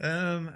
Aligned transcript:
Em, 0.00 0.48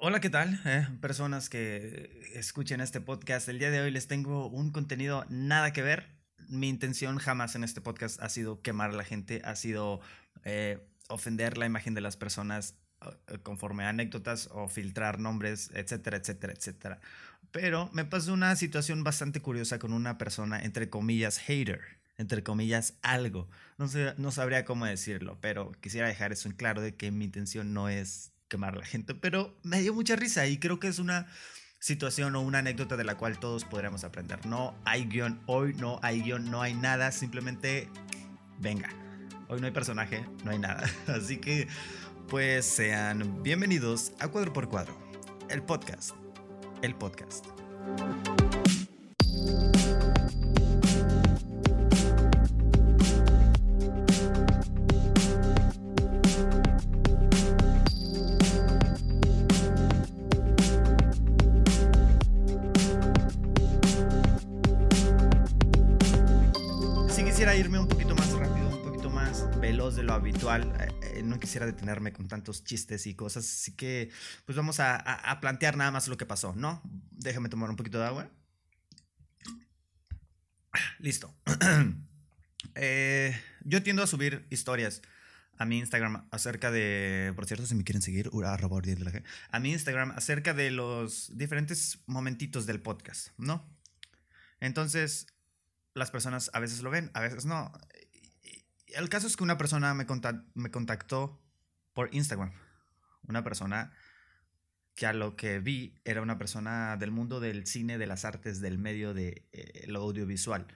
hola, 0.00 0.18
¿qué 0.20 0.30
tal? 0.30 0.58
Eh, 0.64 0.88
personas 1.02 1.50
que 1.50 2.22
escuchen 2.34 2.80
este 2.80 3.02
podcast. 3.02 3.50
El 3.50 3.58
día 3.58 3.70
de 3.70 3.82
hoy 3.82 3.90
les 3.90 4.08
tengo 4.08 4.48
un 4.48 4.70
contenido 4.70 5.26
nada 5.28 5.74
que 5.74 5.82
ver. 5.82 6.06
Mi 6.48 6.70
intención 6.70 7.18
jamás 7.18 7.54
en 7.54 7.64
este 7.64 7.82
podcast 7.82 8.22
ha 8.22 8.30
sido 8.30 8.62
quemar 8.62 8.90
a 8.90 8.94
la 8.94 9.04
gente, 9.04 9.42
ha 9.44 9.56
sido 9.56 10.00
eh, 10.44 10.88
ofender 11.10 11.58
la 11.58 11.66
imagen 11.66 11.92
de 11.92 12.00
las 12.00 12.16
personas 12.16 12.78
eh, 13.02 13.38
conforme 13.42 13.84
a 13.84 13.90
anécdotas 13.90 14.48
o 14.50 14.66
filtrar 14.66 15.20
nombres, 15.20 15.70
etcétera, 15.74 16.16
etcétera, 16.16 16.54
etcétera. 16.54 17.00
Pero 17.50 17.90
me 17.92 18.06
pasó 18.06 18.32
una 18.32 18.56
situación 18.56 19.04
bastante 19.04 19.42
curiosa 19.42 19.78
con 19.78 19.92
una 19.92 20.16
persona, 20.16 20.62
entre 20.62 20.88
comillas, 20.88 21.38
hater, 21.38 21.97
entre 22.18 22.42
comillas, 22.42 22.98
algo. 23.02 23.48
No, 23.78 23.88
sé, 23.88 24.12
no 24.18 24.30
sabría 24.32 24.64
cómo 24.64 24.84
decirlo, 24.84 25.38
pero 25.40 25.72
quisiera 25.80 26.08
dejar 26.08 26.32
eso 26.32 26.48
en 26.48 26.54
claro 26.54 26.82
de 26.82 26.94
que 26.94 27.10
mi 27.10 27.24
intención 27.24 27.72
no 27.72 27.88
es 27.88 28.32
quemar 28.48 28.74
a 28.74 28.80
la 28.80 28.86
gente, 28.86 29.14
pero 29.14 29.56
me 29.62 29.80
dio 29.80 29.94
mucha 29.94 30.16
risa 30.16 30.46
y 30.46 30.58
creo 30.58 30.80
que 30.80 30.88
es 30.88 30.98
una 30.98 31.26
situación 31.78 32.34
o 32.34 32.40
una 32.40 32.58
anécdota 32.58 32.96
de 32.96 33.04
la 33.04 33.16
cual 33.16 33.38
todos 33.38 33.64
podríamos 33.64 34.04
aprender. 34.04 34.44
No 34.46 34.74
hay 34.84 35.04
guion 35.04 35.40
hoy, 35.46 35.74
no 35.74 36.00
hay 36.02 36.22
guion, 36.22 36.50
no 36.50 36.60
hay 36.60 36.74
nada, 36.74 37.12
simplemente 37.12 37.88
venga. 38.58 38.90
Hoy 39.48 39.60
no 39.60 39.66
hay 39.66 39.72
personaje, 39.72 40.26
no 40.44 40.50
hay 40.50 40.58
nada. 40.58 40.90
Así 41.06 41.38
que, 41.38 41.68
pues 42.28 42.66
sean 42.66 43.42
bienvenidos 43.42 44.12
a 44.18 44.28
Cuadro 44.28 44.52
por 44.52 44.68
Cuadro, 44.68 44.98
el 45.48 45.62
podcast. 45.62 46.16
El 46.82 46.94
podcast. 46.94 47.46
De 69.96 70.02
lo 70.02 70.12
habitual, 70.12 70.74
eh, 70.80 71.18
eh, 71.18 71.22
no 71.22 71.38
quisiera 71.38 71.66
detenerme 71.66 72.12
con 72.12 72.28
tantos 72.28 72.64
chistes 72.64 73.06
y 73.06 73.14
cosas, 73.14 73.44
así 73.44 73.72
que 73.72 74.10
pues 74.44 74.56
vamos 74.56 74.80
a, 74.80 75.38
plantear 75.40 75.76
nada 75.76 75.90
más 75.90 76.08
lo 76.08 76.16
que 76.16 76.26
pasó, 76.26 76.54
¿no? 76.54 76.82
Déjame 77.10 77.48
tomar 77.48 77.70
un 77.70 77.76
poquito 77.76 77.98
de 77.98 78.06
agua. 78.06 78.30
Listo. 80.98 81.34
Eh, 82.80 83.36
yo 83.64 83.82
tiendo 83.82 84.04
a 84.04 84.06
subir 84.06 84.46
historias 84.50 85.02
a 85.56 85.64
mi 85.64 85.78
Instagram 85.78 86.28
acerca 86.30 86.70
de, 86.70 87.32
por 87.34 87.46
cierto, 87.46 87.66
si 87.66 87.74
me 87.74 87.82
quieren 87.82 88.02
seguir, 88.02 88.30
G, 88.30 89.22
a 89.50 89.58
mi 89.58 89.72
Instagram 89.72 90.12
acerca 90.12 90.54
de 90.54 90.70
los 90.70 91.36
diferentes 91.36 91.98
momentitos 92.06 92.66
del 92.66 92.80
podcast, 92.80 93.30
¿no? 93.36 93.68
Entonces, 94.60 95.26
las 95.94 96.10
personas 96.10 96.50
a 96.52 96.60
veces 96.60 96.82
lo 96.82 96.90
ven, 96.90 97.10
a 97.14 97.20
veces 97.20 97.44
no. 97.44 97.72
El 98.94 99.08
caso 99.08 99.26
es 99.26 99.36
que 99.36 99.44
una 99.44 99.58
persona 99.58 99.94
me, 99.94 100.06
me 100.54 100.70
contactó 100.70 101.40
por 101.92 102.14
Instagram. 102.14 102.52
Una 103.26 103.44
persona 103.44 103.92
que 104.94 105.06
a 105.06 105.12
lo 105.12 105.36
que 105.36 105.60
vi 105.60 105.94
era 106.04 106.22
una 106.22 106.38
persona 106.38 106.96
del 106.96 107.12
mundo 107.12 107.38
del 107.38 107.66
cine, 107.66 107.98
de 107.98 108.06
las 108.08 108.24
artes, 108.24 108.60
del 108.60 108.78
medio 108.78 109.14
de 109.14 109.46
eh, 109.52 109.84
lo 109.86 110.00
audiovisual. 110.00 110.66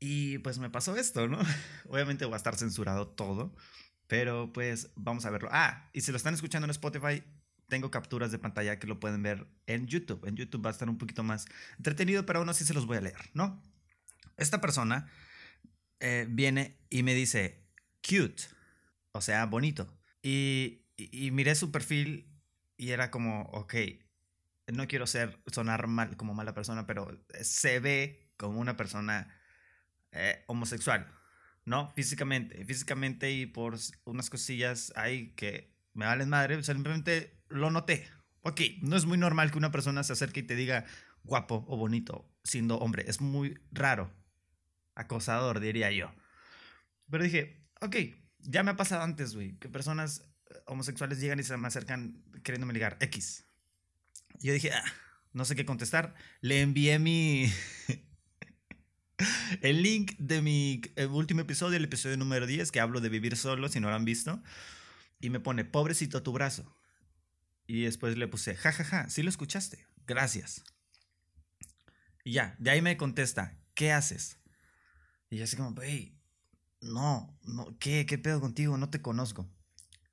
Y 0.00 0.38
pues 0.38 0.58
me 0.58 0.68
pasó 0.68 0.96
esto, 0.96 1.28
¿no? 1.28 1.38
Obviamente 1.88 2.24
va 2.26 2.34
a 2.34 2.38
estar 2.38 2.56
censurado 2.56 3.08
todo, 3.08 3.54
pero 4.08 4.52
pues 4.52 4.90
vamos 4.96 5.26
a 5.26 5.30
verlo. 5.30 5.48
Ah, 5.52 5.90
y 5.92 6.00
si 6.00 6.10
lo 6.10 6.16
están 6.16 6.34
escuchando 6.34 6.64
en 6.66 6.70
Spotify, 6.70 7.22
tengo 7.68 7.90
capturas 7.90 8.32
de 8.32 8.38
pantalla 8.40 8.78
que 8.80 8.86
lo 8.86 8.98
pueden 8.98 9.22
ver 9.22 9.46
en 9.66 9.86
YouTube. 9.86 10.26
En 10.26 10.34
YouTube 10.34 10.64
va 10.64 10.70
a 10.70 10.72
estar 10.72 10.88
un 10.88 10.98
poquito 10.98 11.22
más 11.22 11.46
entretenido, 11.76 12.26
pero 12.26 12.40
aún 12.40 12.48
así 12.48 12.64
se 12.64 12.74
los 12.74 12.86
voy 12.86 12.96
a 12.96 13.02
leer, 13.02 13.30
¿no? 13.34 13.62
Esta 14.36 14.60
persona 14.60 15.08
eh, 16.00 16.26
viene 16.28 16.80
y 16.90 17.02
me 17.02 17.14
dice, 17.14 17.67
cute, 18.02 18.44
o 19.12 19.20
sea, 19.20 19.46
bonito. 19.46 19.88
Y, 20.22 20.82
y- 20.96 21.26
y 21.28 21.30
miré 21.30 21.54
su 21.54 21.72
perfil 21.72 22.30
y 22.76 22.90
era 22.90 23.10
como, 23.10 23.42
ok, 23.52 23.74
no 24.72 24.86
quiero 24.86 25.06
ser, 25.06 25.40
sonar 25.52 25.86
mal 25.86 26.16
como 26.16 26.34
mala 26.34 26.54
persona, 26.54 26.86
pero 26.86 27.08
se 27.42 27.80
ve 27.80 28.30
como 28.36 28.60
una 28.60 28.76
persona 28.76 29.34
eh, 30.12 30.44
homosexual, 30.46 31.06
¿no? 31.64 31.90
Físicamente, 31.92 32.64
físicamente 32.64 33.32
y 33.32 33.46
por 33.46 33.76
unas 34.04 34.30
cosillas 34.30 34.92
ahí 34.96 35.32
que 35.36 35.74
me 35.94 36.06
valen 36.06 36.28
madre, 36.28 36.62
simplemente 36.62 37.40
lo 37.48 37.70
noté. 37.70 38.08
Ok, 38.42 38.60
no 38.82 38.96
es 38.96 39.04
muy 39.06 39.18
normal 39.18 39.50
que 39.50 39.58
una 39.58 39.72
persona 39.72 40.04
se 40.04 40.12
acerque 40.14 40.40
y 40.40 40.44
te 40.44 40.56
diga 40.56 40.86
guapo 41.24 41.64
o 41.68 41.76
bonito 41.76 42.30
siendo 42.44 42.78
hombre, 42.78 43.04
es 43.08 43.20
muy 43.20 43.58
raro, 43.72 44.10
acosador 44.94 45.60
diría 45.60 45.90
yo. 45.92 46.12
Pero 47.10 47.24
dije, 47.24 47.67
ok, 47.80 47.96
ya 48.40 48.62
me 48.62 48.70
ha 48.70 48.76
pasado 48.76 49.02
antes, 49.02 49.34
güey, 49.34 49.56
que 49.58 49.68
personas 49.68 50.22
eh, 50.50 50.54
homosexuales 50.66 51.20
llegan 51.20 51.40
y 51.40 51.42
se 51.42 51.56
me 51.56 51.68
acercan 51.68 52.22
queriéndome 52.42 52.72
ligar, 52.72 52.96
X. 53.00 53.44
Yo 54.40 54.52
dije, 54.52 54.72
ah, 54.72 54.84
no 55.32 55.44
sé 55.44 55.56
qué 55.56 55.64
contestar, 55.64 56.14
le 56.40 56.60
envié 56.60 56.98
mi... 56.98 57.52
El 59.62 59.82
link 59.82 60.12
de 60.18 60.42
mi 60.42 60.80
eh, 60.94 61.06
último 61.06 61.40
episodio, 61.40 61.76
el 61.76 61.84
episodio 61.84 62.16
número 62.16 62.46
10, 62.46 62.70
que 62.70 62.78
hablo 62.78 63.00
de 63.00 63.08
vivir 63.08 63.36
solo, 63.36 63.68
si 63.68 63.80
no 63.80 63.88
lo 63.88 63.96
han 63.96 64.04
visto, 64.04 64.40
y 65.18 65.30
me 65.30 65.40
pone, 65.40 65.64
pobrecito 65.64 66.22
tu 66.22 66.32
brazo. 66.32 66.72
Y 67.66 67.82
después 67.82 68.16
le 68.16 68.28
puse, 68.28 68.54
jajaja, 68.54 68.84
ja, 68.84 69.10
sí 69.10 69.22
lo 69.22 69.28
escuchaste, 69.28 69.86
gracias. 70.06 70.62
Y 72.22 72.32
ya, 72.32 72.54
de 72.58 72.70
ahí 72.70 72.80
me 72.80 72.96
contesta, 72.96 73.58
¿qué 73.74 73.90
haces? 73.90 74.38
Y 75.30 75.38
yo 75.38 75.44
así 75.44 75.56
como, 75.56 75.74
hey, 75.82 76.17
no, 76.80 77.38
no, 77.44 77.76
¿qué, 77.78 78.06
qué 78.06 78.18
pedo 78.18 78.40
contigo? 78.40 78.76
No 78.78 78.90
te 78.90 79.02
conozco. 79.02 79.48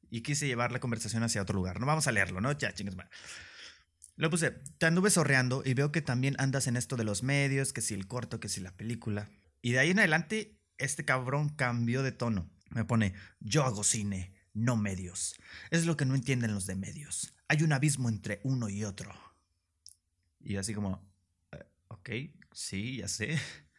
Y 0.09 0.22
quise 0.22 0.48
llevar 0.48 0.72
la 0.72 0.80
conversación 0.80 1.24
hacia 1.24 1.42
otro 1.42 1.56
lugar. 1.56 1.80
No 1.80 1.86
vamos 1.86 2.08
a 2.08 2.12
leerlo, 2.12 2.42
¿no? 2.42 2.52
Ya, 2.53 2.74
chingas, 2.74 2.96
madre. 2.96 3.09
Le 4.18 4.30
puse, 4.30 4.52
te 4.52 4.86
anduve 4.86 5.09
sorreando 5.09 5.62
y 5.66 5.74
veo 5.74 5.92
que 5.92 6.02
también 6.02 6.36
andas 6.40 6.68
en 6.68 6.78
esto 6.78 6.96
de 6.96 7.03
los 7.03 7.22
medios, 7.22 7.74
que 7.74 7.81
si 7.81 7.94
el 7.94 8.08
corto, 8.08 8.40
que 8.40 8.48
si 8.48 8.62
la 8.62 8.72
película. 8.72 9.30
Y 9.62 9.74
de 9.74 9.80
ahí 9.80 9.90
en 9.92 10.00
adelante, 10.00 10.58
este 10.78 11.03
cabrón 11.03 11.50
cambió 11.50 12.02
de 12.02 12.14
tono. 12.14 12.50
Me 12.70 12.86
pone, 12.86 13.14
yo 13.42 13.64
hago 13.64 13.84
cine, 13.84 14.34
no 14.53 14.78
medios. 14.78 15.36
Es 15.70 15.86
lo 15.86 15.97
que 15.97 16.06
no 16.06 16.16
entienden 16.16 16.53
los 16.53 16.66
de 16.66 16.76
medios. 16.76 17.34
Hay 17.50 17.64
un 17.64 17.74
abismo 17.74 18.08
entre 18.08 18.40
uno 18.44 18.70
y 18.70 18.86
otro. 18.86 19.14
Y 20.40 20.56
así 20.56 20.74
como, 20.74 21.06
"Eh, 21.52 21.66
ok, 21.90 22.09
sí, 22.53 22.97
ya 22.97 23.08
sé. 23.08 23.38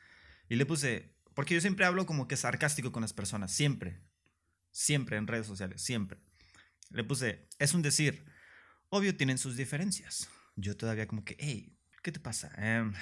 Y 0.49 0.55
le 0.55 0.65
puse, 0.65 1.16
porque 1.37 1.53
yo 1.53 1.61
siempre 1.61 1.85
hablo 1.85 2.07
como 2.07 2.27
que 2.27 2.37
sarcástico 2.39 2.93
con 2.93 3.03
las 3.03 3.13
personas, 3.13 3.53
siempre. 3.53 4.01
Siempre 4.73 5.19
en 5.19 5.27
redes 5.27 5.47
sociales, 5.47 5.83
siempre. 5.83 6.19
Le 6.89 7.05
puse, 7.05 7.47
es 7.59 7.75
un 7.75 7.83
decir. 7.83 8.25
Obvio 8.89 9.15
tienen 9.15 9.37
sus 9.37 9.55
diferencias. 9.55 10.31
Yo 10.57 10.79
todavía 10.79 11.07
como 11.07 11.27
que, 11.27 11.37
hey, 11.39 11.77
¿qué 12.03 12.11
te 12.11 12.21
pasa? 12.21 12.51
Em, 12.57 12.95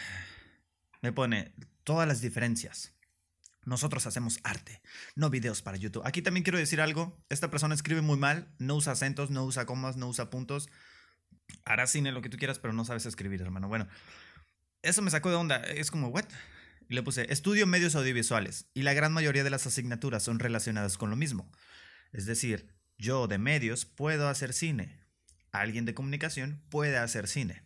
me 1.00 1.12
pone 1.12 1.54
todas 1.84 2.08
las 2.08 2.20
diferencias. 2.20 2.92
Nosotros 3.66 4.04
hacemos 4.08 4.40
arte, 4.42 4.82
no 5.14 5.30
videos 5.30 5.62
para 5.62 5.76
YouTube. 5.76 6.04
Aquí 6.04 6.20
también 6.20 6.42
quiero 6.42 6.58
decir 6.58 6.80
algo. 6.80 7.24
Esta 7.28 7.52
persona 7.52 7.76
escribe 7.76 8.00
muy 8.00 8.18
mal, 8.18 8.52
no 8.58 8.74
usa 8.74 8.94
acentos, 8.94 9.30
no 9.30 9.44
usa 9.44 9.64
comas, 9.64 9.96
no 9.96 10.08
usa 10.08 10.30
puntos. 10.30 10.68
Hará 11.64 11.86
cine 11.86 12.10
lo 12.10 12.20
que 12.20 12.30
tú 12.30 12.36
quieras, 12.36 12.58
pero 12.58 12.74
no 12.74 12.84
sabes 12.84 13.06
escribir, 13.06 13.42
hermano. 13.42 13.68
Bueno, 13.68 13.86
eso 14.82 15.02
me 15.02 15.12
sacó 15.12 15.30
de 15.30 15.36
onda. 15.36 15.58
Es 15.58 15.92
como, 15.92 16.08
¿what? 16.08 16.26
Y 16.88 16.94
le 16.94 17.02
puse, 17.02 17.32
estudio 17.32 17.66
medios 17.66 17.94
audiovisuales 17.94 18.66
y 18.74 18.82
la 18.82 18.94
gran 18.94 19.12
mayoría 19.12 19.44
de 19.44 19.50
las 19.50 19.66
asignaturas 19.66 20.22
son 20.22 20.38
relacionadas 20.38 20.98
con 20.98 21.10
lo 21.10 21.16
mismo. 21.16 21.50
Es 22.12 22.26
decir, 22.26 22.68
yo 22.98 23.26
de 23.26 23.38
medios 23.38 23.84
puedo 23.84 24.28
hacer 24.28 24.52
cine, 24.52 25.00
alguien 25.52 25.84
de 25.84 25.94
comunicación 25.94 26.62
puede 26.68 26.96
hacer 26.96 27.28
cine. 27.28 27.62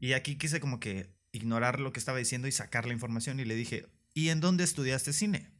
Y 0.00 0.12
aquí 0.12 0.36
quise 0.36 0.60
como 0.60 0.80
que 0.80 1.14
ignorar 1.32 1.80
lo 1.80 1.92
que 1.92 1.98
estaba 1.98 2.18
diciendo 2.18 2.48
y 2.48 2.52
sacar 2.52 2.86
la 2.86 2.92
información 2.92 3.40
y 3.40 3.44
le 3.44 3.54
dije, 3.54 3.86
¿y 4.14 4.30
en 4.30 4.40
dónde 4.40 4.64
estudiaste 4.64 5.12
cine? 5.12 5.50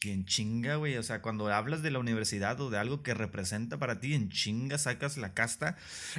Y 0.00 0.10
en 0.10 0.26
chinga, 0.26 0.76
güey, 0.76 0.98
o 0.98 1.02
sea, 1.02 1.22
cuando 1.22 1.50
hablas 1.50 1.82
de 1.82 1.90
la 1.90 1.98
universidad 1.98 2.60
o 2.60 2.68
de 2.68 2.76
algo 2.76 3.02
que 3.02 3.14
representa 3.14 3.78
para 3.78 4.00
ti, 4.00 4.12
en 4.12 4.28
chinga 4.28 4.76
sacas 4.76 5.16
la 5.16 5.32
casta 5.32 5.78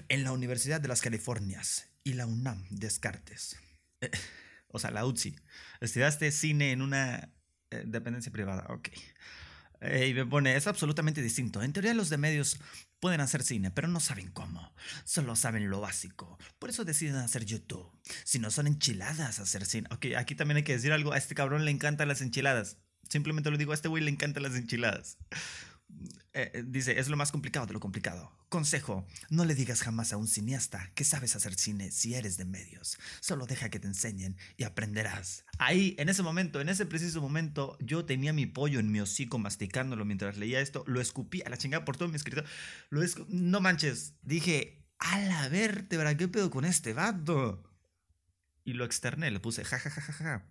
en 0.10 0.24
la 0.24 0.32
Universidad 0.32 0.82
de 0.82 0.88
las 0.88 1.02
Californias 1.02 1.88
y 2.04 2.14
la 2.14 2.26
UNAM 2.26 2.66
Descartes. 2.72 3.58
O 4.68 4.80
sea, 4.80 4.92
la 4.92 5.06
UTSI. 5.06 5.36
Estudiaste 5.80 6.32
cine 6.32 6.72
en 6.72 6.82
una 6.82 7.32
eh, 7.72 7.84
dependencia 7.86 8.32
privada, 8.32 8.66
ok. 8.70 8.90
Eh, 9.82 10.08
y 10.08 10.14
me 10.14 10.26
pone, 10.26 10.56
es 10.56 10.68
absolutamente 10.68 11.22
distinto. 11.22 11.62
En 11.62 11.74
teoría 11.74 11.94
los 11.94 12.10
de 12.10 12.18
medios 12.18 12.60
pueden 13.00 13.22
hacer 13.22 13.44
cine, 13.44 13.72
pero 13.72 13.88
no 13.88 14.00
saben 14.00 14.32
cómo. 14.32 14.74
Solo 15.04 15.36
saben 15.36 15.70
lo 15.70 15.82
básico. 15.82 16.38
Por 16.60 16.70
eso 16.70 16.86
deciden 16.86 17.18
hacer 17.18 17.46
YouTube. 17.46 17.92
Si 18.24 18.40
no 18.40 18.52
son 18.52 18.68
enchiladas 18.68 19.40
hacer 19.40 19.66
cine. 19.66 19.88
Ok, 19.92 20.08
aquí 20.18 20.36
también 20.36 20.58
hay 20.58 20.64
que 20.64 20.74
decir 20.74 20.92
algo. 20.92 21.14
A 21.14 21.18
este 21.18 21.36
cabrón 21.36 21.66
le 21.66 21.72
encantan 21.72 22.08
las 22.08 22.22
enchiladas. 22.22 22.78
Simplemente 23.10 23.52
lo 23.52 23.58
digo, 23.58 23.72
a 23.72 23.76
este 23.76 23.88
güey 23.88 24.04
le 24.04 24.12
encantan 24.12 24.44
las 24.44 24.56
enchiladas. 24.56 25.18
Eh, 26.38 26.52
eh, 26.54 26.64
dice, 26.68 27.00
es 27.00 27.08
lo 27.08 27.16
más 27.16 27.32
complicado 27.32 27.66
de 27.66 27.72
lo 27.72 27.80
complicado. 27.80 28.30
Consejo, 28.50 29.08
no 29.30 29.46
le 29.46 29.56
digas 29.56 29.82
jamás 29.82 30.12
a 30.12 30.18
un 30.18 30.28
cineasta 30.28 30.92
que 30.94 31.06
sabes 31.06 31.34
hacer 31.38 31.56
cine 31.56 31.92
si 31.92 32.14
eres 32.14 32.36
de 32.36 32.44
medios. 32.44 32.98
Solo 33.22 33.46
deja 33.46 33.70
que 33.70 33.80
te 33.80 33.88
enseñen 33.88 34.36
y 34.58 34.66
aprenderás. 34.66 35.46
Ahí, 35.60 35.96
en 35.98 36.10
ese 36.10 36.24
momento, 36.24 36.60
en 36.60 36.68
ese 36.68 36.86
preciso 36.86 37.22
momento, 37.22 37.78
yo 37.80 38.04
tenía 38.04 38.34
mi 38.34 38.48
pollo 38.48 38.82
en 38.82 38.92
mi 38.92 39.00
hocico 39.00 39.40
masticándolo 39.40 40.04
mientras 40.04 40.36
leía 40.36 40.60
esto. 40.60 40.84
Lo 40.88 41.00
escupí 41.00 41.42
a 41.46 41.50
la 41.50 41.58
chingada 41.58 41.86
por 41.86 41.96
todo 41.96 42.10
mi 42.10 42.18
escrito. 42.18 42.44
Lo 42.90 43.02
no 43.30 43.62
manches. 43.62 44.16
Dije, 44.22 44.86
a 45.00 45.18
la 45.20 45.48
vértebra, 45.48 46.18
¿qué 46.18 46.28
pedo 46.28 46.52
con 46.52 46.66
este 46.66 46.92
vato? 46.92 47.64
Y 48.66 48.74
lo 48.74 48.84
externé, 48.84 49.32
le 49.32 49.40
puse 49.40 49.64
jajajaja. 49.64 50.02
Ja, 50.02 50.14
ja, 50.14 50.40
ja, 50.42 50.46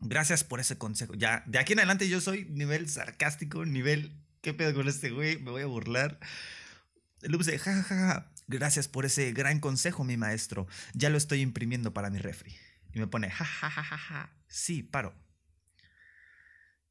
Gracias 0.00 0.44
por 0.44 0.60
ese 0.60 0.78
consejo. 0.78 1.12
Ya, 1.12 1.44
de 1.46 1.58
aquí 1.58 1.74
en 1.74 1.80
adelante 1.80 2.08
yo 2.08 2.22
soy 2.22 2.46
nivel 2.46 2.88
sarcástico, 2.88 3.66
nivel 3.66 4.16
¿qué 4.40 4.54
pedo 4.54 4.74
con 4.74 4.88
este 4.88 5.10
güey? 5.10 5.38
Me 5.38 5.50
voy 5.50 5.62
a 5.62 5.66
burlar. 5.66 6.18
Le 7.22 7.36
puse, 7.36 7.58
jajaja, 7.58 8.30
gracias 8.46 8.88
por 8.88 9.04
ese 9.04 9.32
gran 9.32 9.60
consejo, 9.60 10.04
mi 10.04 10.16
maestro. 10.16 10.66
Ya 10.94 11.10
lo 11.10 11.18
estoy 11.18 11.40
imprimiendo 11.40 11.92
para 11.92 12.10
mi 12.10 12.18
refri. 12.18 12.56
Y 12.92 12.98
me 12.98 13.06
pone, 13.06 13.30
jajajaja, 13.30 14.32
sí, 14.48 14.82
paro. 14.82 15.14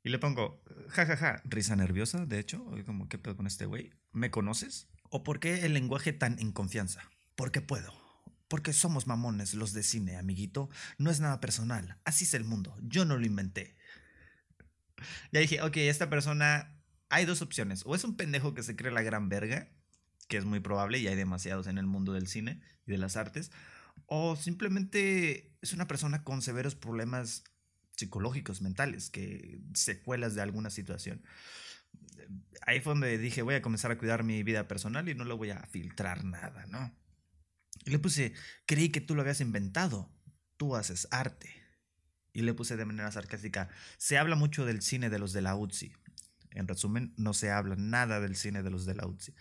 Y 0.04 0.10
le 0.10 0.20
pongo, 0.20 0.64
jajaja, 0.90 1.42
risa 1.46 1.76
nerviosa, 1.76 2.26
de 2.26 2.40
hecho, 2.40 2.64
como, 2.86 3.10
¿qué 3.10 3.18
pedo 3.18 3.36
con 3.36 3.48
este 3.48 3.66
güey? 3.66 3.92
¿Me 4.12 4.32
conoces? 4.32 4.88
¿O 5.10 5.24
por 5.24 5.40
qué 5.40 5.66
el 5.66 5.74
lenguaje 5.74 6.14
tan 6.14 6.40
en 6.40 6.52
confianza? 6.52 7.02
Porque 7.36 7.62
puedo. 7.62 7.94
Porque 8.48 8.74
somos 8.74 9.08
mamones 9.08 9.54
los 9.54 9.74
de 9.74 9.84
cine, 9.84 10.18
amiguito. 10.18 10.70
No 10.98 11.12
es 11.12 11.20
nada 11.20 11.40
personal. 11.40 11.98
Así 12.06 12.24
es 12.24 12.34
el 12.34 12.44
mundo. 12.44 12.76
Yo 12.82 13.06
no 13.06 13.18
lo 13.18 13.26
inventé. 13.26 13.76
Ya 15.32 15.40
dije, 15.40 15.62
ok, 15.62 15.78
esta 15.78 16.10
persona 16.10 16.79
hay 17.10 17.26
dos 17.26 17.42
opciones. 17.42 17.84
O 17.86 17.96
es 17.96 18.04
un 18.04 18.16
pendejo 18.16 18.54
que 18.54 18.64
se 18.64 18.76
cree 18.76 18.92
la 18.92 19.02
gran 19.02 19.30
verga, 19.30 19.70
que 20.28 20.38
es 20.38 20.46
muy 20.46 20.60
probable 20.60 21.00
y 21.00 21.08
hay 21.08 21.16
demasiados 21.16 21.68
en 21.68 21.78
el 21.78 21.86
mundo 21.86 22.14
del 22.14 22.28
cine 22.28 22.62
y 22.86 22.92
de 22.92 22.98
las 22.98 23.18
artes. 23.18 23.52
O 24.06 24.36
simplemente 24.36 25.58
es 25.62 25.74
una 25.74 25.88
persona 25.88 26.24
con 26.24 26.42
severos 26.42 26.76
problemas 26.76 27.44
psicológicos, 27.98 28.62
mentales, 28.62 29.10
que 29.10 29.60
secuelas 29.74 30.36
de 30.36 30.42
alguna 30.42 30.70
situación. 30.70 31.24
Ahí 32.66 32.80
fue 32.80 32.94
donde 32.94 33.18
dije, 33.18 33.42
voy 33.42 33.56
a 33.56 33.62
comenzar 33.62 33.92
a 33.92 33.98
cuidar 33.98 34.24
mi 34.24 34.44
vida 34.44 34.68
personal 34.68 35.10
y 35.10 35.16
no 35.16 35.26
lo 35.26 35.38
voy 35.38 35.50
a 35.50 35.62
filtrar 35.64 36.24
nada, 36.24 36.66
¿no? 36.68 36.96
Y 37.86 37.92
le 37.92 38.00
puse, 38.00 38.34
creí 38.66 38.90
que 38.90 39.02
tú 39.02 39.16
lo 39.16 39.22
habías 39.22 39.42
inventado, 39.42 40.14
tú 40.58 40.76
haces 40.76 41.08
arte. 41.12 41.54
Y 42.32 42.44
le 42.44 42.54
puse 42.54 42.78
de 42.78 42.86
manera 42.86 43.12
sarcástica, 43.12 43.70
se 43.98 44.18
habla 44.18 44.36
mucho 44.36 44.66
del 44.66 44.82
cine 44.82 45.10
de 45.10 45.20
los 45.20 45.34
de 45.34 45.42
la 45.42 45.56
UTSI, 45.56 45.94
en 46.52 46.68
resumen, 46.68 47.14
no 47.18 47.34
se 47.34 47.52
habla 47.52 47.76
nada 47.76 48.20
del 48.20 48.36
cine 48.36 48.64
de 48.64 48.70
los 48.70 48.86
de 48.86 48.96
la 48.96 49.08
UTSI. 49.08 49.34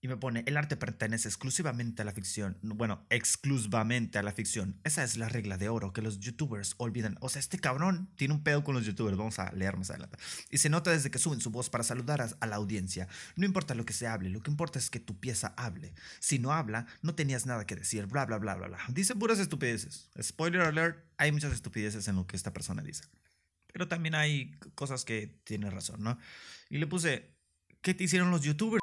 Y 0.00 0.06
me 0.06 0.16
pone, 0.16 0.44
el 0.46 0.56
arte 0.56 0.76
pertenece 0.76 1.26
exclusivamente 1.26 2.02
a 2.02 2.04
la 2.04 2.12
ficción. 2.12 2.56
Bueno, 2.62 3.04
exclusivamente 3.10 4.18
a 4.18 4.22
la 4.22 4.30
ficción. 4.30 4.78
Esa 4.84 5.02
es 5.02 5.16
la 5.16 5.28
regla 5.28 5.58
de 5.58 5.68
oro 5.68 5.92
que 5.92 6.02
los 6.02 6.20
youtubers 6.20 6.74
olvidan. 6.76 7.16
O 7.20 7.28
sea, 7.28 7.40
este 7.40 7.58
cabrón 7.58 8.08
tiene 8.14 8.34
un 8.34 8.44
pedo 8.44 8.62
con 8.62 8.76
los 8.76 8.86
youtubers. 8.86 9.16
Vamos 9.16 9.40
a 9.40 9.50
leer 9.52 9.76
más 9.76 9.90
adelante. 9.90 10.16
Y 10.50 10.58
se 10.58 10.70
nota 10.70 10.92
desde 10.92 11.10
que 11.10 11.18
suben 11.18 11.40
su 11.40 11.50
voz 11.50 11.68
para 11.68 11.82
saludar 11.82 12.20
a, 12.20 12.46
la 12.46 12.56
audiencia. 12.56 13.08
No 13.34 13.44
importa 13.44 13.74
lo 13.74 13.84
que 13.84 13.92
se 13.92 14.06
hable, 14.06 14.30
lo 14.30 14.40
que 14.40 14.52
importa 14.52 14.78
es 14.78 14.88
que 14.88 15.00
tu 15.00 15.18
pieza 15.18 15.52
hable. 15.56 15.94
Si 16.20 16.38
no 16.38 16.52
habla, 16.52 16.86
no 17.02 17.16
tenías 17.16 17.46
nada 17.46 17.66
que 17.66 17.74
decir. 17.74 18.06
Bla, 18.06 18.24
bla, 18.24 18.38
bla, 18.38 18.54
bla, 18.54 18.68
bla. 18.68 18.78
Dice 18.90 19.16
puras 19.16 19.40
estupideces. 19.40 20.10
Spoiler 20.22 20.60
alert, 20.60 21.04
hay 21.16 21.32
muchas 21.32 21.52
estupideces 21.52 22.06
en 22.06 22.14
lo 22.14 22.24
que 22.24 22.36
esta 22.36 22.52
persona 22.52 22.82
dice. 22.82 23.02
Pero 23.72 23.88
también 23.88 24.14
hay 24.14 24.56
cosas 24.74 25.04
que 25.04 25.26
tiene 25.44 25.70
razón, 25.70 26.02
¿no? 26.02 26.18
Y 26.70 26.78
le 26.78 26.86
puse, 26.86 27.30
¿qué 27.82 27.94
te 27.94 28.04
hicieron 28.04 28.30
los 28.30 28.42
youtubers? 28.42 28.80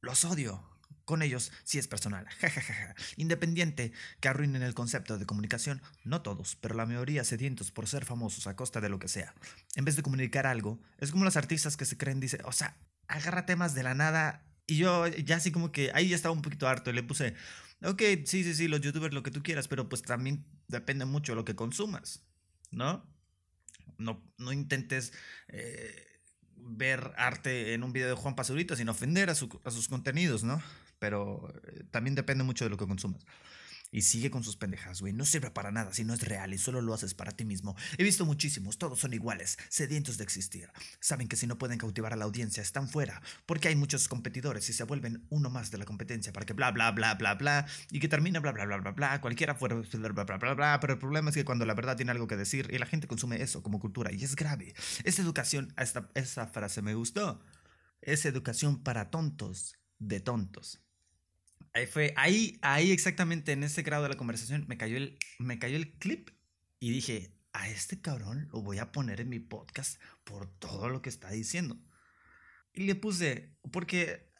Los 0.00 0.24
odio. 0.24 0.62
Con 1.04 1.22
ellos 1.22 1.52
sí 1.64 1.78
es 1.78 1.88
personal. 1.88 2.26
Independiente 3.16 3.92
que 4.20 4.28
arruinen 4.28 4.62
el 4.62 4.74
concepto 4.74 5.18
de 5.18 5.26
comunicación, 5.26 5.82
no 6.04 6.22
todos, 6.22 6.56
pero 6.56 6.76
la 6.76 6.86
mayoría 6.86 7.24
sedientos 7.24 7.72
por 7.72 7.88
ser 7.88 8.04
famosos 8.04 8.46
a 8.46 8.54
costa 8.54 8.80
de 8.80 8.88
lo 8.88 8.98
que 8.98 9.08
sea. 9.08 9.34
En 9.74 9.84
vez 9.84 9.96
de 9.96 10.02
comunicar 10.02 10.46
algo, 10.46 10.80
es 10.98 11.10
como 11.10 11.24
los 11.24 11.36
artistas 11.36 11.76
que 11.76 11.86
se 11.86 11.96
creen, 11.96 12.20
dice, 12.20 12.38
o 12.44 12.52
sea, 12.52 12.76
agarra 13.08 13.46
temas 13.46 13.74
de 13.74 13.82
la 13.82 13.94
nada. 13.94 14.46
Y 14.66 14.76
yo 14.76 15.08
ya 15.08 15.36
así 15.36 15.50
como 15.50 15.72
que 15.72 15.90
ahí 15.92 16.08
ya 16.08 16.16
estaba 16.16 16.34
un 16.34 16.42
poquito 16.42 16.68
harto 16.68 16.90
y 16.90 16.94
le 16.94 17.02
puse, 17.02 17.34
ok, 17.82 18.00
sí, 18.24 18.44
sí, 18.44 18.54
sí, 18.54 18.68
los 18.68 18.80
youtubers 18.80 19.12
lo 19.12 19.24
que 19.24 19.32
tú 19.32 19.42
quieras, 19.42 19.66
pero 19.66 19.88
pues 19.88 20.02
también 20.02 20.46
depende 20.68 21.04
mucho 21.04 21.32
de 21.32 21.36
lo 21.36 21.44
que 21.44 21.56
consumas, 21.56 22.22
¿no? 22.70 23.11
No, 24.02 24.22
no 24.38 24.52
intentes 24.52 25.12
eh, 25.48 26.20
ver 26.56 27.12
arte 27.16 27.74
en 27.74 27.82
un 27.82 27.92
video 27.92 28.08
de 28.08 28.14
Juan 28.14 28.34
Pazurito 28.34 28.76
sin 28.76 28.88
ofender 28.88 29.30
a, 29.30 29.32
a 29.32 29.70
sus 29.70 29.88
contenidos, 29.88 30.44
¿no? 30.44 30.62
Pero 30.98 31.52
eh, 31.64 31.84
también 31.90 32.14
depende 32.14 32.44
mucho 32.44 32.64
de 32.64 32.70
lo 32.70 32.76
que 32.76 32.86
consumas. 32.86 33.24
Y 33.94 34.02
sigue 34.02 34.30
con 34.30 34.42
sus 34.42 34.56
pendejas, 34.56 35.02
güey. 35.02 35.12
No 35.12 35.26
sirve 35.26 35.50
para 35.50 35.70
nada 35.70 35.92
si 35.92 36.02
no 36.02 36.14
es 36.14 36.22
real 36.22 36.54
y 36.54 36.58
solo 36.58 36.80
lo 36.80 36.94
haces 36.94 37.12
para 37.12 37.32
ti 37.32 37.44
mismo. 37.44 37.76
He 37.98 38.02
visto 38.02 38.24
muchísimos, 38.24 38.78
todos 38.78 38.98
son 38.98 39.12
iguales, 39.12 39.58
sedientos 39.68 40.16
de 40.16 40.24
existir. 40.24 40.70
Saben 40.98 41.28
que 41.28 41.36
si 41.36 41.46
no 41.46 41.58
pueden 41.58 41.76
cautivar 41.76 42.14
a 42.14 42.16
la 42.16 42.24
audiencia, 42.24 42.62
están 42.62 42.88
fuera. 42.88 43.20
Porque 43.44 43.68
hay 43.68 43.76
muchos 43.76 44.08
competidores 44.08 44.66
y 44.70 44.72
se 44.72 44.84
vuelven 44.84 45.26
uno 45.28 45.50
más 45.50 45.70
de 45.70 45.76
la 45.76 45.84
competencia 45.84 46.32
para 46.32 46.46
que 46.46 46.54
bla, 46.54 46.70
bla, 46.70 46.90
bla, 46.92 47.14
bla, 47.14 47.34
bla. 47.34 47.66
Y 47.90 48.00
que 48.00 48.08
termina 48.08 48.40
bla, 48.40 48.52
bla, 48.52 48.64
bla, 48.64 48.78
bla, 48.78 48.92
bla. 48.92 49.20
Cualquiera 49.20 49.54
fuera 49.54 49.76
bla, 49.76 50.24
bla, 50.24 50.38
bla, 50.38 50.54
bla. 50.54 50.80
Pero 50.80 50.94
el 50.94 50.98
problema 50.98 51.28
es 51.28 51.36
que 51.36 51.44
cuando 51.44 51.66
la 51.66 51.74
verdad 51.74 51.94
tiene 51.94 52.12
algo 52.12 52.26
que 52.26 52.36
decir 52.36 52.68
y 52.72 52.78
la 52.78 52.86
gente 52.86 53.06
consume 53.06 53.42
eso 53.42 53.62
como 53.62 53.78
cultura 53.78 54.10
y 54.10 54.24
es 54.24 54.36
grave. 54.36 54.74
Esa 55.04 55.20
educación, 55.20 55.74
esta, 55.76 56.08
esa 56.14 56.46
frase 56.46 56.80
me 56.80 56.94
gustó. 56.94 57.42
Es 58.00 58.24
educación 58.24 58.82
para 58.82 59.10
tontos 59.10 59.76
de 59.98 60.20
tontos. 60.20 60.80
Ahí 61.74 61.86
fue, 61.86 62.12
ahí, 62.16 62.58
ahí 62.60 62.90
exactamente 62.90 63.52
en 63.52 63.62
ese 63.62 63.82
grado 63.82 64.02
de 64.02 64.10
la 64.10 64.16
conversación 64.16 64.66
me 64.68 64.76
cayó 64.76 64.96
el, 64.98 65.18
me 65.38 65.58
cayó 65.58 65.76
el 65.76 65.92
clip 65.94 66.30
y 66.80 66.90
dije, 66.90 67.34
a 67.52 67.68
este 67.68 68.00
cabrón 68.00 68.48
lo 68.52 68.62
voy 68.62 68.78
a 68.78 68.92
poner 68.92 69.20
en 69.20 69.28
mi 69.28 69.38
podcast 69.38 70.00
por 70.24 70.46
todo 70.58 70.88
lo 70.88 71.00
que 71.00 71.08
está 71.08 71.30
diciendo. 71.30 71.78
Y 72.74 72.84
le 72.84 72.94
puse, 72.94 73.56
porque 73.70 74.32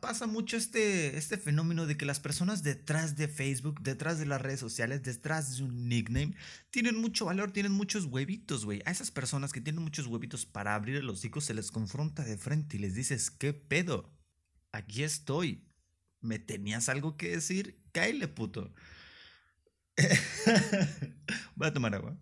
pasa 0.00 0.26
mucho 0.26 0.56
este, 0.56 1.16
este 1.16 1.36
fenómeno 1.36 1.86
de 1.86 1.96
que 1.96 2.06
las 2.06 2.20
personas 2.20 2.62
detrás 2.62 3.16
de 3.16 3.26
Facebook, 3.26 3.82
detrás 3.82 4.18
de 4.18 4.26
las 4.26 4.40
redes 4.40 4.60
sociales, 4.60 5.02
detrás 5.02 5.56
de 5.56 5.64
un 5.64 5.88
nickname, 5.88 6.34
tienen 6.70 6.96
mucho 6.96 7.26
valor, 7.26 7.50
tienen 7.50 7.72
muchos 7.72 8.04
huevitos, 8.04 8.64
güey. 8.64 8.80
A 8.86 8.92
esas 8.92 9.10
personas 9.10 9.52
que 9.52 9.60
tienen 9.60 9.82
muchos 9.82 10.06
huevitos 10.06 10.46
para 10.46 10.74
abrir 10.74 11.02
los 11.02 11.18
hocico 11.18 11.40
se 11.40 11.54
les 11.54 11.70
confronta 11.72 12.24
de 12.24 12.38
frente 12.38 12.76
y 12.76 12.80
les 12.80 12.94
dices, 12.94 13.30
¿qué 13.30 13.52
pedo? 13.52 14.12
Aquí 14.70 15.02
estoy 15.02 15.66
¿Me 16.22 16.38
tenías 16.38 16.88
algo 16.88 17.16
que 17.16 17.30
decir? 17.30 17.82
Cáile, 17.92 18.28
puto. 18.28 18.72
Voy 21.56 21.68
a 21.68 21.72
tomar 21.72 21.94
agua. 21.94 22.16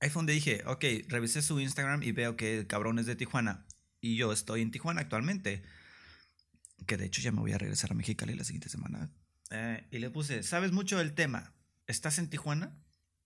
Ahí 0.00 0.10
fue 0.10 0.20
donde 0.20 0.32
dije, 0.32 0.62
ok, 0.64 0.84
revisé 1.08 1.42
su 1.42 1.58
Instagram 1.58 2.04
y 2.04 2.12
veo 2.12 2.36
que 2.36 2.58
el 2.58 2.66
cabrón 2.68 3.00
es 3.00 3.06
de 3.06 3.16
Tijuana. 3.16 3.66
Y 4.00 4.16
yo 4.16 4.32
estoy 4.32 4.62
en 4.62 4.70
Tijuana 4.70 5.00
actualmente. 5.00 5.62
Que 6.86 6.96
de 6.96 7.06
hecho 7.06 7.20
ya 7.20 7.32
me 7.32 7.40
voy 7.40 7.52
a 7.52 7.58
regresar 7.58 7.90
a 7.90 7.94
Mexicali 7.94 8.34
la 8.34 8.44
siguiente 8.44 8.68
semana. 8.68 9.10
Eh, 9.50 9.88
y 9.90 9.98
le 9.98 10.10
puse, 10.10 10.44
¿sabes 10.44 10.70
mucho 10.70 10.98
del 10.98 11.14
tema? 11.14 11.52
¿Estás 11.88 12.18
en 12.18 12.30
Tijuana? 12.30 12.78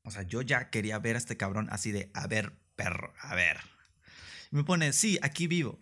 O 0.05 0.11
sea, 0.11 0.23
yo 0.23 0.41
ya 0.41 0.71
quería 0.71 0.99
ver 0.99 1.17
a 1.17 1.19
este 1.19 1.37
cabrón 1.37 1.69
así 1.71 1.93
de, 1.93 2.11
a 2.15 2.27
ver, 2.27 2.59
perro, 2.75 3.13
a 3.21 3.35
ver. 3.35 3.59
Y 4.51 4.57
me 4.57 4.65
pone, 4.65 4.95
sí, 4.95 5.19
aquí 5.21 5.47
vivo. 5.47 5.79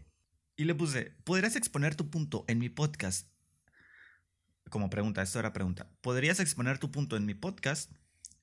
Y 0.61 0.65
le 0.65 0.75
puse, 0.75 1.17
¿podrías 1.25 1.57
exponer 1.57 1.95
tu 1.95 2.11
punto 2.11 2.45
en 2.47 2.59
mi 2.59 2.69
podcast? 2.69 3.27
Como 4.69 4.91
pregunta, 4.91 5.23
esto 5.23 5.39
era 5.39 5.55
pregunta. 5.55 5.91
¿Podrías 6.03 6.39
exponer 6.39 6.77
tu 6.77 6.91
punto 6.91 7.17
en 7.17 7.25
mi 7.25 7.33
podcast? 7.33 7.91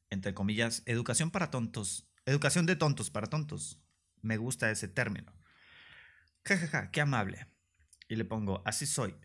Entre 0.10 0.34
comillas, 0.34 0.82
educación 0.88 1.30
para 1.30 1.52
tontos. 1.52 2.10
Educación 2.26 2.66
de 2.66 2.76
tontos 2.76 3.12
para 3.12 3.28
tontos. 3.28 3.80
Me 4.24 4.38
gusta 4.38 4.72
ese 4.72 4.88
término. 4.88 5.32
Jajaja, 6.44 6.68
ja, 6.72 6.82
ja, 6.86 6.92
qué 6.92 7.02
amable. 7.02 7.46
Y 8.08 8.16
le 8.16 8.26
pongo, 8.26 8.64
así 8.66 8.88
soy. 8.88 9.16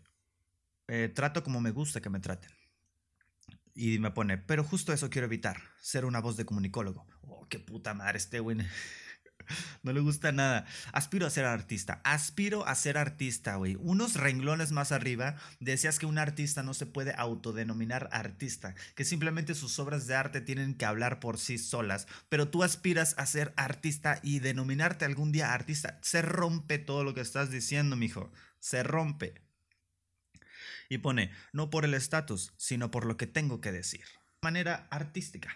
Eh, 0.87 1.09
trato 1.09 1.41
como 1.41 1.61
me 1.61 1.71
gusta 1.71 1.99
que 1.99 2.11
me 2.11 2.19
traten. 2.19 2.51
Y 3.73 3.97
me 3.97 4.11
pone, 4.11 4.37
pero 4.37 4.63
justo 4.63 4.93
eso 4.93 5.09
quiero 5.09 5.25
evitar, 5.25 5.59
ser 5.81 6.05
una 6.05 6.21
voz 6.21 6.37
de 6.37 6.45
comunicólogo. 6.45 7.07
Oh, 7.21 7.47
qué 7.49 7.57
puta 7.57 7.95
madre 7.95 8.19
este 8.19 8.39
güey. 8.39 8.59
No 9.83 9.91
le 9.91 9.99
gusta 9.99 10.31
nada. 10.31 10.65
Aspiro 10.91 11.27
a 11.27 11.29
ser 11.29 11.45
artista. 11.45 12.01
Aspiro 12.03 12.65
a 12.65 12.75
ser 12.75 12.97
artista, 12.97 13.55
güey. 13.55 13.75
Unos 13.79 14.15
renglones 14.15 14.71
más 14.71 14.91
arriba 14.91 15.35
decías 15.59 15.99
que 15.99 16.05
un 16.05 16.17
artista 16.17 16.63
no 16.63 16.73
se 16.73 16.85
puede 16.85 17.13
autodenominar 17.17 18.09
artista, 18.11 18.75
que 18.95 19.05
simplemente 19.05 19.55
sus 19.55 19.77
obras 19.79 20.07
de 20.07 20.15
arte 20.15 20.41
tienen 20.41 20.75
que 20.75 20.85
hablar 20.85 21.19
por 21.19 21.37
sí 21.37 21.57
solas, 21.57 22.07
pero 22.29 22.49
tú 22.49 22.63
aspiras 22.63 23.15
a 23.17 23.25
ser 23.25 23.53
artista 23.57 24.19
y 24.23 24.39
denominarte 24.39 25.05
algún 25.05 25.31
día 25.31 25.53
artista. 25.53 25.99
Se 26.01 26.21
rompe 26.21 26.79
todo 26.79 27.03
lo 27.03 27.13
que 27.13 27.21
estás 27.21 27.51
diciendo, 27.51 27.95
mijo. 27.95 28.31
Se 28.59 28.83
rompe. 28.83 29.41
Y 30.89 30.99
pone, 30.99 31.31
no 31.53 31.69
por 31.69 31.85
el 31.85 31.93
estatus, 31.93 32.53
sino 32.57 32.91
por 32.91 33.05
lo 33.05 33.17
que 33.17 33.27
tengo 33.27 33.61
que 33.61 33.71
decir. 33.71 34.01
De 34.01 34.47
manera 34.47 34.87
artística. 34.91 35.49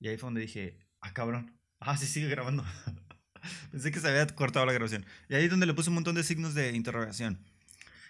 Y 0.00 0.08
ahí 0.08 0.16
fue 0.16 0.28
donde 0.28 0.42
dije, 0.42 0.78
ah, 1.00 1.12
cabrón 1.12 1.57
Ah, 1.80 1.96
sí, 1.96 2.06
sigue 2.06 2.28
grabando. 2.28 2.64
Pensé 3.70 3.90
que 3.90 4.00
se 4.00 4.08
había 4.08 4.26
cortado 4.26 4.66
la 4.66 4.72
grabación. 4.72 5.06
Y 5.28 5.34
ahí 5.34 5.44
es 5.44 5.50
donde 5.50 5.66
le 5.66 5.74
puse 5.74 5.90
un 5.90 5.94
montón 5.94 6.14
de 6.14 6.24
signos 6.24 6.54
de 6.54 6.74
interrogación. 6.74 7.38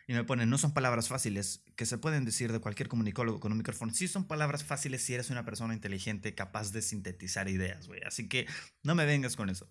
Y 0.07 0.15
me 0.15 0.25
pone, 0.25 0.47
no 0.47 0.57
son 0.57 0.73
palabras 0.73 1.09
fáciles 1.09 1.63
que 1.77 1.85
se 1.85 1.99
pueden 1.99 2.25
decir 2.25 2.51
de 2.51 2.61
cualquier 2.61 2.89
comunicólogo 2.89 3.41
con 3.41 3.53
un 3.53 3.59
micrófono. 3.59 3.93
Sí 3.93 4.09
son 4.09 4.27
palabras 4.27 4.65
fáciles 4.65 5.03
si 5.03 5.13
eres 5.13 5.29
una 5.29 5.45
persona 5.45 5.75
inteligente 5.75 6.35
capaz 6.35 6.73
de 6.73 6.81
sintetizar 6.81 7.49
ideas, 7.49 7.87
güey. 7.89 8.01
Así 8.07 8.27
que 8.27 8.47
no 8.83 8.95
me 8.95 9.05
vengas 9.05 9.37
con 9.37 9.51
eso. 9.51 9.69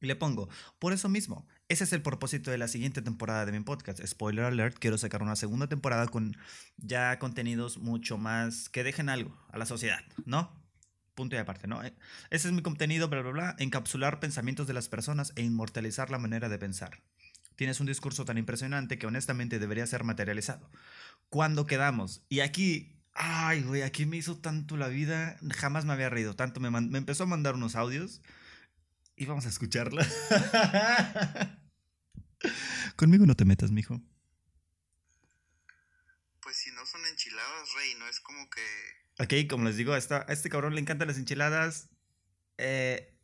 Y 0.00 0.06
le 0.06 0.14
pongo, 0.14 0.48
por 0.78 0.92
eso 0.92 1.08
mismo, 1.08 1.48
ese 1.68 1.84
es 1.84 1.92
el 1.92 2.02
propósito 2.02 2.50
de 2.50 2.58
la 2.58 2.68
siguiente 2.68 3.00
temporada 3.02 3.46
de 3.46 3.52
mi 3.52 3.60
podcast. 3.60 4.04
Spoiler 4.04 4.44
alert, 4.44 4.76
quiero 4.78 4.98
sacar 4.98 5.22
una 5.22 5.36
segunda 5.36 5.68
temporada 5.68 6.06
con 6.06 6.36
ya 6.76 7.18
contenidos 7.18 7.78
mucho 7.78 8.18
más 8.18 8.68
que 8.68 8.84
dejen 8.84 9.08
algo 9.08 9.36
a 9.48 9.58
la 9.58 9.66
sociedad, 9.66 10.04
¿no? 10.26 10.52
Punto 11.18 11.34
y 11.34 11.40
aparte, 11.40 11.66
¿no? 11.66 11.82
Eh, 11.82 11.92
ese 12.30 12.46
es 12.46 12.54
mi 12.54 12.62
contenido, 12.62 13.08
bla, 13.08 13.22
bla, 13.22 13.32
bla. 13.32 13.56
Encapsular 13.58 14.20
pensamientos 14.20 14.68
de 14.68 14.72
las 14.72 14.88
personas 14.88 15.32
e 15.34 15.42
inmortalizar 15.42 16.12
la 16.12 16.18
manera 16.18 16.48
de 16.48 16.60
pensar. 16.60 17.02
Tienes 17.56 17.80
un 17.80 17.88
discurso 17.88 18.24
tan 18.24 18.38
impresionante 18.38 19.00
que 19.00 19.06
honestamente 19.08 19.58
debería 19.58 19.84
ser 19.88 20.04
materializado. 20.04 20.70
¿Cuándo 21.28 21.66
quedamos? 21.66 22.22
Y 22.28 22.38
aquí, 22.38 23.02
ay, 23.14 23.62
güey, 23.64 23.82
aquí 23.82 24.06
me 24.06 24.16
hizo 24.16 24.36
tanto 24.36 24.76
la 24.76 24.86
vida. 24.86 25.36
Jamás 25.56 25.84
me 25.84 25.92
había 25.92 26.08
reído 26.08 26.36
tanto. 26.36 26.60
Me, 26.60 26.70
me 26.70 26.98
empezó 26.98 27.24
a 27.24 27.26
mandar 27.26 27.56
unos 27.56 27.74
audios 27.74 28.22
y 29.16 29.26
vamos 29.26 29.44
a 29.46 29.48
escucharla. 29.48 30.06
Conmigo 32.94 33.26
no 33.26 33.34
te 33.34 33.44
metas, 33.44 33.72
mijo. 33.72 34.00
Pues 36.42 36.58
si 36.58 36.70
no 36.70 36.86
son 36.86 37.04
enchiladas, 37.06 37.74
rey, 37.74 37.96
no 37.98 38.06
es 38.06 38.20
como 38.20 38.48
que. 38.48 38.62
Ok, 39.20 39.34
como 39.50 39.64
les 39.64 39.76
digo, 39.76 39.92
a, 39.92 39.98
esta, 39.98 40.24
a 40.28 40.32
este 40.32 40.48
cabrón 40.48 40.74
le 40.74 40.80
encantan 40.80 41.08
las 41.08 41.18
enchiladas. 41.18 41.88
Eh, 42.56 43.16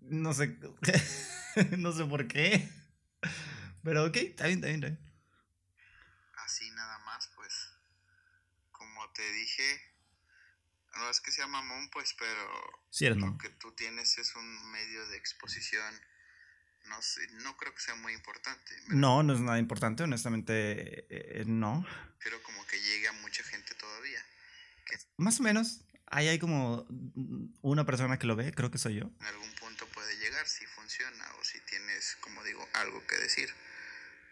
no 0.00 0.32
sé. 0.32 0.58
no 1.78 1.92
sé 1.92 2.04
por 2.06 2.26
qué. 2.26 2.68
Pero 3.84 4.06
ok, 4.06 4.16
está 4.16 4.46
bien, 4.46 4.58
está 4.58 4.68
bien, 4.68 4.84
está 4.84 4.88
bien. 4.88 4.98
Así 6.44 6.70
nada 6.70 6.98
más, 7.00 7.30
pues. 7.36 7.52
Como 8.70 9.12
te 9.12 9.30
dije. 9.32 9.82
No 10.96 11.08
es 11.08 11.20
que 11.20 11.32
sea 11.32 11.46
mamón, 11.46 11.90
pues, 11.90 12.14
pero. 12.18 12.82
Eres 12.98 13.18
lo 13.18 13.38
que 13.38 13.50
tú 13.50 13.72
tienes 13.72 14.18
es 14.18 14.34
un 14.36 14.70
medio 14.72 15.06
de 15.08 15.16
exposición. 15.16 15.94
No 16.86 17.00
sé, 17.02 17.20
no 17.44 17.56
creo 17.58 17.74
que 17.74 17.80
sea 17.80 17.94
muy 17.94 18.14
importante. 18.14 18.74
¿verdad? 18.74 18.94
No, 18.94 19.22
no 19.22 19.34
es 19.34 19.40
nada 19.40 19.58
importante, 19.58 20.02
honestamente, 20.02 21.06
eh, 21.10 21.44
no. 21.46 21.86
Pero 22.24 22.42
como 22.42 22.66
que 22.66 22.80
llegue 22.80 23.06
a 23.06 23.12
mucha 23.12 23.44
gente. 23.44 23.69
Más 25.16 25.40
o 25.40 25.42
menos. 25.42 25.84
Ahí 26.12 26.26
hay 26.28 26.38
como 26.40 26.86
una 27.62 27.86
persona 27.86 28.18
que 28.18 28.26
lo 28.26 28.34
ve, 28.34 28.52
creo 28.52 28.70
que 28.70 28.78
soy 28.78 28.96
yo. 28.96 29.10
En 29.20 29.26
algún 29.26 29.52
punto 29.54 29.86
puede 29.94 30.16
llegar 30.18 30.46
si 30.48 30.66
funciona 30.66 31.24
o 31.40 31.44
si 31.44 31.60
tienes, 31.66 32.16
como 32.20 32.42
digo, 32.42 32.66
algo 32.74 33.06
que 33.06 33.16
decir. 33.16 33.48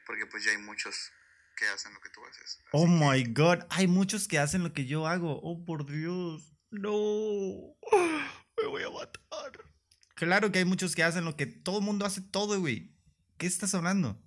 Porque 0.06 0.26
pues 0.26 0.42
ya 0.44 0.50
hay 0.50 0.58
muchos 0.58 1.12
que 1.56 1.68
hacen 1.68 1.94
lo 1.94 2.00
que 2.00 2.08
tú 2.10 2.20
haces. 2.26 2.60
Oh 2.72 2.84
que- 2.84 2.90
my 2.90 3.32
god, 3.32 3.58
hay 3.70 3.86
muchos 3.86 4.26
que 4.26 4.38
hacen 4.40 4.64
lo 4.64 4.72
que 4.72 4.86
yo 4.86 5.06
hago. 5.06 5.38
Oh 5.42 5.64
por 5.64 5.86
Dios, 5.86 6.52
no, 6.70 7.76
me 8.60 8.66
voy 8.68 8.82
a 8.82 8.90
matar. 8.90 9.64
Claro 10.14 10.50
que 10.50 10.58
hay 10.58 10.64
muchos 10.64 10.96
que 10.96 11.04
hacen 11.04 11.24
lo 11.24 11.36
que 11.36 11.46
todo 11.46 11.78
el 11.78 11.84
mundo 11.84 12.04
hace 12.06 12.20
todo, 12.22 12.58
güey. 12.58 12.92
¿Qué 13.38 13.46
estás 13.46 13.74
hablando? 13.74 14.20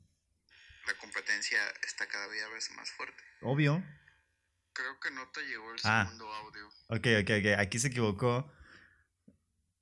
la 0.88 0.98
competencia 0.98 1.60
está 1.86 2.08
cada 2.08 2.28
vez 2.28 2.70
más 2.72 2.90
fuerte. 2.92 3.22
Obvio. 3.42 3.84
Creo 4.82 5.00
que 5.00 5.12
no 5.12 5.30
te 5.32 5.42
llegó 5.46 5.72
el 5.74 5.80
Ah. 5.84 6.06
segundo 6.06 6.34
audio. 6.34 6.68
Ok, 6.88 7.08
ok, 7.22 7.30
ok. 7.40 7.60
Aquí 7.60 7.78
se 7.78 7.90
equivocó. 7.90 8.52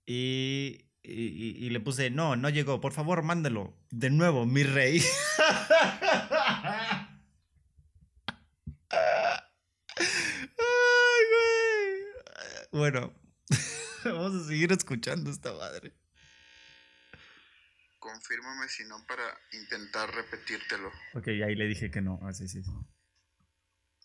Y, 0.05 0.89
y, 1.03 1.13
y- 1.13 1.65
y 1.65 1.69
le 1.69 1.79
puse, 1.79 2.09
no, 2.09 2.35
no 2.35 2.49
llegó. 2.49 2.81
Por 2.81 2.91
favor, 2.91 3.23
mándalo. 3.23 3.73
De 3.91 4.09
nuevo, 4.09 4.45
mi 4.45 4.63
rey. 4.63 5.01
Ay, 10.57 11.23
güey. 11.31 12.81
Bueno, 12.81 13.13
vamos 14.05 14.35
a 14.35 14.47
seguir 14.47 14.71
escuchando 14.71 15.29
esta 15.31 15.53
madre. 15.53 15.93
Confírmame 17.99 18.67
si 18.69 18.85
no 18.85 19.05
para 19.07 19.23
intentar 19.53 20.13
repetírtelo. 20.13 20.89
Ok, 21.15 21.27
ahí 21.27 21.55
le 21.55 21.65
dije 21.67 21.91
que 21.91 22.01
no. 22.01 22.19
Ah, 22.23 22.33
sí, 22.33 22.47
sí, 22.47 22.63
sí. 22.63 22.71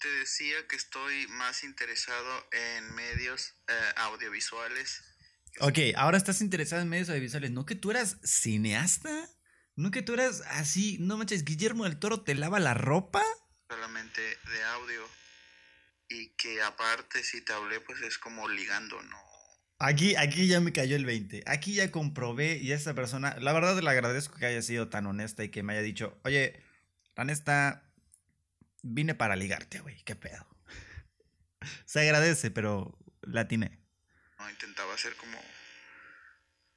Te 0.04 0.10
decía 0.10 0.68
que 0.68 0.76
estoy 0.76 1.26
más 1.28 1.64
interesado 1.64 2.46
en 2.52 2.94
medios 2.94 3.54
eh, 3.68 3.72
audiovisuales. 3.96 5.02
Ok, 5.60 5.78
ahora 5.96 6.18
estás 6.18 6.42
interesado 6.42 6.82
en 6.82 6.90
medios 6.90 7.08
audiovisuales. 7.08 7.52
¿No 7.52 7.64
que 7.64 7.74
tú 7.74 7.90
eras 7.90 8.18
cineasta? 8.22 9.30
¿No 9.76 9.90
que 9.90 10.02
tú 10.02 10.12
eras 10.12 10.42
así? 10.50 10.98
No 11.00 11.16
manches, 11.16 11.42
Guillermo 11.42 11.84
del 11.84 11.98
Toro 11.98 12.20
te 12.20 12.34
lava 12.34 12.60
la 12.60 12.74
ropa. 12.74 13.22
solamente 13.70 14.20
de 14.20 14.64
audio 14.74 15.08
y 16.10 16.34
que 16.34 16.60
aparte 16.60 17.24
si 17.24 17.40
te 17.40 17.54
hablé 17.54 17.80
pues 17.80 18.02
es 18.02 18.18
como 18.18 18.46
ligando, 18.46 19.02
¿no? 19.04 19.16
Aquí, 19.78 20.16
aquí 20.16 20.46
ya 20.48 20.60
me 20.60 20.74
cayó 20.74 20.96
el 20.96 21.06
20. 21.06 21.44
Aquí 21.46 21.76
ya 21.76 21.90
comprobé 21.90 22.58
y 22.58 22.72
esta 22.72 22.92
persona, 22.92 23.38
la 23.40 23.54
verdad 23.54 23.80
le 23.80 23.88
agradezco 23.88 24.36
que 24.36 24.44
haya 24.44 24.60
sido 24.60 24.90
tan 24.90 25.06
honesta 25.06 25.44
y 25.44 25.48
que 25.48 25.62
me 25.62 25.72
haya 25.72 25.80
dicho, 25.82 26.20
oye, 26.24 26.62
la 27.16 27.24
neta, 27.24 27.83
vine 28.84 29.14
para 29.14 29.34
ligarte, 29.34 29.80
güey, 29.80 30.02
qué 30.04 30.14
pedo. 30.14 30.46
Se 31.86 32.00
agradece, 32.00 32.50
pero 32.50 32.96
la 33.22 33.42
atiné. 33.42 33.80
no 34.38 34.50
intentaba 34.50 34.94
hacer 34.94 35.16
como 35.16 35.38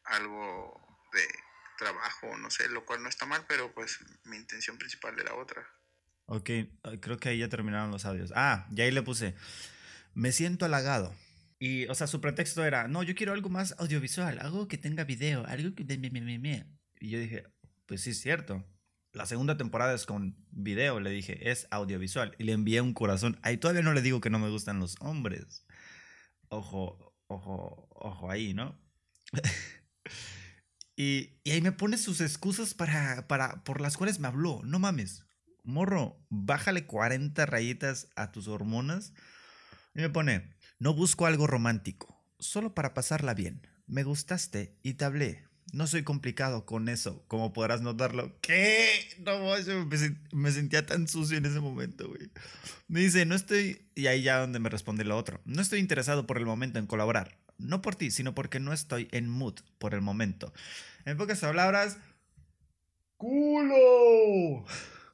algo 0.05 0.81
de 1.11 1.27
trabajo, 1.77 2.37
no 2.37 2.49
sé, 2.49 2.69
lo 2.69 2.85
cual 2.85 3.03
no 3.03 3.09
está 3.09 3.25
mal, 3.25 3.45
pero 3.47 3.73
pues 3.73 3.99
mi 4.23 4.37
intención 4.37 4.77
principal 4.77 5.19
era 5.19 5.35
otra. 5.35 5.67
Ok, 6.25 6.49
ah, 6.83 6.93
creo 6.99 7.17
que 7.17 7.29
ahí 7.29 7.39
ya 7.39 7.49
terminaron 7.49 7.91
los 7.91 8.05
audios. 8.05 8.31
Ah, 8.35 8.67
y 8.71 8.81
ahí 8.81 8.91
le 8.91 9.01
puse, 9.01 9.35
me 10.13 10.31
siento 10.31 10.65
halagado. 10.65 11.13
Y, 11.59 11.87
o 11.87 11.95
sea, 11.95 12.07
su 12.07 12.21
pretexto 12.21 12.63
era, 12.63 12.87
no, 12.87 13.03
yo 13.03 13.15
quiero 13.15 13.33
algo 13.33 13.49
más 13.49 13.75
audiovisual, 13.79 14.39
algo 14.39 14.67
que 14.67 14.77
tenga 14.77 15.03
video, 15.03 15.45
algo 15.45 15.75
que... 15.75 15.83
de 15.83 15.97
me, 15.97 16.09
me, 16.09 16.21
me, 16.21 16.39
me". 16.39 16.65
Y 16.99 17.09
yo 17.09 17.19
dije, 17.19 17.43
pues 17.85 18.01
sí, 18.01 18.11
es 18.11 18.21
cierto. 18.21 18.63
La 19.13 19.25
segunda 19.25 19.57
temporada 19.57 19.93
es 19.93 20.05
con 20.05 20.35
video, 20.51 20.99
le 20.99 21.09
dije, 21.09 21.49
es 21.49 21.67
audiovisual. 21.71 22.35
Y 22.37 22.43
le 22.43 22.53
envié 22.53 22.81
un 22.81 22.93
corazón. 22.93 23.39
Ahí 23.41 23.57
todavía 23.57 23.81
no 23.81 23.93
le 23.93 24.01
digo 24.01 24.21
que 24.21 24.29
no 24.29 24.39
me 24.39 24.49
gustan 24.49 24.79
los 24.79 24.95
hombres. 24.99 25.65
Ojo, 26.49 27.15
ojo, 27.27 27.87
ojo 27.91 28.29
ahí, 28.31 28.53
¿no? 28.53 28.79
y, 30.95 31.39
y 31.43 31.51
ahí 31.51 31.61
me 31.61 31.71
pone 31.71 31.97
sus 31.97 32.21
excusas 32.21 32.73
para, 32.73 33.27
para, 33.27 33.63
por 33.63 33.81
las 33.81 33.97
cuales 33.97 34.19
me 34.19 34.27
habló. 34.27 34.61
No 34.63 34.79
mames. 34.79 35.25
Morro, 35.63 36.25
bájale 36.29 36.85
40 36.85 37.45
rayitas 37.45 38.07
a 38.15 38.31
tus 38.31 38.47
hormonas. 38.47 39.13
Y 39.93 40.01
me 40.01 40.09
pone, 40.09 40.55
no 40.79 40.93
busco 40.93 41.25
algo 41.25 41.47
romántico, 41.47 42.23
solo 42.39 42.75
para 42.75 42.93
pasarla 42.93 43.33
bien. 43.33 43.67
Me 43.87 44.03
gustaste 44.03 44.77
y 44.83 44.93
te 44.93 45.05
hablé. 45.05 45.46
No 45.73 45.85
soy 45.85 46.03
complicado 46.03 46.65
con 46.65 46.87
eso, 46.87 47.23
como 47.27 47.51
podrás 47.51 47.81
notarlo. 47.81 48.33
¿Qué? 48.41 48.87
No, 49.19 49.53
me 50.31 50.51
sentía 50.51 50.85
tan 50.85 51.07
sucio 51.07 51.37
en 51.37 51.45
ese 51.45 51.59
momento, 51.59 52.07
güey. 52.07 52.29
Me 52.87 53.01
dice, 53.01 53.25
no 53.25 53.35
estoy... 53.35 53.81
Y 53.93 54.07
ahí 54.07 54.21
ya 54.21 54.39
donde 54.39 54.59
me 54.59 54.69
responde 54.69 55.03
lo 55.03 55.17
otro. 55.17 55.41
No 55.45 55.61
estoy 55.61 55.79
interesado 55.79 56.25
por 56.25 56.37
el 56.37 56.45
momento 56.45 56.79
en 56.79 56.87
colaborar. 56.87 57.37
No 57.57 57.81
por 57.81 57.95
ti, 57.95 58.11
sino 58.11 58.33
porque 58.33 58.61
no 58.61 58.71
estoy 58.71 59.09
en 59.11 59.27
mood 59.27 59.55
por 59.77 59.93
el 59.93 60.01
momento. 60.01 60.53
En 61.05 61.17
pocas 61.17 61.39
palabras... 61.39 61.97
¡Culo! 63.17 64.65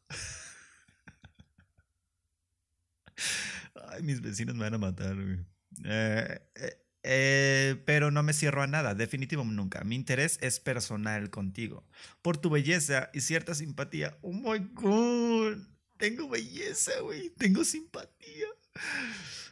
Ay, 3.89 4.03
mis 4.03 4.21
vecinos 4.21 4.55
me 4.55 4.65
van 4.65 4.75
a 4.75 4.77
matar, 4.77 5.15
güey. 5.15 5.39
Eh, 5.85 6.39
eh, 6.55 6.82
eh, 7.03 7.81
pero 7.85 8.11
no 8.11 8.23
me 8.23 8.33
cierro 8.33 8.61
a 8.61 8.67
nada, 8.67 8.95
definitivo 8.95 9.43
nunca. 9.43 9.83
Mi 9.83 9.95
interés 9.95 10.37
es 10.41 10.59
personal 10.59 11.29
contigo. 11.29 11.85
Por 12.21 12.37
tu 12.37 12.49
belleza 12.49 13.09
y 13.13 13.21
cierta 13.21 13.53
simpatía. 13.55 14.17
Oh 14.21 14.31
my 14.31 14.59
god. 14.73 15.57
Tengo 15.97 16.29
belleza, 16.29 16.91
güey. 17.01 17.29
Tengo 17.31 17.63
simpatía. 17.65 18.47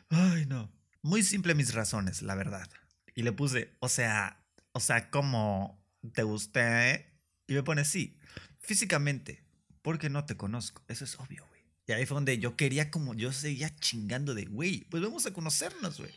Ay, 0.10 0.46
no. 0.46 0.72
Muy 1.02 1.24
simple 1.24 1.56
mis 1.56 1.74
razones, 1.74 2.22
la 2.22 2.36
verdad. 2.36 2.70
Y 3.16 3.24
le 3.24 3.32
puse, 3.34 3.76
o 3.80 3.90
sea, 3.90 4.46
o 4.72 4.80
sea, 4.80 5.10
¿cómo 5.10 5.84
te 6.14 6.24
gusté? 6.24 7.14
Y 7.48 7.54
me 7.54 7.64
pone, 7.64 7.84
sí, 7.84 8.18
físicamente, 8.60 9.44
porque 9.82 10.10
no 10.10 10.26
te 10.26 10.38
conozco. 10.38 10.84
Eso 10.88 11.04
es 11.04 11.20
obvio, 11.20 11.46
güey. 11.48 11.62
Y 11.88 11.92
ahí 11.92 12.06
fue 12.06 12.16
donde 12.16 12.40
yo 12.40 12.56
quería 12.56 12.92
como, 12.92 13.14
yo 13.14 13.34
seguía 13.34 13.76
chingando 13.76 14.34
de, 14.34 14.46
güey, 14.46 14.86
pues 14.90 15.04
vamos 15.04 15.26
a 15.26 15.34
conocernos, 15.34 16.00
güey. 16.00 16.14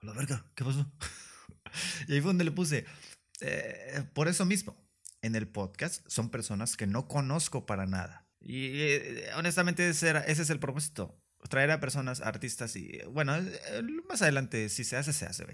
A 0.00 0.06
la 0.06 0.12
verga, 0.12 0.44
¿qué 0.54 0.64
pasó? 0.64 0.90
y 2.08 2.14
ahí 2.14 2.20
fue 2.20 2.30
donde 2.30 2.44
le 2.44 2.52
puse, 2.52 2.84
eh, 3.40 4.04
por 4.14 4.28
eso 4.28 4.44
mismo, 4.44 4.76
en 5.22 5.34
el 5.36 5.48
podcast 5.48 6.06
son 6.08 6.30
personas 6.30 6.76
que 6.76 6.86
no 6.86 7.08
conozco 7.08 7.66
para 7.66 7.86
nada. 7.86 8.28
Y 8.40 8.80
eh, 8.80 9.30
honestamente 9.36 9.88
ese, 9.88 10.22
es 10.26 10.50
el 10.50 10.58
propósito, 10.58 11.20
traer 11.48 11.70
a 11.70 11.80
personas, 11.80 12.20
artistas 12.20 12.76
y, 12.76 13.00
bueno, 13.10 13.36
más 14.08 14.22
adelante 14.22 14.68
si 14.68 14.84
se 14.84 14.96
hace, 14.96 15.12
se 15.12 15.26
hace, 15.26 15.46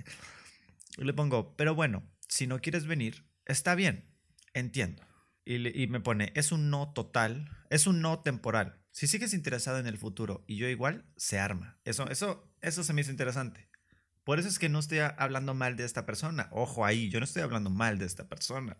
le 0.98 1.12
pongo, 1.14 1.56
pero 1.56 1.74
bueno, 1.74 2.10
si 2.28 2.46
no 2.46 2.60
quieres 2.60 2.86
venir, 2.86 3.26
está 3.46 3.74
bien, 3.74 4.14
entiendo. 4.52 5.02
Y, 5.44 5.82
y 5.82 5.86
me 5.88 6.00
pone, 6.00 6.32
es 6.36 6.52
un 6.52 6.70
no 6.70 6.92
total, 6.92 7.50
es 7.70 7.86
un 7.86 8.00
no 8.00 8.20
temporal. 8.20 8.80
Si 8.92 9.06
sigues 9.06 9.32
interesado 9.32 9.78
en 9.78 9.86
el 9.86 9.98
futuro 9.98 10.44
y 10.46 10.56
yo 10.56 10.68
igual, 10.68 11.06
se 11.16 11.38
arma. 11.38 11.80
Eso, 11.84 12.08
eso, 12.10 12.52
eso 12.60 12.84
se 12.84 12.92
me 12.92 13.00
hizo 13.00 13.10
interesante. 13.10 13.71
Por 14.24 14.38
eso 14.38 14.48
es 14.48 14.58
que 14.58 14.68
no 14.68 14.78
estoy 14.78 14.98
hablando 15.00 15.54
mal 15.54 15.76
de 15.76 15.84
esta 15.84 16.06
persona. 16.06 16.48
Ojo 16.52 16.84
ahí, 16.84 17.08
yo 17.10 17.18
no 17.18 17.24
estoy 17.24 17.42
hablando 17.42 17.70
mal 17.70 17.98
de 17.98 18.06
esta 18.06 18.28
persona. 18.28 18.76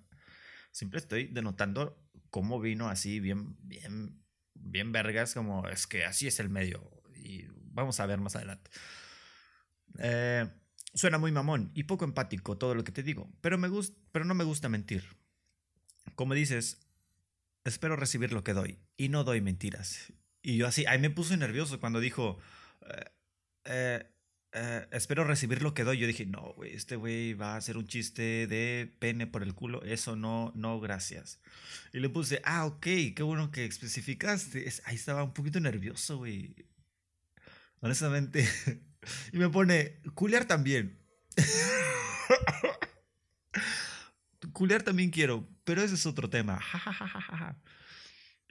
Siempre 0.71 0.99
estoy 0.99 1.27
denotando 1.27 1.99
cómo 2.31 2.61
vino 2.61 2.89
así, 2.89 3.21
bien, 3.21 3.57
bien, 3.61 4.23
bien 4.55 4.93
vergas, 4.93 5.35
como 5.35 5.69
es 5.69 5.87
que 5.87 6.05
así 6.05 6.27
es 6.29 6.41
el 6.41 6.49
medio. 6.49 7.03
Y 7.15 7.47
vamos 7.73 8.01
a 8.01 8.07
ver 8.07 8.21
más 8.21 8.37
adelante. 8.37 8.71
Eh, 9.99 10.49
suena 10.95 11.19
muy 11.19 11.33
mamón 11.33 11.71
y 11.75 11.85
poco 11.85 12.05
empático 12.05 12.57
todo 12.57 12.75
lo 12.75 12.85
que 12.85 12.93
te 12.93 13.03
digo, 13.03 13.31
pero, 13.41 13.59
me 13.59 13.69
pero 14.13 14.25
no 14.25 14.35
me 14.35 14.45
gusta 14.45 14.69
mentir. 14.69 15.05
Como 16.15 16.35
dices, 16.35 16.81
espero 17.65 17.97
recibir 17.97 18.33
lo 18.33 18.45
que 18.45 18.55
doy 18.55 18.79
y 18.97 19.09
no 19.09 19.25
doy 19.25 19.41
mentiras. 19.41 20.13
Y 20.43 20.57
yo 20.57 20.67
así, 20.67 20.87
ahí 20.87 20.99
me 20.99 21.11
puse 21.11 21.37
nervioso 21.37 21.81
cuando 21.81 22.01
dijo, 22.01 22.39
eh, 22.89 23.05
eh, 23.65 24.13
eh, 24.53 24.87
espero 24.91 25.25
recibir 25.25 25.63
lo 25.63 25.75
que 25.75 25.85
doy. 25.85 25.99
Yo 25.99 26.07
dije, 26.07 26.27
no, 26.27 26.53
güey, 26.55 26.75
este 26.75 26.97
güey 26.97 27.35
va 27.35 27.55
a 27.55 27.57
hacer 27.57 27.77
un 27.77 27.87
chiste 27.87 28.47
de 28.47 28.93
pene 28.99 29.27
por 29.27 29.43
el 29.43 29.55
culo. 29.55 29.83
Eso 29.83 30.17
no, 30.17 30.53
no, 30.55 30.81
gracias. 30.81 31.41
Y 31.93 32.01
le 32.01 32.09
puse, 32.09 32.41
ah, 32.45 32.67
ok, 32.67 32.83
qué 33.17 33.23
bueno 33.23 33.51
que 33.51 33.65
especificaste. 33.65 34.67
Es- 34.69 34.83
ahí 34.85 34.97
estaba 34.97 35.25
un 35.25 35.33
poquito 35.33 35.61
nervioso, 35.61 36.19
güey. 36.19 36.55
Honestamente. 37.81 38.47
y 39.33 39.39
me 39.39 39.49
pone, 39.49 40.01
culiar 40.15 40.45
también. 40.45 40.99
culiar 44.53 44.83
también 44.83 45.11
quiero, 45.11 45.49
pero 45.65 45.83
ese 45.83 45.95
es 45.95 46.07
otro 46.07 46.29
tema. 46.29 46.61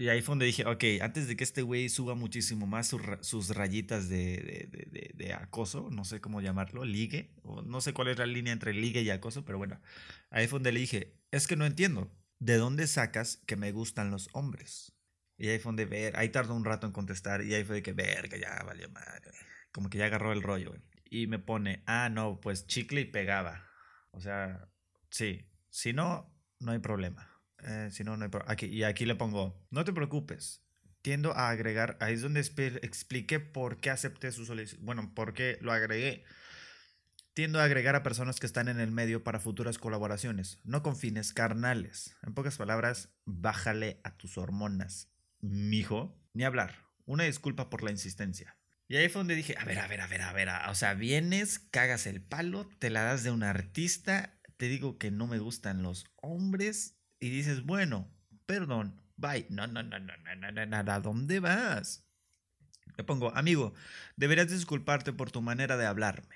Y 0.01 0.09
ahí 0.09 0.23
fue 0.23 0.31
donde 0.33 0.47
dije, 0.47 0.65
ok, 0.65 0.83
antes 1.01 1.27
de 1.27 1.35
que 1.35 1.43
este 1.43 1.61
güey 1.61 1.87
suba 1.87 2.15
muchísimo 2.15 2.65
más 2.65 2.87
sus 2.87 3.05
ra- 3.05 3.21
sus 3.23 3.49
rayitas 3.55 4.09
de, 4.09 4.67
de- 4.71 4.87
de- 4.89 5.11
de- 5.13 5.33
acoso, 5.33 5.89
no 5.91 6.05
sé 6.05 6.19
cómo 6.19 6.41
llamarlo, 6.41 6.85
ligue, 6.85 7.35
o 7.43 7.61
no 7.61 7.81
sé 7.81 7.93
cuál 7.93 8.07
es 8.07 8.17
la 8.17 8.25
línea 8.25 8.51
entre 8.51 8.73
ligue 8.73 9.03
y 9.03 9.11
acoso, 9.11 9.45
pero 9.45 9.59
bueno, 9.59 9.79
ahí 10.31 10.47
fue 10.47 10.57
donde 10.57 10.71
le 10.71 10.79
dije, 10.79 11.13
es 11.29 11.45
que 11.45 11.55
no 11.55 11.67
entiendo, 11.67 12.11
¿de 12.39 12.57
dónde 12.57 12.87
sacas 12.87 13.37
que 13.45 13.55
me 13.57 13.71
gustan 13.71 14.09
los 14.09 14.29
hombres? 14.33 14.95
Y 15.37 15.49
ahí 15.49 15.59
fue 15.59 15.69
donde 15.69 15.85
ver, 15.85 16.17
ahí 16.17 16.29
tardó 16.29 16.55
un 16.55 16.65
rato 16.65 16.87
en 16.87 16.93
contestar, 16.93 17.43
y 17.45 17.53
ahí 17.53 17.63
fue 17.63 17.75
de 17.75 17.83
que, 17.83 17.93
verga, 17.93 18.37
ya 18.39 18.63
valió 18.65 18.89
madre, 18.89 19.31
como 19.71 19.91
que 19.91 19.99
ya 19.99 20.05
agarró 20.07 20.33
el 20.33 20.41
rollo. 20.41 20.73
Y 21.11 21.27
me 21.27 21.37
pone, 21.37 21.83
ah, 21.85 22.09
no, 22.09 22.39
pues 22.41 22.65
chicle 22.65 23.01
y 23.01 23.05
pegaba. 23.05 23.67
O 24.09 24.19
sea, 24.19 24.67
sí, 25.11 25.47
si 25.69 25.93
no, 25.93 26.33
no 26.59 26.71
hay 26.71 26.79
problema. 26.79 27.30
Eh, 27.63 27.89
si 27.91 28.03
no, 28.03 28.17
no 28.17 28.25
hay 28.25 28.31
aquí, 28.47 28.65
Y 28.67 28.83
aquí 28.83 29.05
le 29.05 29.15
pongo, 29.15 29.59
no 29.69 29.83
te 29.83 29.93
preocupes. 29.93 30.63
Tiendo 31.01 31.33
a 31.33 31.49
agregar, 31.49 31.97
ahí 31.99 32.13
es 32.13 32.21
donde 32.21 32.39
expliqué 32.39 33.39
por 33.39 33.77
qué 33.77 33.89
acepté 33.89 34.31
su 34.31 34.45
solicitud. 34.45 34.83
Bueno, 34.83 35.13
por 35.15 35.33
qué 35.33 35.57
lo 35.61 35.71
agregué. 35.71 36.23
Tiendo 37.33 37.59
a 37.59 37.63
agregar 37.63 37.95
a 37.95 38.03
personas 38.03 38.39
que 38.39 38.45
están 38.45 38.67
en 38.67 38.79
el 38.79 38.91
medio 38.91 39.23
para 39.23 39.39
futuras 39.39 39.77
colaboraciones, 39.77 40.59
no 40.63 40.83
con 40.83 40.95
fines 40.95 41.33
carnales. 41.33 42.15
En 42.23 42.33
pocas 42.33 42.57
palabras, 42.57 43.09
bájale 43.25 43.99
a 44.03 44.15
tus 44.17 44.37
hormonas, 44.37 45.09
mijo. 45.39 46.17
Ni 46.33 46.43
hablar. 46.43 46.85
Una 47.05 47.23
disculpa 47.23 47.69
por 47.69 47.83
la 47.83 47.91
insistencia. 47.91 48.57
Y 48.87 48.97
ahí 48.97 49.09
fue 49.09 49.21
donde 49.21 49.35
dije, 49.35 49.55
a 49.57 49.65
ver, 49.65 49.79
a 49.79 49.87
ver, 49.87 50.01
a 50.01 50.07
ver, 50.07 50.21
a 50.21 50.33
ver. 50.33 50.49
O 50.69 50.75
sea, 50.75 50.93
vienes, 50.93 51.59
cagas 51.59 52.05
el 52.05 52.21
palo, 52.21 52.67
te 52.79 52.89
la 52.89 53.03
das 53.03 53.23
de 53.23 53.31
un 53.31 53.43
artista, 53.43 54.37
te 54.57 54.67
digo 54.67 54.97
que 54.97 55.11
no 55.11 55.27
me 55.27 55.39
gustan 55.39 55.81
los 55.81 56.05
hombres 56.17 57.00
y 57.21 57.29
dices, 57.29 57.63
bueno, 57.63 58.11
perdón, 58.45 58.99
bye. 59.15 59.45
No, 59.49 59.67
no, 59.67 59.83
no, 59.83 59.99
no, 59.99 60.11
no, 60.17 60.35
no, 60.35 60.65
no, 60.65 60.83
no, 60.83 60.91
¿a 60.91 60.99
dónde 60.99 61.39
vas? 61.39 62.03
Le 62.97 63.03
pongo, 63.05 63.33
amigo, 63.37 63.73
deberías 64.17 64.49
disculparte 64.49 65.13
por 65.13 65.31
tu 65.31 65.41
manera 65.41 65.77
de 65.77 65.85
hablarme. 65.85 66.35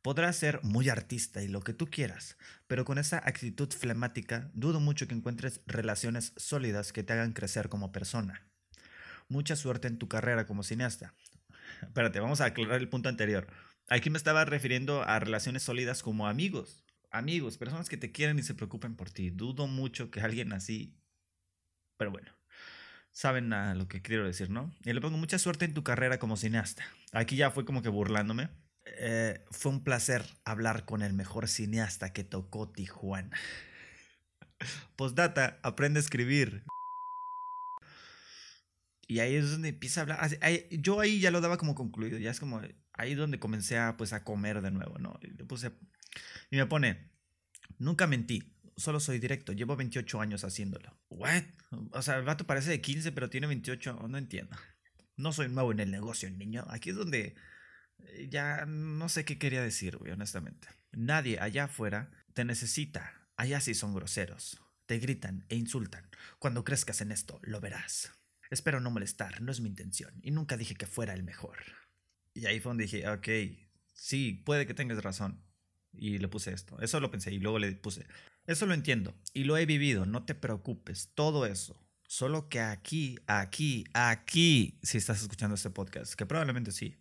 Podrás 0.00 0.34
ser 0.36 0.58
muy 0.64 0.88
artista 0.88 1.42
y 1.42 1.48
lo 1.48 1.60
que 1.60 1.74
tú 1.74 1.88
quieras, 1.88 2.36
pero 2.66 2.84
con 2.84 2.98
esa 2.98 3.18
actitud 3.18 3.70
flemática 3.70 4.50
dudo 4.54 4.80
mucho 4.80 5.06
que 5.06 5.14
encuentres 5.14 5.60
relaciones 5.66 6.32
sólidas 6.36 6.92
que 6.92 7.04
te 7.04 7.12
hagan 7.12 7.34
crecer 7.34 7.68
como 7.68 7.92
persona. 7.92 8.48
Mucha 9.28 9.54
suerte 9.54 9.86
en 9.86 9.98
tu 9.98 10.08
carrera 10.08 10.46
como 10.46 10.64
cineasta. 10.64 11.14
Espérate, 11.82 12.20
vamos 12.20 12.40
a 12.40 12.46
aclarar 12.46 12.80
el 12.80 12.88
punto 12.88 13.08
anterior. 13.08 13.46
Aquí 13.88 14.10
me 14.10 14.18
estaba 14.18 14.44
refiriendo 14.44 15.02
a 15.02 15.20
relaciones 15.20 15.62
sólidas 15.62 16.02
como 16.02 16.26
amigos. 16.26 16.82
Amigos, 17.12 17.58
personas 17.58 17.90
que 17.90 17.98
te 17.98 18.10
quieren 18.10 18.38
y 18.38 18.42
se 18.42 18.54
preocupen 18.54 18.96
por 18.96 19.10
ti. 19.10 19.28
Dudo 19.28 19.66
mucho 19.66 20.10
que 20.10 20.22
alguien 20.22 20.54
así... 20.54 20.96
Pero 21.98 22.10
bueno, 22.10 22.32
saben 23.12 23.50
lo 23.78 23.86
que 23.86 24.00
quiero 24.00 24.26
decir, 24.26 24.48
¿no? 24.48 24.74
Y 24.82 24.94
le 24.94 25.00
pongo 25.02 25.18
mucha 25.18 25.38
suerte 25.38 25.66
en 25.66 25.74
tu 25.74 25.84
carrera 25.84 26.18
como 26.18 26.38
cineasta. 26.38 26.84
Aquí 27.12 27.36
ya 27.36 27.50
fue 27.50 27.66
como 27.66 27.82
que 27.82 27.90
burlándome. 27.90 28.48
Eh, 28.86 29.44
fue 29.50 29.72
un 29.72 29.84
placer 29.84 30.24
hablar 30.46 30.86
con 30.86 31.02
el 31.02 31.12
mejor 31.12 31.48
cineasta 31.48 32.14
que 32.14 32.24
tocó 32.24 32.70
Tijuana. 32.70 33.36
Postdata, 34.96 35.60
aprende 35.62 35.98
a 35.98 36.02
escribir. 36.02 36.64
Y 39.06 39.18
ahí 39.20 39.34
es 39.34 39.50
donde 39.50 39.68
empieza 39.68 40.00
a 40.00 40.02
hablar. 40.02 40.30
yo 40.70 40.98
ahí 41.00 41.20
ya 41.20 41.30
lo 41.30 41.42
daba 41.42 41.58
como 41.58 41.74
concluido. 41.74 42.18
Ya 42.18 42.30
es 42.30 42.40
como 42.40 42.62
ahí 42.94 43.14
donde 43.14 43.38
comencé 43.38 43.78
a, 43.78 43.98
pues, 43.98 44.14
a 44.14 44.24
comer 44.24 44.62
de 44.62 44.70
nuevo, 44.70 44.98
¿no? 44.98 45.18
Y, 45.20 45.28
le 45.28 45.44
puse, 45.44 45.72
y 46.50 46.56
me 46.56 46.66
pone, 46.66 47.10
nunca 47.78 48.06
mentí. 48.06 48.54
Solo 48.76 49.00
soy 49.00 49.18
directo. 49.18 49.52
Llevo 49.52 49.76
28 49.76 50.20
años 50.20 50.44
haciéndolo. 50.44 50.98
¿What? 51.08 51.44
O 51.92 52.02
sea, 52.02 52.16
el 52.16 52.24
vato 52.24 52.46
parece 52.46 52.70
de 52.70 52.80
15, 52.80 53.12
pero 53.12 53.30
tiene 53.30 53.46
28. 53.46 54.06
No 54.08 54.18
entiendo. 54.18 54.56
No 55.16 55.32
soy 55.32 55.48
nuevo 55.48 55.72
en 55.72 55.80
el 55.80 55.90
negocio, 55.90 56.30
niño. 56.30 56.64
Aquí 56.68 56.90
es 56.90 56.96
donde 56.96 57.36
eh, 57.98 58.28
ya 58.30 58.64
no 58.66 59.08
sé 59.08 59.24
qué 59.24 59.38
quería 59.38 59.62
decir, 59.62 59.96
güey, 59.96 60.12
honestamente. 60.12 60.68
Nadie 60.92 61.38
allá 61.40 61.64
afuera 61.64 62.10
te 62.34 62.44
necesita. 62.44 63.28
Allá 63.36 63.60
sí 63.60 63.74
son 63.74 63.94
groseros. 63.94 64.60
Te 64.86 64.98
gritan 64.98 65.44
e 65.48 65.56
insultan. 65.56 66.08
Cuando 66.38 66.64
crezcas 66.64 67.00
en 67.00 67.12
esto, 67.12 67.40
lo 67.42 67.60
verás. 67.60 68.12
Espero 68.50 68.80
no 68.80 68.90
molestar, 68.90 69.40
no 69.40 69.50
es 69.50 69.60
mi 69.60 69.68
intención. 69.68 70.12
Y 70.22 70.30
nunca 70.30 70.56
dije 70.56 70.74
que 70.74 70.86
fuera 70.86 71.14
el 71.14 71.22
mejor. 71.22 71.58
Y 72.34 72.46
ahí 72.46 72.60
fue 72.60 72.70
donde 72.70 72.84
dije, 72.84 73.08
ok, 73.08 73.28
sí, 73.94 74.42
puede 74.44 74.66
que 74.66 74.74
tengas 74.74 75.02
razón. 75.02 75.42
Y 75.92 76.18
le 76.18 76.28
puse 76.28 76.52
esto. 76.52 76.80
Eso 76.80 77.00
lo 77.00 77.10
pensé 77.10 77.32
y 77.32 77.38
luego 77.38 77.58
le 77.58 77.72
puse, 77.72 78.06
eso 78.46 78.66
lo 78.66 78.74
entiendo 78.74 79.14
y 79.34 79.44
lo 79.44 79.56
he 79.56 79.66
vivido, 79.66 80.06
no 80.06 80.24
te 80.24 80.34
preocupes, 80.34 81.12
todo 81.14 81.46
eso. 81.46 81.78
Solo 82.08 82.48
que 82.48 82.60
aquí, 82.60 83.18
aquí, 83.26 83.84
aquí, 83.94 84.78
si 84.82 84.98
estás 84.98 85.22
escuchando 85.22 85.54
este 85.54 85.70
podcast, 85.70 86.14
que 86.14 86.26
probablemente 86.26 86.72
sí, 86.72 86.98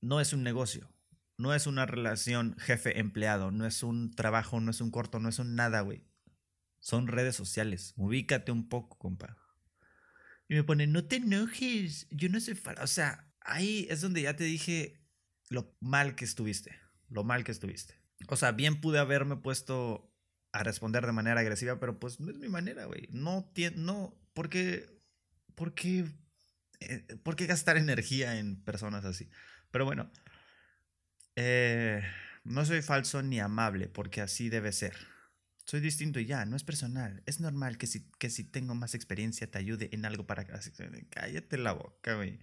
no 0.00 0.20
es 0.20 0.32
un 0.32 0.44
negocio, 0.44 0.92
no 1.38 1.54
es 1.54 1.66
una 1.66 1.86
relación 1.86 2.56
jefe-empleado, 2.58 3.50
no 3.50 3.66
es 3.66 3.82
un 3.82 4.14
trabajo, 4.14 4.60
no 4.60 4.70
es 4.70 4.80
un 4.80 4.90
corto, 4.90 5.18
no 5.18 5.28
es 5.28 5.38
un 5.40 5.56
nada, 5.56 5.80
güey. 5.80 6.06
Son 6.80 7.06
redes 7.06 7.36
sociales. 7.36 7.94
Ubícate 7.96 8.52
un 8.52 8.68
poco, 8.68 8.98
compa. 8.98 9.36
Y 10.48 10.54
me 10.54 10.64
pone, 10.64 10.86
no 10.86 11.04
te 11.04 11.16
enojes, 11.16 12.06
yo 12.10 12.28
no 12.28 12.38
soy 12.40 12.54
fan. 12.54 12.76
O 12.80 12.86
sea, 12.86 13.32
ahí 13.40 13.86
es 13.88 14.00
donde 14.00 14.22
ya 14.22 14.36
te 14.36 14.44
dije 14.44 15.00
lo 15.48 15.76
mal 15.80 16.14
que 16.14 16.24
estuviste, 16.24 16.78
lo 17.12 17.24
mal 17.24 17.44
que 17.44 17.52
estuviste. 17.52 17.94
O 18.28 18.36
sea, 18.36 18.52
bien 18.52 18.80
pude 18.80 18.98
haberme 18.98 19.36
puesto 19.36 20.10
a 20.52 20.62
responder 20.62 21.06
de 21.06 21.12
manera 21.12 21.40
agresiva, 21.40 21.80
pero 21.80 21.98
pues 21.98 22.20
no 22.20 22.30
es 22.30 22.38
mi 22.38 22.48
manera, 22.48 22.84
güey. 22.86 23.08
No, 23.10 23.50
tien- 23.54 23.76
no, 23.76 24.14
¿por 24.34 24.48
qué, 24.48 24.86
por 25.54 25.74
qué, 25.74 26.06
eh, 26.80 27.06
por 27.22 27.36
qué 27.36 27.46
gastar 27.46 27.76
energía 27.76 28.38
en 28.38 28.62
personas 28.62 29.04
así? 29.04 29.30
Pero 29.70 29.84
bueno, 29.84 30.10
eh, 31.36 32.02
no 32.44 32.64
soy 32.64 32.82
falso 32.82 33.22
ni 33.22 33.40
amable, 33.40 33.88
porque 33.88 34.20
así 34.20 34.48
debe 34.48 34.72
ser. 34.72 34.94
Soy 35.64 35.80
distinto 35.80 36.18
y 36.20 36.26
ya, 36.26 36.44
no 36.44 36.56
es 36.56 36.64
personal. 36.64 37.22
Es 37.26 37.40
normal 37.40 37.78
que 37.78 37.86
si, 37.86 38.10
que 38.18 38.30
si 38.30 38.44
tengo 38.44 38.74
más 38.74 38.94
experiencia 38.94 39.50
te 39.50 39.58
ayude 39.58 39.90
en 39.92 40.04
algo 40.04 40.26
para... 40.26 40.44
Cállate 41.10 41.56
la 41.58 41.72
boca, 41.72 42.16
güey. 42.16 42.40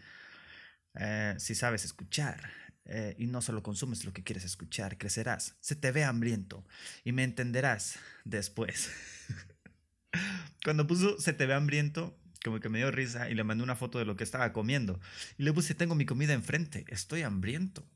Eh, 0.95 1.35
si 1.37 1.55
sabes 1.55 1.85
escuchar 1.85 2.49
eh, 2.85 3.15
y 3.17 3.27
no 3.27 3.41
solo 3.41 3.63
consumes 3.63 4.05
lo 4.05 4.13
que 4.13 4.23
quieres 4.23 4.45
escuchar, 4.45 4.97
crecerás. 4.97 5.55
Se 5.59 5.75
te 5.75 5.91
ve 5.91 6.03
hambriento 6.03 6.65
y 7.03 7.11
me 7.11 7.23
entenderás 7.23 7.99
después. 8.25 8.89
Cuando 10.63 10.87
puso 10.87 11.19
se 11.19 11.33
te 11.33 11.45
ve 11.45 11.53
hambriento, 11.53 12.19
como 12.43 12.59
que 12.59 12.69
me 12.69 12.79
dio 12.79 12.91
risa 12.91 13.29
y 13.29 13.35
le 13.35 13.43
mandé 13.43 13.63
una 13.63 13.75
foto 13.75 13.99
de 13.99 14.05
lo 14.05 14.15
que 14.15 14.23
estaba 14.23 14.53
comiendo. 14.53 14.99
Y 15.37 15.43
le 15.43 15.53
puse, 15.53 15.75
tengo 15.75 15.95
mi 15.95 16.05
comida 16.05 16.33
enfrente, 16.33 16.85
estoy 16.87 17.21
hambriento. 17.21 17.87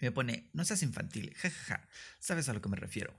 Y 0.00 0.06
me 0.06 0.12
pone, 0.12 0.48
no 0.52 0.64
seas 0.64 0.82
infantil, 0.82 1.34
jajaja, 1.34 1.88
¿sabes 2.18 2.48
a 2.48 2.54
lo 2.54 2.62
que 2.62 2.68
me 2.68 2.76
refiero? 2.76 3.14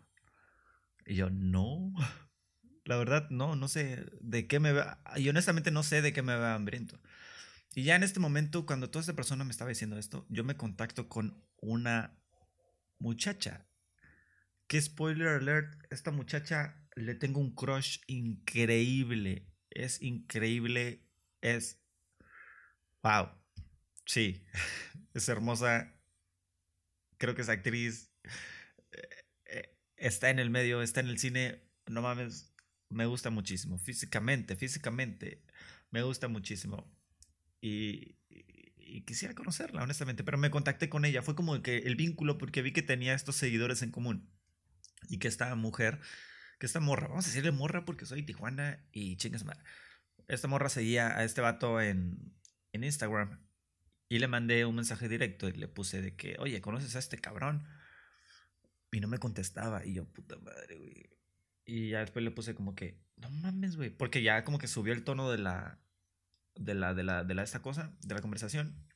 Y 1.06 1.16
yo, 1.16 1.30
no, 1.30 1.94
la 2.86 2.98
verdad, 2.98 3.30
no, 3.30 3.56
no 3.56 3.68
sé 3.68 4.06
de 4.20 4.48
qué 4.48 4.60
me 4.60 4.72
va, 4.72 5.02
y 5.16 5.30
honestamente 5.30 5.72
no 5.72 5.84
sé 5.84 6.02
de 6.02 6.14
qué 6.14 6.22
me 6.22 6.36
va 6.36 6.56
hambriento. 6.56 7.00
Y 7.74 7.84
ya 7.84 7.96
en 7.96 8.04
este 8.04 8.20
momento, 8.20 8.66
cuando 8.66 8.90
toda 8.90 9.02
esta 9.02 9.16
persona 9.16 9.44
me 9.44 9.52
estaba 9.52 9.70
diciendo 9.70 9.98
esto, 9.98 10.26
yo 10.30 10.44
me 10.44 10.58
contacto 10.58 11.08
con 11.08 11.44
una 11.62 12.18
muchacha 13.00 13.68
qué 14.72 14.82
spoiler 14.82 15.28
alert, 15.28 15.76
esta 15.90 16.12
muchacha 16.12 16.82
le 16.96 17.14
tengo 17.14 17.42
un 17.42 17.54
crush 17.54 18.00
increíble. 18.08 19.46
Es 19.70 20.02
increíble. 20.02 21.06
Es. 21.42 21.84
Wow. 23.04 23.32
Sí. 24.06 24.46
Es 25.14 25.28
hermosa. 25.28 25.94
Creo 27.18 27.36
que 27.36 27.42
es 27.42 27.50
actriz. 27.50 28.14
Eh, 28.94 29.10
eh, 29.48 29.78
está 29.98 30.30
en 30.30 30.40
el 30.40 30.50
medio, 30.50 30.82
está 30.82 31.02
en 31.02 31.08
el 31.08 31.18
cine. 31.18 31.70
No 31.88 32.02
mames. 32.02 32.56
Me 32.88 33.06
gusta 33.06 33.30
muchísimo. 33.30 33.78
Físicamente, 33.78 34.56
físicamente. 34.56 35.44
Me 35.90 36.02
gusta 36.02 36.30
muchísimo. 36.30 36.90
Y, 37.62 38.18
quisiera 39.06 39.34
conocerla, 39.36 39.84
honestamente. 39.84 40.24
Pero 40.24 40.38
me 40.38 40.52
contacté 40.52 40.90
con 40.90 41.06
ella. 41.06 41.22
Fue 41.22 41.36
como 41.36 41.62
que 41.62 41.78
el 41.78 41.96
vínculo 41.96 42.38
porque 42.38 42.62
vi 42.62 42.74
que 42.74 42.82
tenía 42.82 43.14
estos 43.14 43.36
seguidores 43.36 43.82
en 43.82 43.92
común. 43.92 44.30
Y 45.10 45.20
que 45.20 45.28
esta 45.28 45.54
mujer 45.56 46.02
que 46.62 46.68
esta 46.68 46.80
morra, 46.80 47.08
vamos 47.08 47.26
a 47.26 47.30
decirle 47.30 47.52
morra 47.52 47.86
porque 47.86 48.06
soy 48.06 48.22
Tijuana 48.22 48.86
y 48.92 49.18
chingas 49.18 49.44
madre. 49.44 49.64
Esta 50.28 50.48
morra 50.48 50.70
seguía 50.70 51.18
a 51.18 51.24
este 51.24 51.42
vato 51.42 51.82
en, 51.82 52.36
en 52.72 52.84
Instagram 52.84 53.40
y 54.08 54.20
le 54.20 54.28
mandé 54.28 54.66
un 54.66 54.76
mensaje 54.76 55.10
directo 55.10 55.50
y 55.50 55.54
le 55.54 55.68
puse 55.68 56.04
de 56.04 56.16
que, 56.16 56.36
oye, 56.38 56.62
¿conoces 56.62 56.96
a 56.96 57.00
este 57.00 57.18
cabrón? 57.18 57.68
Y 58.92 59.00
no 59.00 59.08
me 59.08 59.18
contestaba 59.18 59.84
y 59.84 59.94
yo, 59.94 60.06
puta 60.06 60.38
madre, 60.38 60.78
güey. 60.78 61.10
Y 61.66 61.90
ya 61.90 62.02
después 62.02 62.24
le 62.24 62.30
puse 62.30 62.54
como 62.54 62.76
que, 62.76 63.02
no 63.18 63.32
mames, 63.32 63.76
güey, 63.76 63.90
porque 63.90 64.22
ya 64.22 64.44
como 64.44 64.60
que 64.60 64.68
subió 64.68 64.94
el 64.94 65.04
tono 65.04 65.32
de 65.32 65.40
la, 65.40 65.81
de 66.56 66.74
la, 66.74 66.94
de 66.94 67.04
la, 67.04 67.24
de 67.24 67.34
la, 67.34 67.44
esta 67.44 67.62
cosa, 67.62 67.96
de 68.02 68.16
la 68.16 68.22
conversación. 68.22 68.88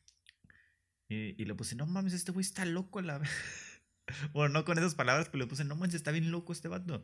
Y, 1.07 1.41
y 1.41 1.45
le 1.45 1.55
puse, 1.55 1.75
no 1.75 1.85
mames, 1.85 2.13
este 2.13 2.31
güey 2.31 2.45
está 2.45 2.65
loco 2.65 3.01
la... 3.01 3.21
bueno, 4.33 4.53
no 4.53 4.65
con 4.65 4.77
esas 4.77 4.95
palabras, 4.95 5.29
pero 5.29 5.43
le 5.43 5.49
puse, 5.49 5.63
no 5.65 5.75
mames, 5.75 5.95
está 5.95 6.11
bien 6.11 6.31
loco 6.31 6.53
este 6.53 6.67
vato 6.67 7.03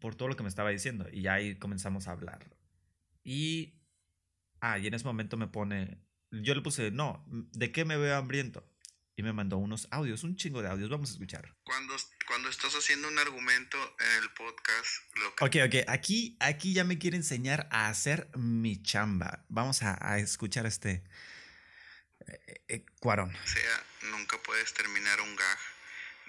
por 0.00 0.14
todo 0.14 0.28
lo 0.28 0.36
que 0.36 0.42
me 0.42 0.48
estaba 0.48 0.70
diciendo. 0.70 1.06
Y 1.10 1.22
ya 1.22 1.34
ahí 1.34 1.56
comenzamos 1.56 2.08
a 2.08 2.12
hablar. 2.12 2.56
Y. 3.24 3.80
Ah, 4.60 4.78
y 4.78 4.86
en 4.86 4.94
ese 4.94 5.04
momento 5.04 5.36
me 5.36 5.48
pone. 5.48 6.02
Yo 6.30 6.54
le 6.54 6.60
puse, 6.60 6.90
no, 6.90 7.24
¿de 7.28 7.72
qué 7.72 7.84
me 7.84 7.96
veo 7.96 8.16
hambriento? 8.16 8.70
Y 9.18 9.24
me 9.24 9.32
mandó 9.32 9.56
unos 9.58 9.88
audios, 9.90 10.22
un 10.22 10.36
chingo 10.36 10.62
de 10.62 10.68
audios. 10.68 10.88
Vamos 10.90 11.10
a 11.10 11.14
escuchar. 11.14 11.52
Cuando, 11.64 11.96
cuando 12.28 12.48
estás 12.48 12.72
haciendo 12.76 13.08
un 13.08 13.18
argumento 13.18 13.76
en 13.98 14.22
el 14.22 14.30
podcast. 14.30 14.86
Lo 15.16 15.34
que... 15.34 15.44
Ok, 15.44 15.66
ok. 15.66 15.88
Aquí, 15.88 16.36
aquí 16.38 16.72
ya 16.72 16.84
me 16.84 16.98
quiere 16.98 17.16
enseñar 17.16 17.68
a 17.72 17.88
hacer 17.88 18.30
mi 18.36 18.80
chamba. 18.80 19.44
Vamos 19.48 19.82
a, 19.82 19.98
a 20.00 20.20
escuchar 20.20 20.66
este. 20.66 21.02
Eh, 22.28 22.62
eh, 22.68 22.86
cuarón. 23.00 23.34
O 23.34 23.46
sea, 23.48 23.84
nunca 24.12 24.40
puedes 24.44 24.72
terminar 24.72 25.20
un 25.20 25.34
gag 25.34 25.58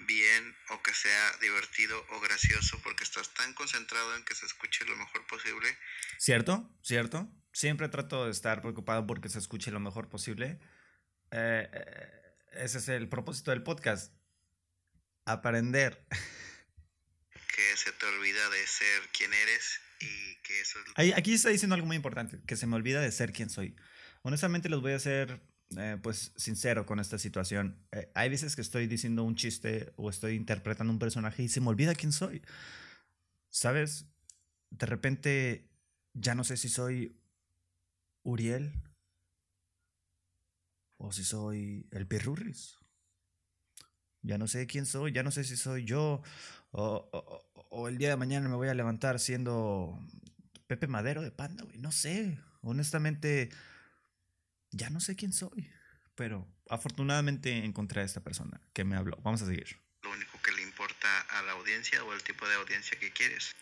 bien 0.08 0.56
o 0.70 0.82
que 0.82 0.92
sea 0.92 1.36
divertido 1.40 2.04
o 2.10 2.18
gracioso 2.18 2.80
porque 2.82 3.04
estás 3.04 3.32
tan 3.34 3.54
concentrado 3.54 4.16
en 4.16 4.24
que 4.24 4.34
se 4.34 4.46
escuche 4.46 4.84
lo 4.86 4.96
mejor 4.96 5.24
posible. 5.28 5.78
¿Cierto? 6.18 6.68
¿Cierto? 6.82 7.28
Siempre 7.52 7.88
trato 7.88 8.24
de 8.24 8.32
estar 8.32 8.60
preocupado 8.60 9.06
porque 9.06 9.28
se 9.28 9.38
escuche 9.38 9.70
lo 9.70 9.78
mejor 9.78 10.08
posible. 10.08 10.58
Eh, 11.30 11.70
eh, 11.72 12.19
ese 12.52 12.78
es 12.78 12.88
el 12.88 13.08
propósito 13.08 13.50
del 13.50 13.62
podcast. 13.62 14.12
Aprender. 15.24 16.06
Que 17.52 17.76
se 17.76 17.92
te 17.92 18.06
olvida 18.06 18.48
de 18.48 18.66
ser 18.66 19.02
quien 19.12 19.32
eres 19.34 19.80
y 19.98 20.36
que 20.42 20.60
eso 20.60 20.78
es... 20.96 21.14
Aquí 21.14 21.34
está 21.34 21.50
diciendo 21.50 21.74
algo 21.74 21.86
muy 21.86 21.96
importante, 21.96 22.38
que 22.46 22.56
se 22.56 22.66
me 22.66 22.76
olvida 22.76 23.00
de 23.00 23.12
ser 23.12 23.32
quien 23.32 23.50
soy. 23.50 23.76
Honestamente 24.22 24.68
les 24.68 24.80
voy 24.80 24.92
a 24.92 24.96
hacer 24.96 25.42
eh, 25.76 25.98
pues 26.02 26.32
sincero 26.36 26.86
con 26.86 27.00
esta 27.00 27.18
situación. 27.18 27.84
Eh, 27.92 28.10
hay 28.14 28.30
veces 28.30 28.56
que 28.56 28.62
estoy 28.62 28.86
diciendo 28.86 29.24
un 29.24 29.36
chiste 29.36 29.92
o 29.96 30.08
estoy 30.08 30.36
interpretando 30.36 30.92
un 30.92 30.98
personaje 30.98 31.42
y 31.42 31.48
se 31.48 31.60
me 31.60 31.68
olvida 31.68 31.94
quién 31.94 32.12
soy. 32.12 32.42
¿Sabes? 33.50 34.06
De 34.70 34.86
repente 34.86 35.68
ya 36.14 36.34
no 36.34 36.44
sé 36.44 36.56
si 36.56 36.68
soy 36.68 37.20
Uriel 38.22 38.72
o 41.00 41.12
si 41.12 41.24
soy 41.24 41.88
el 41.90 42.06
Pirurris. 42.06 42.76
Ya 44.22 44.36
no 44.36 44.46
sé 44.46 44.66
quién 44.66 44.84
soy, 44.84 45.12
ya 45.12 45.22
no 45.22 45.30
sé 45.30 45.44
si 45.44 45.56
soy 45.56 45.84
yo 45.84 46.22
o, 46.72 47.08
o, 47.12 47.66
o 47.70 47.88
el 47.88 47.96
día 47.96 48.10
de 48.10 48.16
mañana 48.16 48.48
me 48.48 48.54
voy 48.54 48.68
a 48.68 48.74
levantar 48.74 49.18
siendo 49.18 49.98
Pepe 50.66 50.86
Madero 50.86 51.22
de 51.22 51.30
Panda, 51.30 51.64
güey. 51.64 51.78
No 51.78 51.90
sé. 51.90 52.38
Honestamente, 52.60 53.48
ya 54.70 54.90
no 54.90 55.00
sé 55.00 55.16
quién 55.16 55.32
soy, 55.32 55.70
pero 56.14 56.46
afortunadamente 56.68 57.64
encontré 57.64 58.02
a 58.02 58.04
esta 58.04 58.20
persona 58.20 58.60
que 58.74 58.84
me 58.84 58.96
habló. 58.96 59.16
Vamos 59.22 59.40
a 59.40 59.46
seguir. 59.46 59.80
Lo 60.02 60.10
único 60.12 60.38
que 60.42 60.52
le 60.52 60.62
importa 60.62 61.08
a 61.30 61.42
la 61.42 61.52
audiencia 61.52 62.04
o 62.04 62.12
el 62.12 62.22
tipo 62.22 62.46
de 62.46 62.54
audiencia 62.56 62.98
que 62.98 63.10
quieres. 63.10 63.56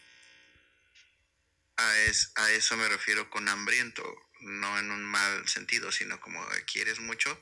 A, 1.78 1.96
es, 2.00 2.32
a 2.36 2.50
eso 2.52 2.76
me 2.76 2.88
refiero 2.88 3.30
con 3.30 3.48
hambriento, 3.48 4.04
no 4.40 4.78
en 4.78 4.90
un 4.90 5.04
mal 5.04 5.48
sentido, 5.48 5.90
sino 5.92 6.20
como 6.20 6.44
quieres 6.70 7.00
mucho, 7.00 7.40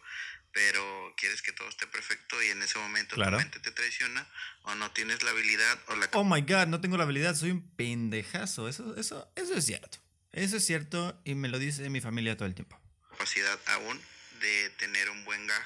pero 0.53 1.15
quieres 1.17 1.43
que 1.43 1.53
todo 1.53 1.69
esté 1.69 1.87
perfecto 1.87 2.43
y 2.43 2.49
en 2.49 2.63
ese 2.63 2.79
momento 2.79 3.15
Claro. 3.15 3.37
tu 3.39 3.43
mente 3.43 3.61
te 3.61 3.71
traiciona 3.73 4.27
o 4.63 4.75
no 4.75 4.91
tienes 4.93 5.23
la 5.23 5.31
habilidad 5.31 5.79
o 5.89 5.97
la 5.97 6.09
Oh 6.13 6.25
my 6.25 6.41
god, 6.43 6.67
no 6.69 6.81
tengo 6.81 6.97
la 6.97 7.05
habilidad, 7.05 7.35
soy 7.35 7.51
un 7.51 7.69
pendejazo. 7.77 8.69
Eso, 8.69 8.95
eso, 8.97 9.31
eso 9.37 9.55
es 9.55 9.67
cierto. 9.67 9.99
Eso 10.33 10.59
es 10.59 10.67
cierto 10.67 11.21
y 11.25 11.35
me 11.35 11.49
lo 11.49 11.59
dice 11.59 11.89
mi 11.91 12.01
familia 12.01 12.37
todo 12.37 12.47
el 12.49 12.55
tiempo. 12.55 12.79
capacidad 13.11 13.59
aún 13.67 14.01
de 14.41 14.71
tener 14.79 15.09
un 15.11 15.25
buen 15.25 15.47
gag 15.47 15.65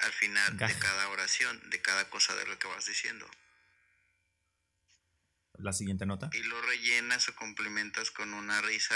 al 0.00 0.12
final 0.12 0.56
de 0.56 0.74
cada 0.78 1.08
oración, 1.10 1.60
de 1.70 1.80
cada 1.80 2.08
cosa 2.10 2.34
de 2.34 2.46
lo 2.46 2.58
que 2.58 2.66
vas 2.66 2.86
diciendo. 2.86 3.28
La 5.62 5.72
siguiente 5.72 6.06
nota. 6.06 6.30
Y 6.32 6.42
lo 6.42 6.60
rellenas 6.62 7.28
o 7.28 7.34
complementas 7.36 8.10
con 8.10 8.34
una 8.34 8.60
risa 8.62 8.94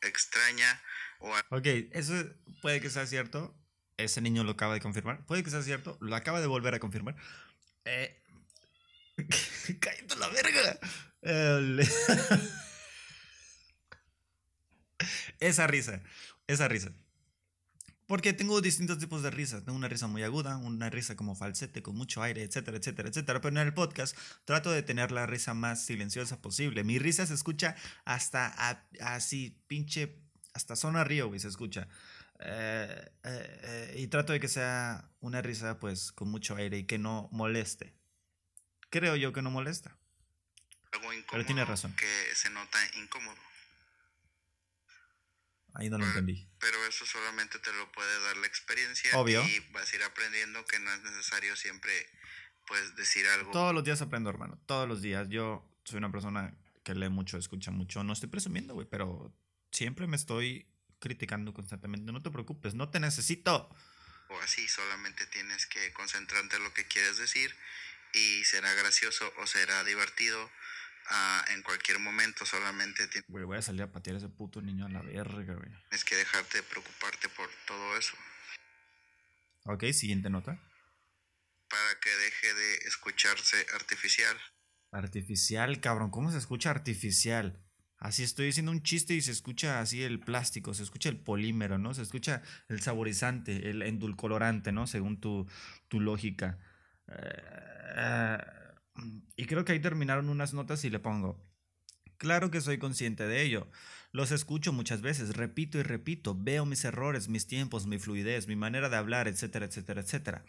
extraña 0.00 0.82
o 1.20 1.32
Ok, 1.50 1.66
eso 1.92 2.14
puede 2.60 2.80
que 2.80 2.90
sea 2.90 3.06
cierto. 3.06 3.56
Ese 3.96 4.20
niño 4.20 4.42
lo 4.44 4.52
acaba 4.52 4.74
de 4.74 4.80
confirmar. 4.80 5.24
Puede 5.26 5.44
que 5.44 5.50
sea 5.50 5.62
cierto. 5.62 5.96
Lo 6.00 6.16
acaba 6.16 6.40
de 6.40 6.46
volver 6.46 6.74
a 6.74 6.80
confirmar. 6.80 7.14
Eh... 7.84 8.22
¡Cállate 9.80 10.16
la 10.16 10.28
verga! 10.28 10.78
El- 11.20 11.80
esa 15.40 15.66
risa. 15.66 16.02
Esa 16.46 16.68
risa. 16.68 16.92
Porque 18.12 18.34
tengo 18.34 18.60
distintos 18.60 18.98
tipos 18.98 19.22
de 19.22 19.30
risas. 19.30 19.64
Tengo 19.64 19.74
una 19.74 19.88
risa 19.88 20.06
muy 20.06 20.22
aguda, 20.22 20.58
una 20.58 20.90
risa 20.90 21.16
como 21.16 21.34
falsete, 21.34 21.82
con 21.82 21.96
mucho 21.96 22.22
aire, 22.22 22.42
etcétera, 22.42 22.76
etcétera, 22.76 23.08
etcétera. 23.08 23.40
Pero 23.40 23.58
en 23.58 23.66
el 23.66 23.72
podcast 23.72 24.14
trato 24.44 24.70
de 24.70 24.82
tener 24.82 25.12
la 25.12 25.24
risa 25.24 25.54
más 25.54 25.86
silenciosa 25.86 26.42
posible. 26.42 26.84
Mi 26.84 26.98
risa 26.98 27.24
se 27.24 27.32
escucha 27.32 27.74
hasta 28.04 28.48
así, 29.00 29.58
pinche, 29.66 30.14
hasta 30.52 30.76
zona 30.76 31.04
río, 31.04 31.28
güey, 31.28 31.40
se 31.40 31.48
escucha. 31.48 31.88
Eh, 32.40 33.12
eh, 33.24 33.60
eh, 33.62 33.94
y 33.96 34.08
trato 34.08 34.34
de 34.34 34.40
que 34.40 34.48
sea 34.48 35.08
una 35.20 35.40
risa, 35.40 35.78
pues, 35.80 36.12
con 36.12 36.28
mucho 36.28 36.54
aire 36.56 36.76
y 36.76 36.84
que 36.84 36.98
no 36.98 37.30
moleste. 37.32 37.94
Creo 38.90 39.16
yo 39.16 39.32
que 39.32 39.40
no 39.40 39.50
molesta. 39.50 39.96
algo 40.92 41.14
incómodo 41.14 41.46
tiene 41.46 41.64
razón. 41.64 41.96
que 41.96 42.34
se 42.34 42.50
nota 42.50 42.78
incómodo. 42.94 43.38
Ahí 45.74 45.88
no 45.88 45.98
lo 45.98 46.06
entendí. 46.06 46.46
Pero 46.58 46.84
eso 46.86 47.06
solamente 47.06 47.58
te 47.58 47.72
lo 47.72 47.90
puede 47.92 48.20
dar 48.24 48.36
la 48.36 48.46
experiencia 48.46 49.10
Obvio. 49.18 49.42
y 49.42 49.60
vas 49.72 49.92
a 49.92 49.96
ir 49.96 50.02
aprendiendo 50.02 50.64
que 50.66 50.78
no 50.78 50.92
es 50.92 51.02
necesario 51.02 51.56
siempre 51.56 51.92
pues 52.66 52.94
decir 52.96 53.26
algo 53.28 53.50
Todos 53.52 53.74
los 53.74 53.84
días 53.84 54.02
aprendo, 54.02 54.30
hermano. 54.30 54.60
Todos 54.66 54.88
los 54.88 55.02
días. 55.02 55.28
Yo 55.28 55.66
soy 55.84 55.98
una 55.98 56.12
persona 56.12 56.54
que 56.84 56.94
lee 56.94 57.08
mucho, 57.08 57.38
escucha 57.38 57.70
mucho. 57.70 58.04
No 58.04 58.12
estoy 58.12 58.28
presumiendo, 58.28 58.74
güey, 58.74 58.86
pero 58.88 59.34
siempre 59.70 60.06
me 60.06 60.16
estoy 60.16 60.66
criticando 60.98 61.52
constantemente. 61.52 62.12
No 62.12 62.22
te 62.22 62.30
preocupes, 62.30 62.74
no 62.74 62.90
te 62.90 63.00
necesito. 63.00 63.74
o 64.28 64.40
así, 64.40 64.68
solamente 64.68 65.26
tienes 65.26 65.66
que 65.66 65.92
concentrarte 65.92 66.56
en 66.56 66.64
lo 66.64 66.72
que 66.72 66.86
quieres 66.86 67.18
decir 67.18 67.54
y 68.14 68.44
será 68.44 68.72
gracioso 68.74 69.32
o 69.38 69.46
será 69.46 69.84
divertido 69.84 70.50
en 71.54 71.62
cualquier 71.62 71.98
momento, 71.98 72.46
solamente 72.46 73.08
Güey, 73.28 73.44
voy 73.44 73.58
a 73.58 73.62
salir 73.62 73.82
a 73.82 73.92
patear 73.92 74.16
a 74.16 74.18
ese 74.18 74.28
puto 74.28 74.62
niño 74.62 74.86
a 74.86 74.88
la 74.88 75.02
verga, 75.02 75.54
güey. 75.54 75.70
tienes 75.90 76.04
que 76.04 76.16
dejarte 76.16 76.58
de 76.58 76.62
preocuparte 76.64 77.28
por 77.30 77.48
todo 77.66 77.96
eso 77.96 78.14
Ok, 79.64 79.84
siguiente 79.92 80.28
nota. 80.30 80.58
para 81.68 82.00
que 82.00 82.10
deje 82.10 82.54
de 82.54 82.74
escucharse 82.88 83.66
artificial. 83.74 84.36
Artificial, 84.90 85.80
cabrón. 85.80 86.10
¿Cómo 86.10 86.30
se 86.32 86.38
escucha 86.38 86.70
artificial? 86.70 87.58
Así 87.98 88.24
estoy 88.24 88.46
diciendo 88.46 88.72
un 88.72 88.82
chiste 88.82 89.14
y 89.14 89.22
se 89.22 89.30
escucha 89.30 89.80
así 89.80 90.02
el 90.02 90.18
plástico, 90.18 90.74
se 90.74 90.82
escucha 90.82 91.08
el 91.08 91.20
polímero, 91.20 91.78
¿no? 91.78 91.94
Se 91.94 92.02
escucha 92.02 92.42
el 92.68 92.82
saborizante, 92.82 93.70
el 93.70 93.82
endulcorante, 93.82 94.72
¿no? 94.72 94.86
Según 94.88 95.20
tu, 95.20 95.48
tu 95.88 96.00
lógica. 96.00 96.58
Eh, 97.06 98.36
y 99.36 99.46
creo 99.46 99.64
que 99.64 99.72
ahí 99.72 99.80
terminaron 99.80 100.28
unas 100.28 100.54
notas 100.54 100.84
y 100.84 100.90
le 100.90 100.98
pongo. 100.98 101.42
Claro 102.18 102.50
que 102.50 102.60
soy 102.60 102.78
consciente 102.78 103.26
de 103.26 103.42
ello. 103.42 103.68
Los 104.12 104.30
escucho 104.30 104.72
muchas 104.72 105.00
veces, 105.00 105.36
repito 105.36 105.78
y 105.78 105.82
repito, 105.82 106.36
veo 106.38 106.66
mis 106.66 106.84
errores, 106.84 107.28
mis 107.28 107.46
tiempos, 107.46 107.86
mi 107.86 107.98
fluidez, 107.98 108.46
mi 108.46 108.56
manera 108.56 108.88
de 108.88 108.96
hablar, 108.96 109.26
etcétera, 109.26 109.66
etcétera, 109.66 110.02
etcétera. 110.02 110.44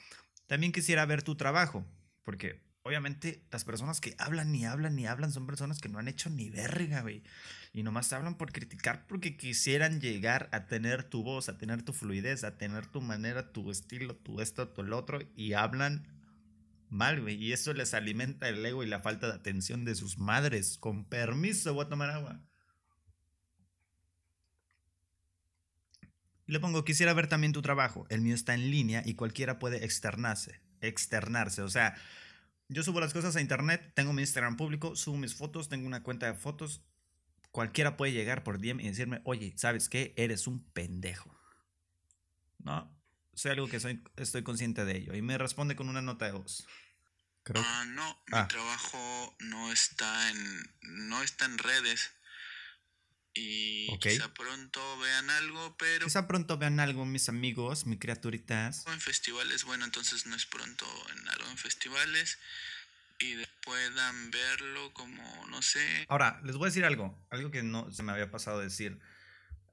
También 0.48 0.72
quisiera 0.72 1.06
ver 1.06 1.24
tu 1.24 1.36
trabajo, 1.36 1.86
porque 2.24 2.62
obviamente 2.84 3.48
las 3.52 3.64
personas 3.64 4.02
que 4.02 4.16
hablan 4.20 4.52
ni 4.52 4.66
hablan 4.66 4.96
ni 4.96 5.08
hablan 5.08 5.32
son 5.32 5.48
personas 5.48 5.80
que 5.80 5.90
no 5.90 5.98
han 5.98 6.10
hecho 6.10 6.30
ni 6.30 6.50
verga, 6.50 7.02
güey. 7.02 7.24
Y 7.72 7.82
nomás 7.84 8.14
hablan 8.14 8.38
por 8.38 8.52
criticar 8.52 9.08
porque 9.08 9.38
quisieran 9.38 10.00
llegar 10.00 10.50
a 10.52 10.68
tener 10.68 11.04
tu 11.04 11.24
voz, 11.24 11.50
a 11.50 11.58
tener 11.58 11.82
tu 11.84 11.94
fluidez, 11.94 12.44
a 12.44 12.58
tener 12.58 12.86
tu 12.86 13.02
manera, 13.02 13.52
tu 13.52 13.72
estilo, 13.72 14.16
tu 14.16 14.42
esto, 14.42 14.68
tu 14.68 14.82
el 14.82 14.94
otro. 14.94 15.20
Y 15.36 15.54
hablan 15.54 16.06
mal, 16.94 17.22
güey. 17.22 17.36
Y 17.36 17.54
eso 17.54 17.74
les 17.74 17.94
alimenta 17.94 18.48
el 18.48 18.66
ego 18.66 18.84
y 18.84 18.88
la 18.88 19.02
falta 19.02 19.28
de 19.28 19.34
atención 19.34 19.86
de 19.86 19.96
sus 19.96 20.18
madres. 20.18 20.78
Con 20.78 21.06
permiso, 21.06 21.74
voy 21.74 21.86
a 21.86 21.90
tomar 21.90 22.10
agua. 22.12 22.42
Le 26.46 26.60
pongo, 26.60 26.86
quisiera 26.86 27.14
ver 27.14 27.28
también 27.28 27.54
tu 27.54 27.62
trabajo. 27.62 28.06
El 28.10 28.22
mío 28.22 28.36
está 28.36 28.54
en 28.54 28.70
línea 28.70 29.02
y 29.06 29.16
cualquiera 29.16 29.60
puede 29.60 29.84
externarse. 29.86 30.62
Externarse. 30.82 31.62
O 31.62 31.70
sea, 31.70 31.96
yo 32.70 32.84
subo 32.84 33.00
las 33.00 33.14
cosas 33.14 33.36
a 33.36 33.42
internet, 33.42 33.92
tengo 33.96 34.14
mi 34.14 34.22
Instagram 34.22 34.58
público, 34.58 34.96
subo 34.96 35.18
mis 35.18 35.36
fotos, 35.36 35.70
tengo 35.70 35.88
una 35.88 36.04
cuenta 36.04 36.28
de 36.28 36.34
fotos. 36.34 36.84
Cualquiera 37.52 37.98
puede 37.98 38.14
llegar 38.14 38.44
por 38.44 38.60
DM 38.60 38.82
y 38.82 38.90
decirme, 38.90 39.22
oye, 39.26 39.54
¿sabes 39.56 39.90
qué? 39.90 40.14
Eres 40.18 40.48
un 40.48 40.64
pendejo. 40.72 41.38
¿No? 42.60 42.92
Soy 43.34 43.52
algo 43.52 43.68
que 43.68 43.80
soy, 43.80 44.04
estoy 44.16 44.44
consciente 44.44 44.86
de 44.86 44.98
ello. 44.98 45.16
Y 45.16 45.22
me 45.22 45.38
responde 45.38 45.76
con 45.76 45.90
una 45.90 46.02
nota 46.02 46.26
de 46.26 46.34
voz. 46.34 46.68
Ah, 47.56 47.84
no, 47.88 48.24
mi 48.28 48.38
Ah. 48.38 48.48
trabajo 48.48 49.36
no 49.40 49.72
está 49.72 50.30
en 50.30 50.74
no 50.82 51.22
está 51.22 51.46
en 51.46 51.58
redes. 51.58 52.12
Y 53.36 53.90
Ok. 53.94 54.02
quizá 54.04 54.34
pronto 54.34 55.00
vean 55.00 55.30
algo, 55.30 55.76
pero 55.78 56.06
Quizá 56.06 56.28
pronto 56.28 56.58
vean 56.58 56.80
algo 56.80 57.06
mis 57.06 57.30
amigos, 57.30 57.86
mis 57.86 58.00
criaturitas. 58.00 58.86
en 58.88 59.02
festivales, 59.02 59.64
bueno, 59.64 59.86
entonces 59.86 60.26
no 60.28 60.36
es 60.36 60.46
pronto 60.46 60.86
en 61.12 61.28
algo 61.30 61.50
en 61.50 61.58
festivales 61.58 62.38
y 63.20 63.36
puedan 63.64 64.32
verlo 64.32 64.94
como 64.94 65.48
no 65.48 65.62
sé, 65.62 66.06
Ahora, 66.10 66.40
les 66.44 66.56
voy 66.58 66.66
a 66.68 66.70
decir 66.70 66.86
algo, 66.86 67.18
algo 67.32 67.50
que 67.52 67.64
no 67.64 67.92
se 67.92 68.04
me 68.04 68.12
había 68.12 68.30
pasado 68.30 68.60
decir. 68.60 69.00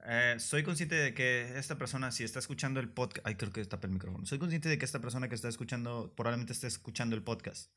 Eh, 0.03 0.35
soy 0.39 0.63
consciente 0.63 0.95
de 0.95 1.13
que 1.13 1.57
esta 1.57 1.77
persona, 1.77 2.11
si 2.11 2.23
está 2.23 2.39
escuchando 2.39 2.79
el 2.79 2.89
podcast, 2.89 3.25
ay, 3.25 3.35
creo 3.35 3.51
que 3.51 3.63
tapa 3.65 3.87
el 3.87 3.93
micrófono. 3.93 4.25
Soy 4.25 4.39
consciente 4.39 4.67
de 4.67 4.77
que 4.77 4.85
esta 4.85 4.99
persona 4.99 5.29
que 5.29 5.35
está 5.35 5.47
escuchando, 5.47 6.13
probablemente 6.15 6.53
esté 6.53 6.67
escuchando 6.67 7.15
el 7.15 7.23
podcast. 7.23 7.71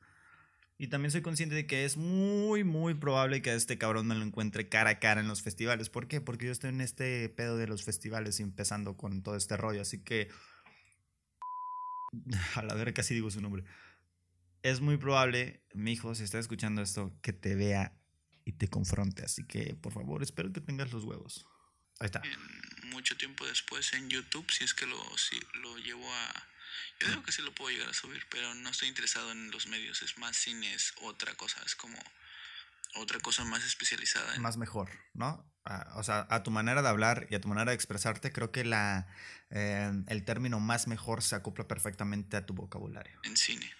Y 0.77 0.89
también 0.89 1.13
soy 1.13 1.23
consciente 1.23 1.55
de 1.55 1.67
que 1.67 1.85
es 1.85 1.97
muy, 1.97 2.65
muy 2.65 2.95
probable 2.95 3.43
que 3.43 3.51
a 3.51 3.55
este 3.55 3.79
cabrón 3.79 4.07
me 4.09 4.15
lo 4.15 4.25
encuentre 4.25 4.69
cara 4.69 4.91
a 4.91 4.99
cara 4.99 5.21
en 5.21 5.29
los 5.29 5.43
festivales. 5.43 5.89
¿Por 5.89 6.09
qué? 6.09 6.21
Porque 6.21 6.47
yo 6.47 6.53
estoy 6.53 6.71
en 6.71 6.81
este 6.81 7.29
pedo 7.29 7.57
de 7.57 7.69
los 7.69 7.85
festivales 7.85 8.41
empezando 8.41 8.97
con 8.97 9.23
todo 9.23 9.37
este 9.37 9.57
rollo. 9.57 9.83
Así 9.83 10.03
que. 10.03 10.29
A 12.57 12.63
la 12.63 12.75
verga 12.75 12.95
casi 12.95 13.15
digo 13.15 13.31
su 13.31 13.41
nombre. 13.41 13.65
Es 14.63 14.81
muy 14.81 14.97
probable, 14.97 15.63
mi 15.75 15.93
hijo, 15.93 16.15
si 16.15 16.25
está 16.25 16.39
escuchando 16.39 16.81
esto, 16.81 17.13
que 17.21 17.33
te 17.35 17.55
vea 17.55 17.99
y 18.45 18.53
te 18.53 18.69
confronte. 18.69 19.23
Así 19.23 19.45
que, 19.45 19.75
por 19.75 19.93
favor, 19.93 20.23
espero 20.23 20.53
que 20.53 20.61
tengas 20.61 20.93
los 20.93 21.05
huevos. 21.05 21.47
Ahí 22.01 22.07
está. 22.07 22.21
en 22.25 22.65
mucho 22.91 23.17
tiempo 23.17 23.47
después 23.47 23.93
en 23.93 24.09
YouTube, 24.09 24.51
si 24.51 24.65
es 24.65 24.75
que 24.75 24.87
lo, 24.87 25.19
si 25.19 25.41
lo 25.55 25.77
llevo 25.79 26.13
a... 26.13 26.49
Yo 27.01 27.09
digo 27.09 27.23
que 27.23 27.33
sí 27.33 27.43
lo 27.43 27.55
puedo 27.55 27.71
llegar 27.71 27.89
a 27.89 27.95
subir, 27.95 28.25
pero 28.31 28.55
no 28.55 28.71
estoy 28.71 28.89
interesado 28.89 29.33
en 29.33 29.51
los 29.51 29.67
medios, 29.67 30.03
es 30.03 30.17
más 30.19 30.37
cine, 30.37 30.73
es 30.75 30.95
otra 31.03 31.35
cosa, 31.35 31.61
es 31.67 31.75
como 31.75 31.99
otra 32.97 33.19
cosa 33.19 33.45
más 33.45 33.65
especializada 33.65 34.35
en, 34.35 34.43
Más 34.43 34.57
mejor, 34.57 34.91
¿no? 35.13 35.45
O 35.95 36.03
sea, 36.03 36.27
a 36.31 36.43
tu 36.43 36.51
manera 36.51 36.83
de 36.83 36.89
hablar 36.89 37.27
y 37.31 37.35
a 37.35 37.41
tu 37.41 37.49
manera 37.49 37.71
de 37.71 37.75
expresarte, 37.75 38.33
creo 38.33 38.53
que 38.53 38.65
la, 38.65 39.09
eh, 39.51 39.91
el 40.09 40.25
término 40.25 40.61
más 40.61 40.87
mejor 40.87 41.23
se 41.23 41.37
acopla 41.37 41.67
perfectamente 41.67 42.37
a 42.37 42.45
tu 42.45 42.55
vocabulario. 42.55 43.19
en 43.25 43.37
cine. 43.37 43.73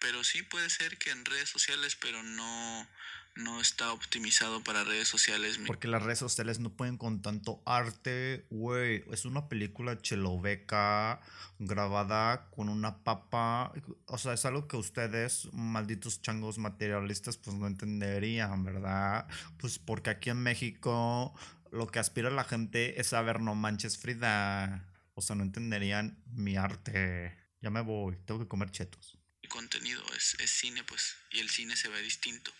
Pero 0.00 0.24
sí 0.24 0.42
puede 0.42 0.70
ser 0.70 0.98
que 0.98 1.10
en 1.10 1.24
redes 1.24 1.48
sociales, 1.50 1.96
pero 1.96 2.22
no, 2.22 2.88
no 3.36 3.60
está 3.60 3.92
optimizado 3.92 4.62
para 4.62 4.84
redes 4.84 5.08
sociales. 5.08 5.58
Porque 5.66 5.88
las 5.88 6.02
redes 6.02 6.20
sociales 6.20 6.60
no 6.60 6.70
pueden 6.76 6.96
con 6.96 7.20
tanto 7.20 7.62
arte, 7.66 8.46
güey. 8.50 9.04
Es 9.10 9.24
una 9.24 9.48
película 9.48 10.00
cheloveca 10.00 11.20
grabada 11.58 12.48
con 12.50 12.68
una 12.68 13.02
papa. 13.02 13.72
O 14.06 14.18
sea, 14.18 14.34
es 14.34 14.44
algo 14.44 14.68
que 14.68 14.76
ustedes, 14.76 15.48
malditos 15.52 16.22
changos 16.22 16.58
materialistas, 16.58 17.36
pues 17.36 17.56
no 17.56 17.66
entenderían, 17.66 18.64
¿verdad? 18.64 19.26
Pues 19.58 19.78
porque 19.78 20.10
aquí 20.10 20.30
en 20.30 20.42
México 20.42 21.34
lo 21.72 21.88
que 21.88 21.98
aspira 21.98 22.30
la 22.30 22.44
gente 22.44 23.00
es 23.00 23.12
a 23.12 23.22
ver 23.22 23.40
No 23.40 23.54
Manches 23.54 23.98
Frida. 23.98 24.88
O 25.14 25.22
sea, 25.22 25.34
no 25.34 25.42
entenderían 25.42 26.22
mi 26.26 26.56
arte. 26.56 27.36
Ya 27.60 27.70
me 27.70 27.80
voy, 27.80 28.16
tengo 28.26 28.40
que 28.40 28.48
comer 28.48 28.70
chetos. 28.70 29.18
contenido, 29.48 30.02
es, 30.16 30.36
es 30.40 30.50
cine, 30.50 30.82
pues, 30.84 31.16
y 31.30 31.40
el 31.40 31.48
cine 31.48 31.76
se 31.76 31.88
ve 31.88 32.00
distinto. 32.02 32.52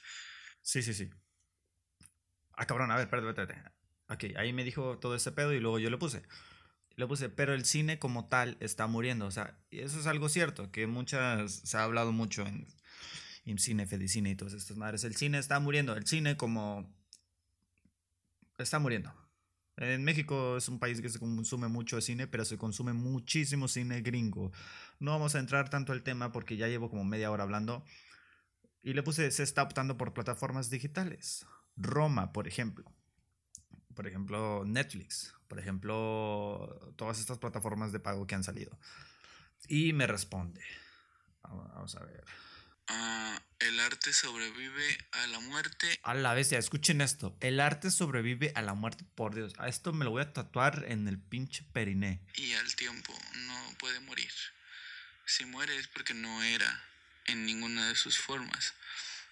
Sí, 0.64 0.82
sí, 0.82 0.92
sí. 0.94 1.10
Ah, 2.56 2.66
cabrón, 2.66 2.90
a 2.90 2.96
ver, 2.96 3.04
espérate, 3.04 3.28
espérate. 3.28 3.70
Ok, 4.08 4.36
ahí 4.38 4.52
me 4.52 4.64
dijo 4.64 4.98
todo 4.98 5.14
ese 5.14 5.32
pedo 5.32 5.52
y 5.52 5.60
luego 5.60 5.78
yo 5.78 5.90
le 5.90 5.98
puse. 5.98 6.22
Le 6.96 7.06
puse, 7.06 7.28
pero 7.30 7.54
el 7.54 7.64
cine 7.64 7.98
como 7.98 8.28
tal 8.28 8.56
está 8.60 8.86
muriendo. 8.86 9.26
O 9.26 9.30
sea, 9.30 9.58
y 9.70 9.80
eso 9.80 10.00
es 10.00 10.06
algo 10.06 10.28
cierto, 10.28 10.70
que 10.72 10.86
muchas, 10.86 11.52
se 11.52 11.76
ha 11.78 11.84
hablado 11.84 12.12
mucho 12.12 12.46
en, 12.46 12.66
en 13.46 13.58
cine, 13.58 13.86
Fedicine 13.86 14.30
y 14.30 14.36
todas 14.36 14.54
estas 14.54 14.76
madres. 14.76 15.04
El 15.04 15.16
cine 15.16 15.38
está 15.38 15.60
muriendo. 15.60 15.94
El 15.96 16.06
cine 16.06 16.36
como... 16.36 16.92
Está 18.58 18.78
muriendo. 18.78 19.12
En 19.76 20.04
México 20.04 20.56
es 20.56 20.68
un 20.68 20.78
país 20.78 21.00
que 21.00 21.08
se 21.08 21.18
consume 21.18 21.68
mucho 21.68 22.00
cine, 22.00 22.28
pero 22.28 22.44
se 22.44 22.56
consume 22.58 22.92
muchísimo 22.92 23.66
cine 23.68 24.02
gringo. 24.02 24.52
No 25.00 25.10
vamos 25.12 25.34
a 25.34 25.40
entrar 25.40 25.68
tanto 25.70 25.92
al 25.92 26.04
tema 26.04 26.30
porque 26.32 26.56
ya 26.56 26.68
llevo 26.68 26.90
como 26.90 27.04
media 27.04 27.30
hora 27.32 27.42
hablando. 27.42 27.84
Y 28.84 28.92
le 28.92 29.02
puse, 29.02 29.30
se 29.30 29.42
está 29.42 29.62
optando 29.62 29.96
por 29.96 30.12
plataformas 30.12 30.68
digitales. 30.68 31.46
Roma, 31.74 32.34
por 32.34 32.46
ejemplo. 32.46 32.84
Por 33.94 34.06
ejemplo, 34.06 34.62
Netflix. 34.66 35.34
Por 35.48 35.58
ejemplo, 35.58 36.92
todas 36.96 37.18
estas 37.18 37.38
plataformas 37.38 37.92
de 37.92 38.00
pago 38.00 38.26
que 38.26 38.34
han 38.34 38.44
salido. 38.44 38.78
Y 39.68 39.94
me 39.94 40.06
responde. 40.06 40.60
Vamos 41.42 41.96
a 41.96 42.04
ver. 42.04 42.24
Ah, 42.88 43.40
el 43.58 43.80
arte 43.80 44.12
sobrevive 44.12 44.98
a 45.12 45.26
la 45.28 45.40
muerte 45.40 45.98
A 46.02 46.12
la 46.12 46.34
bestia, 46.34 46.58
escuchen 46.58 47.00
esto. 47.00 47.34
El 47.40 47.60
arte 47.60 47.90
sobrevive 47.90 48.52
a 48.54 48.60
la 48.60 48.74
muerte, 48.74 49.06
por 49.14 49.34
Dios. 49.34 49.54
A 49.56 49.68
esto 49.68 49.94
me 49.94 50.04
lo 50.04 50.10
voy 50.10 50.20
a 50.20 50.34
tatuar 50.34 50.84
en 50.88 51.08
el 51.08 51.18
pinche 51.18 51.64
periné. 51.72 52.20
y 52.34 52.52
al 52.52 52.76
tiempo 52.76 53.14
no 53.46 53.78
puede 53.78 54.00
morir. 54.00 54.30
Si 55.24 55.46
muere 55.46 55.74
es 55.78 55.88
porque 55.88 56.12
no 56.12 56.42
era 56.42 56.84
en 57.26 57.46
ninguna 57.46 57.88
de 57.88 57.94
sus 57.96 58.18
formas. 58.18 58.74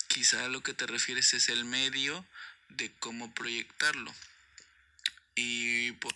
Quizá 0.09 0.44
a 0.44 0.48
lo 0.48 0.62
que 0.62 0.74
te 0.74 0.87
refieres 0.87 1.33
es 1.35 1.48
el 1.48 1.64
medio 1.64 2.26
de 2.68 2.92
cómo 2.96 3.33
proyectarlo. 3.35 4.12
Y 5.35 5.92
por, 5.92 6.14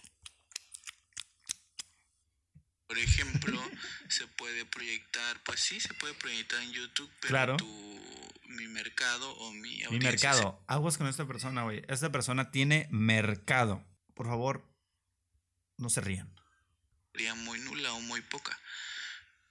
por 2.86 2.98
ejemplo, 2.98 3.60
se 4.08 4.26
puede 4.28 4.64
proyectar, 4.66 5.42
pues 5.44 5.60
sí, 5.60 5.80
se 5.80 5.94
puede 5.94 6.14
proyectar 6.14 6.62
en 6.62 6.72
YouTube, 6.72 7.10
pero 7.20 7.28
Claro. 7.30 7.56
tu, 7.56 8.00
mi 8.48 8.68
mercado 8.68 9.30
o 9.38 9.52
mi 9.52 9.60
Mi 9.60 9.82
audiencia 9.84 10.10
mercado. 10.10 10.64
Aguas 10.68 10.98
con 10.98 11.06
esta 11.08 11.26
persona, 11.26 11.62
güey. 11.64 11.82
Esta 11.88 12.12
persona 12.12 12.50
tiene 12.50 12.88
mercado. 12.90 13.84
Por 14.14 14.26
favor, 14.26 14.64
no 15.78 15.90
se 15.90 16.00
rían. 16.00 16.32
sería 17.12 17.34
muy 17.34 17.58
nula 17.60 17.92
o 17.94 18.00
muy 18.00 18.20
poca. 18.22 18.58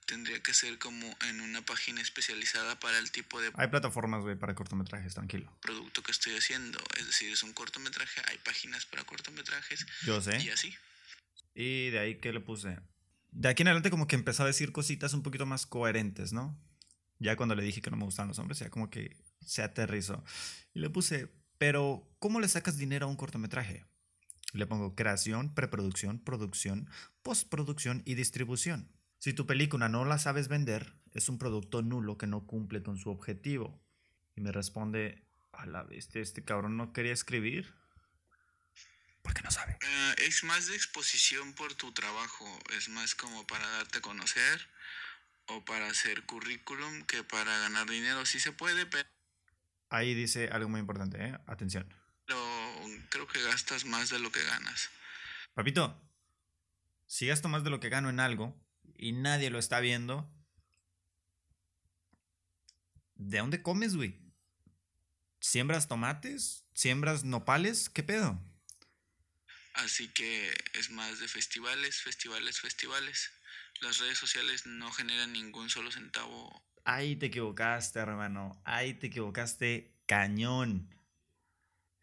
Tendría 0.06 0.40
que 0.40 0.54
ser 0.54 0.78
como 0.78 1.04
en 1.28 1.40
una 1.40 1.62
página 1.62 2.00
especializada 2.00 2.78
para 2.78 2.98
el 2.98 3.10
tipo 3.10 3.40
de 3.40 3.50
Hay 3.54 3.68
plataformas, 3.68 4.22
güey, 4.22 4.36
para 4.36 4.54
cortometrajes, 4.54 5.14
tranquilo. 5.14 5.52
producto 5.60 6.02
que 6.02 6.12
estoy 6.12 6.36
haciendo. 6.36 6.78
Es 6.96 7.06
decir, 7.06 7.32
es 7.32 7.42
un 7.42 7.52
cortometraje, 7.52 8.22
hay 8.28 8.38
páginas 8.38 8.86
para 8.86 9.02
cortometrajes 9.04 9.84
Yo 10.04 10.20
sé. 10.20 10.40
y 10.42 10.50
así. 10.50 10.72
Y 11.54 11.90
de 11.90 11.98
ahí 11.98 12.20
que 12.20 12.32
le 12.32 12.40
puse. 12.40 12.78
De 13.32 13.48
aquí 13.48 13.62
en 13.62 13.68
adelante 13.68 13.90
como 13.90 14.06
que 14.06 14.14
empezó 14.14 14.44
a 14.44 14.46
decir 14.46 14.70
cositas 14.72 15.12
un 15.12 15.22
poquito 15.22 15.44
más 15.44 15.66
coherentes, 15.66 16.32
¿no? 16.32 16.56
Ya 17.18 17.34
cuando 17.36 17.54
le 17.54 17.62
dije 17.64 17.80
que 17.82 17.90
no 17.90 17.96
me 17.96 18.04
gustaban 18.04 18.28
los 18.28 18.38
hombres, 18.38 18.58
ya 18.60 18.70
como 18.70 18.90
que 18.90 19.16
se 19.44 19.62
aterrizó. 19.62 20.22
Y 20.72 20.80
le 20.80 20.90
puse, 20.90 21.32
pero 21.58 22.08
¿cómo 22.20 22.40
le 22.40 22.48
sacas 22.48 22.76
dinero 22.76 23.06
a 23.06 23.08
un 23.08 23.16
cortometraje? 23.16 23.84
Le 24.52 24.66
pongo 24.66 24.94
creación, 24.94 25.52
preproducción, 25.54 26.20
producción, 26.20 26.88
postproducción 27.22 28.02
y 28.04 28.14
distribución. 28.14 28.88
Si 29.18 29.32
tu 29.32 29.46
película 29.46 29.88
no 29.88 30.04
la 30.04 30.18
sabes 30.18 30.48
vender, 30.48 30.94
es 31.12 31.28
un 31.28 31.38
producto 31.38 31.82
nulo 31.82 32.18
que 32.18 32.26
no 32.26 32.46
cumple 32.46 32.82
con 32.82 32.98
su 32.98 33.10
objetivo. 33.10 33.82
Y 34.34 34.40
me 34.40 34.52
responde, 34.52 35.26
a 35.52 35.66
la 35.66 35.82
bestia, 35.82 36.20
este 36.20 36.44
cabrón 36.44 36.76
no 36.76 36.92
quería 36.92 37.12
escribir. 37.12 37.74
Porque 39.22 39.42
no 39.42 39.50
sabe. 39.50 39.78
Eh, 39.80 40.14
es 40.26 40.44
más 40.44 40.66
de 40.66 40.76
exposición 40.76 41.54
por 41.54 41.74
tu 41.74 41.92
trabajo, 41.92 42.46
es 42.76 42.88
más 42.88 43.14
como 43.14 43.46
para 43.46 43.66
darte 43.68 43.98
a 43.98 44.02
conocer 44.02 44.68
o 45.46 45.64
para 45.64 45.88
hacer 45.88 46.24
currículum 46.26 47.02
que 47.04 47.24
para 47.24 47.58
ganar 47.58 47.88
dinero. 47.88 48.24
Sí 48.26 48.38
se 48.38 48.52
puede, 48.52 48.86
pero 48.86 49.08
Ahí 49.88 50.14
dice 50.14 50.48
algo 50.48 50.68
muy 50.68 50.80
importante, 50.80 51.24
¿eh? 51.24 51.38
Atención. 51.46 51.88
creo 53.08 53.26
que 53.26 53.42
gastas 53.42 53.84
más 53.84 54.10
de 54.10 54.18
lo 54.18 54.30
que 54.32 54.42
ganas. 54.42 54.90
Papito, 55.54 56.02
si 57.06 57.26
gasto 57.26 57.48
más 57.48 57.64
de 57.64 57.70
lo 57.70 57.80
que 57.80 57.88
gano 57.88 58.10
en 58.10 58.20
algo 58.20 58.65
y 58.98 59.12
nadie 59.12 59.50
lo 59.50 59.58
está 59.58 59.80
viendo, 59.80 60.30
¿de 63.14 63.38
dónde 63.38 63.62
comes, 63.62 63.96
güey? 63.96 64.20
¿Siembras 65.40 65.88
tomates? 65.88 66.64
¿Siembras 66.74 67.24
nopales? 67.24 67.88
¿Qué 67.88 68.02
pedo? 68.02 68.40
Así 69.74 70.08
que 70.08 70.52
es 70.74 70.90
más 70.90 71.20
de 71.20 71.28
festivales, 71.28 72.00
festivales, 72.00 72.60
festivales. 72.60 73.30
Las 73.80 73.98
redes 73.98 74.18
sociales 74.18 74.66
no 74.66 74.90
generan 74.90 75.32
ningún 75.32 75.68
solo 75.68 75.90
centavo. 75.90 76.64
Ahí 76.84 77.16
te 77.16 77.26
equivocaste, 77.26 77.98
hermano. 77.98 78.60
Ahí 78.64 78.94
te 78.94 79.08
equivocaste. 79.08 80.00
Cañón. 80.06 80.88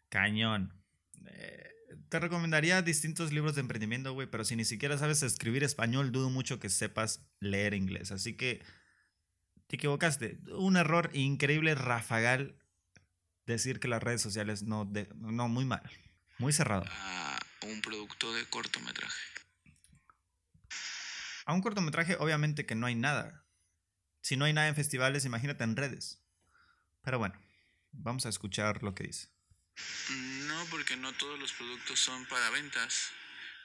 Cañón. 0.08 0.84
Eh, 1.26 1.73
te 2.08 2.20
recomendaría 2.20 2.82
distintos 2.82 3.32
libros 3.32 3.54
de 3.54 3.60
emprendimiento, 3.60 4.12
güey, 4.12 4.28
pero 4.30 4.44
si 4.44 4.56
ni 4.56 4.64
siquiera 4.64 4.98
sabes 4.98 5.22
escribir 5.22 5.64
español, 5.64 6.12
dudo 6.12 6.30
mucho 6.30 6.58
que 6.58 6.68
sepas 6.68 7.26
leer 7.40 7.74
inglés. 7.74 8.12
Así 8.12 8.36
que 8.36 8.64
te 9.66 9.76
equivocaste. 9.76 10.40
Un 10.52 10.76
error 10.76 11.10
increíble, 11.12 11.74
rafagal, 11.74 12.58
decir 13.46 13.80
que 13.80 13.88
las 13.88 14.02
redes 14.02 14.22
sociales 14.22 14.62
no, 14.62 14.84
de, 14.84 15.08
no, 15.16 15.48
muy 15.48 15.64
mal, 15.64 15.82
muy 16.38 16.52
cerrado. 16.52 16.84
A 16.88 17.38
un 17.62 17.80
producto 17.80 18.32
de 18.34 18.44
cortometraje. 18.46 19.14
A 21.46 21.52
un 21.52 21.60
cortometraje, 21.60 22.16
obviamente 22.18 22.66
que 22.66 22.74
no 22.74 22.86
hay 22.86 22.94
nada. 22.94 23.44
Si 24.22 24.36
no 24.36 24.46
hay 24.46 24.52
nada 24.52 24.68
en 24.68 24.74
festivales, 24.74 25.24
imagínate 25.24 25.64
en 25.64 25.76
redes. 25.76 26.22
Pero 27.02 27.18
bueno, 27.18 27.38
vamos 27.92 28.24
a 28.24 28.30
escuchar 28.30 28.82
lo 28.82 28.94
que 28.94 29.04
dice. 29.04 29.28
Porque 30.70 30.96
no 30.96 31.12
todos 31.12 31.38
los 31.38 31.52
productos 31.52 31.98
son 32.00 32.26
para 32.26 32.50
ventas. 32.50 33.10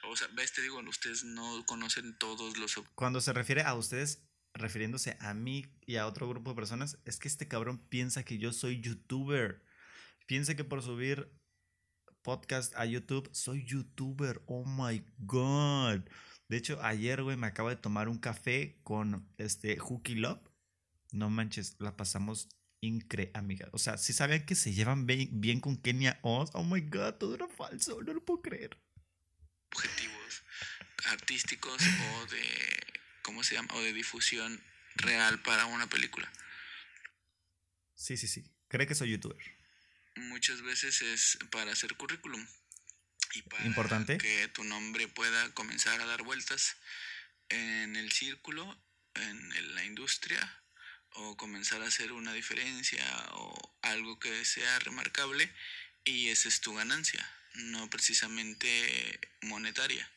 O 0.04 0.16
sea, 0.16 0.28
ves, 0.34 0.52
te 0.52 0.62
digo, 0.62 0.80
ustedes 0.80 1.24
no 1.24 1.64
conocen 1.66 2.16
todos 2.18 2.56
los... 2.58 2.74
Cuando 2.94 3.20
se 3.20 3.32
refiere 3.32 3.62
a 3.62 3.74
ustedes, 3.74 4.22
refiriéndose 4.54 5.16
a 5.20 5.34
mí 5.34 5.66
y 5.86 5.96
a 5.96 6.06
otro 6.06 6.28
grupo 6.28 6.50
de 6.50 6.56
personas, 6.56 6.98
es 7.04 7.18
que 7.18 7.28
este 7.28 7.48
cabrón 7.48 7.78
piensa 7.88 8.24
que 8.24 8.38
yo 8.38 8.52
soy 8.52 8.80
youtuber. 8.80 9.64
Piensa 10.26 10.54
que 10.54 10.64
por 10.64 10.82
subir 10.82 11.30
podcast 12.22 12.74
a 12.76 12.86
YouTube 12.86 13.28
soy 13.32 13.64
youtuber. 13.64 14.42
Oh 14.46 14.64
my 14.64 15.04
god. 15.18 16.00
De 16.48 16.56
hecho, 16.56 16.82
ayer, 16.82 17.22
güey, 17.22 17.36
me 17.36 17.46
acabo 17.46 17.68
de 17.68 17.76
tomar 17.76 18.08
un 18.08 18.18
café 18.18 18.80
con 18.82 19.28
este 19.38 19.78
Hooky 19.78 20.16
Love. 20.16 20.40
No 21.12 21.30
manches, 21.30 21.76
la 21.78 21.96
pasamos 21.96 22.48
increíble, 22.80 23.32
amiga. 23.34 23.68
O 23.72 23.78
sea, 23.78 23.98
si 23.98 24.12
sabían 24.12 24.46
que 24.46 24.54
se 24.54 24.72
llevan 24.72 25.06
bien, 25.06 25.60
con 25.60 25.76
Kenia 25.76 26.18
Oz, 26.22 26.50
oh 26.54 26.64
my 26.64 26.80
god, 26.80 27.14
todo 27.14 27.34
era 27.34 27.48
falso, 27.48 28.02
no 28.02 28.14
lo 28.14 28.24
puedo 28.24 28.42
creer. 28.42 28.78
Objetivos 29.72 30.42
artísticos 31.06 31.82
o 31.82 32.26
de, 32.26 32.42
¿cómo 33.22 33.42
se 33.42 33.54
llama? 33.54 33.74
O 33.74 33.82
de 33.82 33.92
difusión 33.92 34.62
real 34.96 35.40
para 35.42 35.66
una 35.66 35.88
película. 35.88 36.30
Sí, 37.94 38.16
sí, 38.16 38.26
sí. 38.26 38.44
Cree 38.68 38.86
que 38.86 38.94
soy 38.94 39.10
youtuber. 39.10 39.36
Muchas 40.16 40.62
veces 40.62 41.02
es 41.02 41.38
para 41.50 41.72
hacer 41.72 41.94
currículum. 41.96 42.46
Y 43.34 43.42
para 43.42 43.64
Importante. 43.64 44.18
que 44.18 44.48
tu 44.48 44.64
nombre 44.64 45.06
pueda 45.06 45.54
comenzar 45.54 46.00
a 46.00 46.06
dar 46.06 46.22
vueltas 46.22 46.76
en 47.48 47.94
el 47.94 48.10
círculo, 48.10 48.82
en 49.14 49.74
la 49.74 49.84
industria 49.84 50.60
o 51.16 51.36
comenzar 51.36 51.82
a 51.82 51.86
hacer 51.86 52.12
una 52.12 52.32
diferencia 52.32 53.04
o 53.34 53.54
algo 53.82 54.18
que 54.18 54.44
sea 54.44 54.78
remarcable 54.80 55.50
y 56.04 56.28
esa 56.28 56.48
es 56.48 56.60
tu 56.60 56.74
ganancia, 56.74 57.24
no 57.54 57.88
precisamente 57.90 59.20
monetaria. 59.42 60.08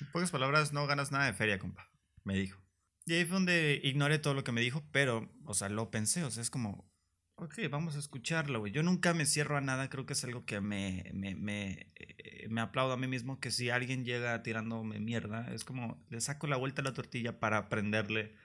En 0.00 0.10
pocas 0.10 0.30
palabras, 0.30 0.72
no 0.72 0.86
ganas 0.86 1.12
nada 1.12 1.26
de 1.26 1.34
feria, 1.34 1.58
compa, 1.58 1.88
me 2.24 2.34
dijo. 2.34 2.60
Y 3.06 3.14
ahí 3.14 3.24
fue 3.24 3.34
donde 3.34 3.80
ignoré 3.82 4.18
todo 4.18 4.34
lo 4.34 4.44
que 4.44 4.52
me 4.52 4.60
dijo, 4.60 4.88
pero, 4.90 5.30
o 5.44 5.54
sea, 5.54 5.68
lo 5.68 5.90
pensé, 5.90 6.24
o 6.24 6.30
sea, 6.30 6.42
es 6.42 6.50
como, 6.50 6.90
ok, 7.36 7.54
vamos 7.70 7.96
a 7.96 7.98
escucharlo, 7.98 8.60
güey. 8.60 8.72
Yo 8.72 8.82
nunca 8.82 9.12
me 9.12 9.26
cierro 9.26 9.56
a 9.56 9.60
nada, 9.60 9.90
creo 9.90 10.06
que 10.06 10.14
es 10.14 10.24
algo 10.24 10.46
que 10.46 10.60
me, 10.60 11.10
me, 11.12 11.34
me, 11.34 11.92
eh, 11.96 12.46
me 12.48 12.60
aplaudo 12.60 12.92
a 12.94 12.96
mí 12.96 13.06
mismo, 13.06 13.40
que 13.40 13.50
si 13.50 13.70
alguien 13.70 14.04
llega 14.04 14.42
tirándome 14.42 15.00
mierda, 15.00 15.52
es 15.52 15.64
como, 15.64 16.02
le 16.08 16.20
saco 16.20 16.46
la 16.46 16.56
vuelta 16.56 16.80
a 16.80 16.84
la 16.84 16.94
tortilla 16.94 17.40
para 17.40 17.58
aprenderle 17.58 18.36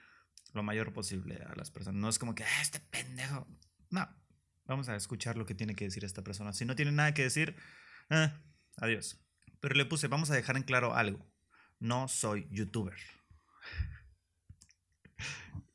lo 0.54 0.64
mayor 0.64 0.94
posible 0.94 1.36
a 1.48 1.56
las 1.56 1.72
personas. 1.72 2.00
No 2.00 2.10
es 2.10 2.20
como 2.20 2.36
que, 2.36 2.44
ah, 2.44 2.62
este 2.62 2.80
pendejo. 2.80 3.48
No, 3.90 4.08
vamos 4.66 4.90
a 4.90 4.96
escuchar 4.96 5.38
lo 5.38 5.46
que 5.46 5.56
tiene 5.56 5.76
que 5.76 5.86
decir 5.86 6.04
esta 6.06 6.24
persona. 6.24 6.54
Si 6.54 6.66
no 6.66 6.76
tiene 6.76 6.92
nada 6.92 7.14
que 7.14 7.24
decir, 7.24 7.56
eh, 8.10 8.32
adiós. 8.78 9.20
Pero 9.60 9.76
le 9.76 9.86
puse, 9.86 10.08
vamos 10.08 10.30
a 10.32 10.36
dejar 10.36 10.58
en 10.58 10.64
claro 10.64 10.96
algo. 10.96 11.26
No 11.80 12.08
soy 12.08 12.48
youtuber. 12.52 12.98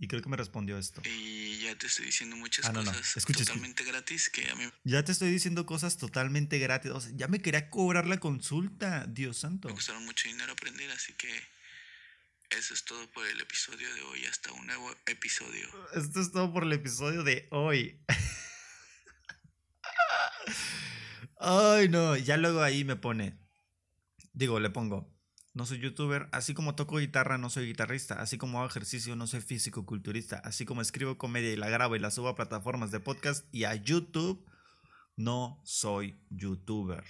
Y 0.00 0.08
creo 0.08 0.20
que 0.20 0.28
me 0.28 0.36
respondió 0.36 0.76
esto. 0.76 1.00
Y 1.04 1.62
ya 1.62 1.78
te 1.78 1.86
estoy 1.86 2.06
diciendo 2.06 2.36
muchas 2.36 2.66
ah, 2.66 2.72
cosas 2.74 3.24
totalmente 3.24 3.84
gratis 3.84 4.28
que 4.28 4.50
a 4.50 4.54
mí... 4.54 4.64
Ya 4.82 5.02
te 5.02 5.12
estoy 5.12 5.30
diciendo 5.30 5.64
cosas 5.64 5.96
totalmente 5.96 6.58
gratis. 6.58 6.90
O 6.90 7.00
sea, 7.00 7.12
ya 7.14 7.26
me 7.26 7.40
quería 7.40 7.70
cobrar 7.70 8.06
la 8.06 8.18
consulta, 8.18 9.06
Dios 9.06 9.38
santo. 9.38 9.68
Me 9.68 9.74
costaron 9.74 10.04
mucho 10.04 10.28
dinero 10.28 10.52
aprender, 10.52 10.90
así 10.90 11.14
que 11.14 11.28
eso 12.58 12.74
es 12.74 12.84
todo 12.84 13.10
por 13.12 13.26
el 13.26 13.40
episodio 13.40 13.92
de 13.94 14.02
hoy. 14.02 14.24
Hasta 14.26 14.52
un 14.52 14.66
nuevo 14.66 14.90
episodio. 15.06 15.68
Esto 15.94 16.20
es 16.20 16.32
todo 16.32 16.52
por 16.52 16.64
el 16.64 16.72
episodio 16.72 17.22
de 17.22 17.48
hoy. 17.50 18.04
Ay, 21.38 21.88
no. 21.88 22.16
Ya 22.16 22.36
luego 22.36 22.62
ahí 22.62 22.84
me 22.84 22.96
pone. 22.96 23.38
Digo, 24.32 24.60
le 24.60 24.70
pongo. 24.70 25.12
No 25.52 25.66
soy 25.66 25.78
youtuber, 25.78 26.28
así 26.32 26.52
como 26.52 26.74
toco 26.74 26.98
guitarra, 26.98 27.38
no 27.38 27.48
soy 27.48 27.66
guitarrista, 27.66 28.20
así 28.20 28.38
como 28.38 28.58
hago 28.58 28.68
ejercicio, 28.68 29.14
no 29.14 29.28
soy 29.28 29.40
físico 29.40 29.86
culturista, 29.86 30.38
así 30.38 30.64
como 30.64 30.80
escribo 30.80 31.16
comedia 31.16 31.52
y 31.52 31.56
la 31.56 31.68
grabo 31.68 31.94
y 31.94 32.00
la 32.00 32.10
subo 32.10 32.26
a 32.26 32.34
plataformas 32.34 32.90
de 32.90 32.98
podcast 32.98 33.46
y 33.54 33.62
a 33.62 33.76
YouTube, 33.76 34.44
no 35.14 35.62
soy 35.64 36.20
youtuber. 36.28 37.04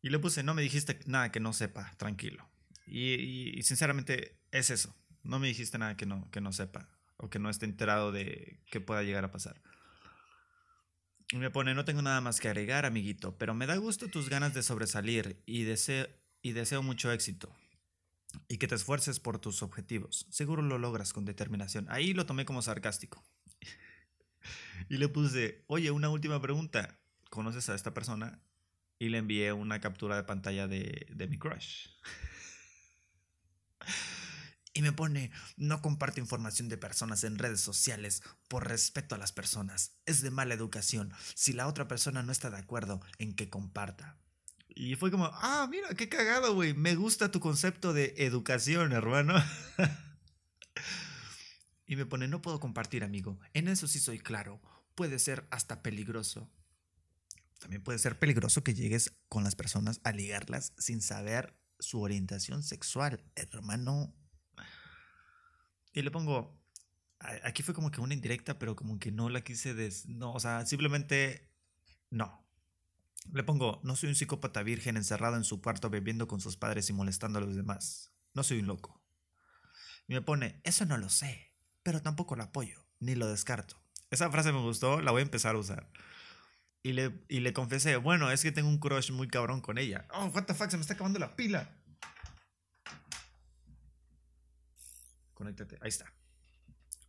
Y 0.00 0.10
le 0.10 0.20
puse, 0.20 0.44
no 0.44 0.54
me 0.54 0.62
dijiste 0.62 1.00
nada 1.06 1.32
que 1.32 1.40
no 1.40 1.52
sepa, 1.52 1.96
tranquilo. 1.96 2.48
Y, 2.90 3.62
sinceramente 3.62 4.38
es 4.50 4.70
eso. 4.70 4.94
No 5.22 5.38
me 5.38 5.48
dijiste 5.48 5.78
nada 5.78 5.96
que 5.96 6.06
no, 6.06 6.30
que 6.30 6.40
no 6.40 6.52
sepa 6.52 6.88
o 7.16 7.28
que 7.28 7.38
no 7.38 7.50
esté 7.50 7.66
enterado 7.66 8.12
de 8.12 8.60
que 8.70 8.80
pueda 8.80 9.02
llegar 9.02 9.24
a 9.24 9.30
pasar. 9.30 9.60
Y 11.30 11.36
me 11.36 11.50
pone, 11.50 11.74
no 11.74 11.84
tengo 11.84 12.00
nada 12.00 12.20
más 12.20 12.40
que 12.40 12.48
agregar, 12.48 12.86
amiguito, 12.86 13.36
pero 13.36 13.54
me 13.54 13.66
da 13.66 13.76
gusto 13.76 14.08
tus 14.08 14.30
ganas 14.30 14.54
de 14.54 14.62
sobresalir 14.62 15.42
y 15.44 15.64
deseo, 15.64 16.08
y 16.40 16.52
deseo 16.52 16.82
mucho 16.82 17.12
éxito. 17.12 17.54
Y 18.46 18.58
que 18.58 18.68
te 18.68 18.74
esfuerces 18.74 19.20
por 19.20 19.38
tus 19.38 19.62
objetivos. 19.62 20.26
Seguro 20.30 20.62
lo 20.62 20.78
logras 20.78 21.12
con 21.12 21.24
determinación. 21.24 21.86
Ahí 21.90 22.14
lo 22.14 22.24
tomé 22.24 22.44
como 22.44 22.62
sarcástico. 22.62 23.22
y 24.88 24.96
le 24.96 25.08
puse, 25.08 25.64
oye, 25.66 25.90
una 25.90 26.08
última 26.08 26.40
pregunta. 26.40 26.98
¿Conoces 27.30 27.68
a 27.68 27.74
esta 27.74 27.92
persona? 27.92 28.40
Y 28.98 29.10
le 29.10 29.18
envié 29.18 29.52
una 29.52 29.80
captura 29.80 30.16
de 30.16 30.24
pantalla 30.24 30.66
de, 30.66 31.06
de 31.10 31.26
mi 31.26 31.38
crush. 31.38 31.88
Y 34.78 34.82
me 34.82 34.92
pone, 34.92 35.32
no 35.56 35.82
comparte 35.82 36.20
información 36.20 36.68
de 36.68 36.76
personas 36.76 37.24
en 37.24 37.36
redes 37.36 37.60
sociales 37.60 38.22
por 38.46 38.68
respeto 38.68 39.16
a 39.16 39.18
las 39.18 39.32
personas. 39.32 39.96
Es 40.06 40.22
de 40.22 40.30
mala 40.30 40.54
educación 40.54 41.12
si 41.34 41.52
la 41.52 41.66
otra 41.66 41.88
persona 41.88 42.22
no 42.22 42.30
está 42.30 42.48
de 42.48 42.58
acuerdo 42.58 43.00
en 43.18 43.34
que 43.34 43.50
comparta. 43.50 44.16
Y 44.68 44.94
fue 44.94 45.10
como, 45.10 45.24
ah, 45.32 45.66
mira, 45.68 45.88
qué 45.96 46.08
cagado, 46.08 46.54
güey. 46.54 46.74
Me 46.74 46.94
gusta 46.94 47.32
tu 47.32 47.40
concepto 47.40 47.92
de 47.92 48.14
educación, 48.18 48.92
hermano. 48.92 49.34
y 51.88 51.96
me 51.96 52.06
pone, 52.06 52.28
no 52.28 52.40
puedo 52.40 52.60
compartir, 52.60 53.02
amigo. 53.02 53.40
En 53.54 53.66
eso 53.66 53.88
sí 53.88 53.98
soy 53.98 54.20
claro. 54.20 54.62
Puede 54.94 55.18
ser 55.18 55.48
hasta 55.50 55.82
peligroso. 55.82 56.48
También 57.58 57.82
puede 57.82 57.98
ser 57.98 58.16
peligroso 58.16 58.62
que 58.62 58.74
llegues 58.74 59.16
con 59.28 59.42
las 59.42 59.56
personas 59.56 60.00
a 60.04 60.12
ligarlas 60.12 60.72
sin 60.78 61.02
saber 61.02 61.58
su 61.80 62.00
orientación 62.00 62.62
sexual, 62.62 63.24
hermano. 63.34 64.14
Y 65.98 66.02
le 66.02 66.12
pongo, 66.12 66.56
aquí 67.42 67.64
fue 67.64 67.74
como 67.74 67.90
que 67.90 68.00
una 68.00 68.14
indirecta, 68.14 68.56
pero 68.56 68.76
como 68.76 69.00
que 69.00 69.10
no 69.10 69.28
la 69.28 69.42
quise, 69.42 69.74
des 69.74 70.06
no, 70.06 70.32
o 70.32 70.38
sea, 70.38 70.64
simplemente 70.64 71.50
no. 72.08 72.46
Le 73.32 73.42
pongo, 73.42 73.80
no 73.82 73.96
soy 73.96 74.10
un 74.10 74.14
psicópata 74.14 74.62
virgen 74.62 74.96
encerrado 74.96 75.34
en 75.34 75.42
su 75.42 75.60
cuarto 75.60 75.90
bebiendo 75.90 76.28
con 76.28 76.40
sus 76.40 76.56
padres 76.56 76.88
y 76.88 76.92
molestando 76.92 77.40
a 77.40 77.42
los 77.42 77.56
demás. 77.56 78.12
No 78.32 78.44
soy 78.44 78.60
un 78.60 78.68
loco. 78.68 79.02
Y 80.06 80.14
me 80.14 80.22
pone, 80.22 80.60
eso 80.62 80.86
no 80.86 80.98
lo 80.98 81.08
sé, 81.08 81.52
pero 81.82 82.00
tampoco 82.00 82.36
lo 82.36 82.44
apoyo, 82.44 82.86
ni 83.00 83.16
lo 83.16 83.26
descarto. 83.26 83.82
Esa 84.12 84.30
frase 84.30 84.52
me 84.52 84.60
gustó, 84.60 85.00
la 85.00 85.10
voy 85.10 85.18
a 85.18 85.22
empezar 85.24 85.56
a 85.56 85.58
usar. 85.58 85.90
Y 86.84 86.92
le, 86.92 87.24
y 87.28 87.40
le 87.40 87.52
confesé, 87.52 87.96
bueno, 87.96 88.30
es 88.30 88.44
que 88.44 88.52
tengo 88.52 88.68
un 88.68 88.78
crush 88.78 89.10
muy 89.10 89.26
cabrón 89.26 89.62
con 89.62 89.78
ella. 89.78 90.06
Oh, 90.14 90.26
what 90.26 90.44
the 90.44 90.54
fuck, 90.54 90.70
se 90.70 90.76
me 90.76 90.82
está 90.82 90.94
acabando 90.94 91.18
la 91.18 91.34
pila. 91.34 91.76
Conéctate, 95.38 95.78
ahí 95.80 95.88
está. 95.88 96.12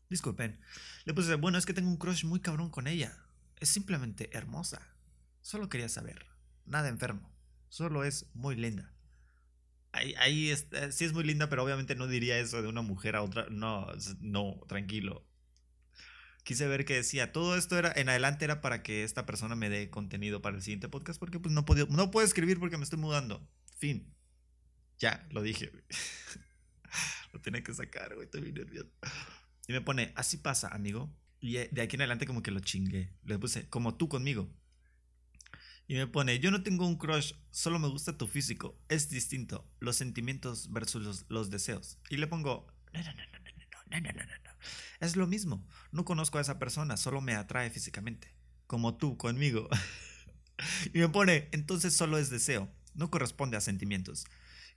Disculpen. 0.08 0.62
Le 1.06 1.16
puse, 1.16 1.34
bueno, 1.36 1.58
es 1.58 1.66
que 1.66 1.74
tengo 1.74 1.90
un 1.90 1.98
crush 1.98 2.26
muy 2.26 2.40
cabrón 2.40 2.70
con 2.70 2.86
ella. 2.86 3.18
Es 3.58 3.70
simplemente 3.70 4.30
hermosa. 4.38 4.88
Solo 5.42 5.68
quería 5.68 5.90
saber. 5.90 6.28
Nada 6.66 6.90
enfermo. 6.90 7.36
Solo 7.70 8.04
es 8.04 8.28
muy 8.36 8.56
linda. 8.56 8.94
Ahí, 9.92 10.14
ahí 10.20 10.52
está, 10.52 10.92
sí 10.92 11.06
es 11.06 11.14
muy 11.14 11.24
linda, 11.24 11.50
pero 11.50 11.64
obviamente 11.64 11.96
no 11.96 12.06
diría 12.06 12.38
eso 12.38 12.62
de 12.62 12.68
una 12.68 12.84
mujer 12.84 13.16
a 13.16 13.24
otra. 13.24 13.48
No, 13.50 13.88
no, 14.20 14.62
tranquilo 14.68 15.26
quise 16.50 16.68
ver 16.68 16.84
qué 16.84 16.96
decía. 16.96 17.32
Todo 17.32 17.56
esto 17.56 17.78
era, 17.78 17.94
en 17.96 18.10
adelante 18.10 18.44
era 18.44 18.60
para 18.60 18.82
que 18.82 19.04
esta 19.04 19.28
persona 19.28 19.56
me 19.56 19.70
dé 19.70 19.92
contenido 19.92 20.42
para 20.42 20.56
el 20.56 20.64
siguiente 20.64 20.90
podcast, 20.90 21.20
porque 21.20 21.40
pues 21.40 21.54
no, 21.54 21.64
podía, 21.64 21.86
no 21.90 22.10
puedo 22.10 22.26
escribir 22.26 22.60
porque 22.60 22.76
me 22.78 22.84
estoy 22.84 22.98
mudando. 22.98 23.48
Fin. 23.78 24.16
Ya, 24.98 25.28
lo 25.30 25.44
dije, 25.44 25.72
lo 27.34 27.42
tenía 27.42 27.64
que 27.64 27.74
sacar, 27.74 28.16
güey, 28.16 28.26
estoy 28.26 28.52
nervioso. 28.52 28.90
Y 29.68 29.74
me 29.74 29.82
pone, 29.82 30.14
así 30.16 30.38
pasa, 30.38 30.70
amigo. 30.70 31.16
Y 31.40 31.54
de 31.54 31.82
aquí 31.82 31.96
en 31.96 32.02
adelante 32.02 32.26
como 32.26 32.42
que 32.42 32.52
lo 32.52 32.60
chingué. 32.60 33.14
Le 33.24 33.38
puse, 33.38 33.70
como 33.70 33.96
tú 33.96 34.10
conmigo. 34.10 34.50
Y 35.88 35.96
me 35.96 36.08
pone, 36.08 36.40
yo 36.40 36.52
no 36.52 36.62
tengo 36.62 36.86
un 36.86 36.98
crush, 36.98 37.34
solo 37.50 37.80
me 37.80 37.88
gusta 37.88 38.18
tu 38.18 38.28
físico. 38.28 38.80
Es 38.90 39.10
distinto, 39.10 39.68
los 39.80 39.96
sentimientos 39.96 40.72
versus 40.72 41.04
los, 41.04 41.26
los 41.30 41.50
deseos. 41.50 41.98
Y 42.10 42.18
le 42.18 42.28
pongo, 42.28 42.68
no, 42.94 43.02
no, 43.02 43.12
no, 43.12 43.14
no, 43.16 43.40
no, 43.90 44.02
no, 44.02 44.12
no, 44.12 44.26
no, 44.26 44.36
no. 44.44 44.50
Es 45.00 45.16
lo 45.16 45.28
mismo. 45.28 45.66
No 45.92 46.06
conozco 46.06 46.38
a 46.38 46.42
esa 46.42 46.60
persona, 46.60 46.98
solo 46.98 47.22
me 47.22 47.36
atrae 47.36 47.70
físicamente. 47.70 48.36
Como 48.68 48.98
tú 48.98 49.18
conmigo. 49.18 49.68
y 50.94 51.00
me 51.00 51.10
pone, 51.10 51.50
entonces 51.52 51.96
solo 51.96 52.18
es 52.18 52.30
deseo. 52.30 52.72
No 52.94 53.10
corresponde 53.10 53.58
a 53.58 53.62
sentimientos. 53.62 54.26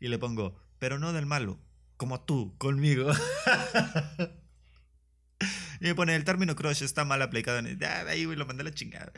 Y 0.00 0.09
le 0.09 0.18
pongo, 0.18 0.57
pero 0.78 0.98
no 0.98 1.12
del 1.12 1.26
malo. 1.26 1.61
Como 2.03 2.20
tú 2.20 2.59
conmigo. 2.59 3.12
y 5.80 5.84
me 5.84 5.94
pone, 5.94 6.16
el 6.16 6.24
término 6.24 6.57
crush 6.57 6.82
está 6.82 7.05
mal 7.05 7.22
aplicado 7.22 7.61
en... 7.61 7.78
Ah, 7.84 8.07
ahí 8.09 8.24
lo 8.24 8.44
mandé 8.44 8.62
a 8.62 8.64
la 8.64 8.74
chingada. 8.74 9.12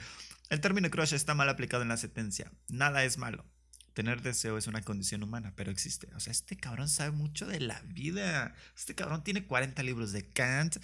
El 0.51 0.61
término 0.61 0.91
crush 0.91 1.15
está 1.15 1.35
mal 1.35 1.49
aplicado 1.49 1.83
en 1.83 1.89
la 1.89 1.97
sentencia. 1.97 2.53
Nada 2.69 3.03
es 3.05 3.17
malo. 3.17 3.47
Tener 3.95 4.21
deseo 4.21 4.59
es 4.59 4.67
una 4.67 4.83
condición 4.83 5.23
humana, 5.23 5.55
pero 5.57 5.71
existe. 5.71 6.09
O 6.15 6.21
sea, 6.21 6.31
este 6.31 6.59
cabrón 6.59 6.91
sabe 6.91 7.13
mucho 7.13 7.47
de 7.47 7.61
la 7.61 7.81
vida. 7.87 8.55
Este 8.77 8.95
cabrón 8.95 9.25
tiene 9.25 9.47
40 9.47 9.83
libros 9.83 10.13
de 10.13 10.29
Kant. 10.29 10.77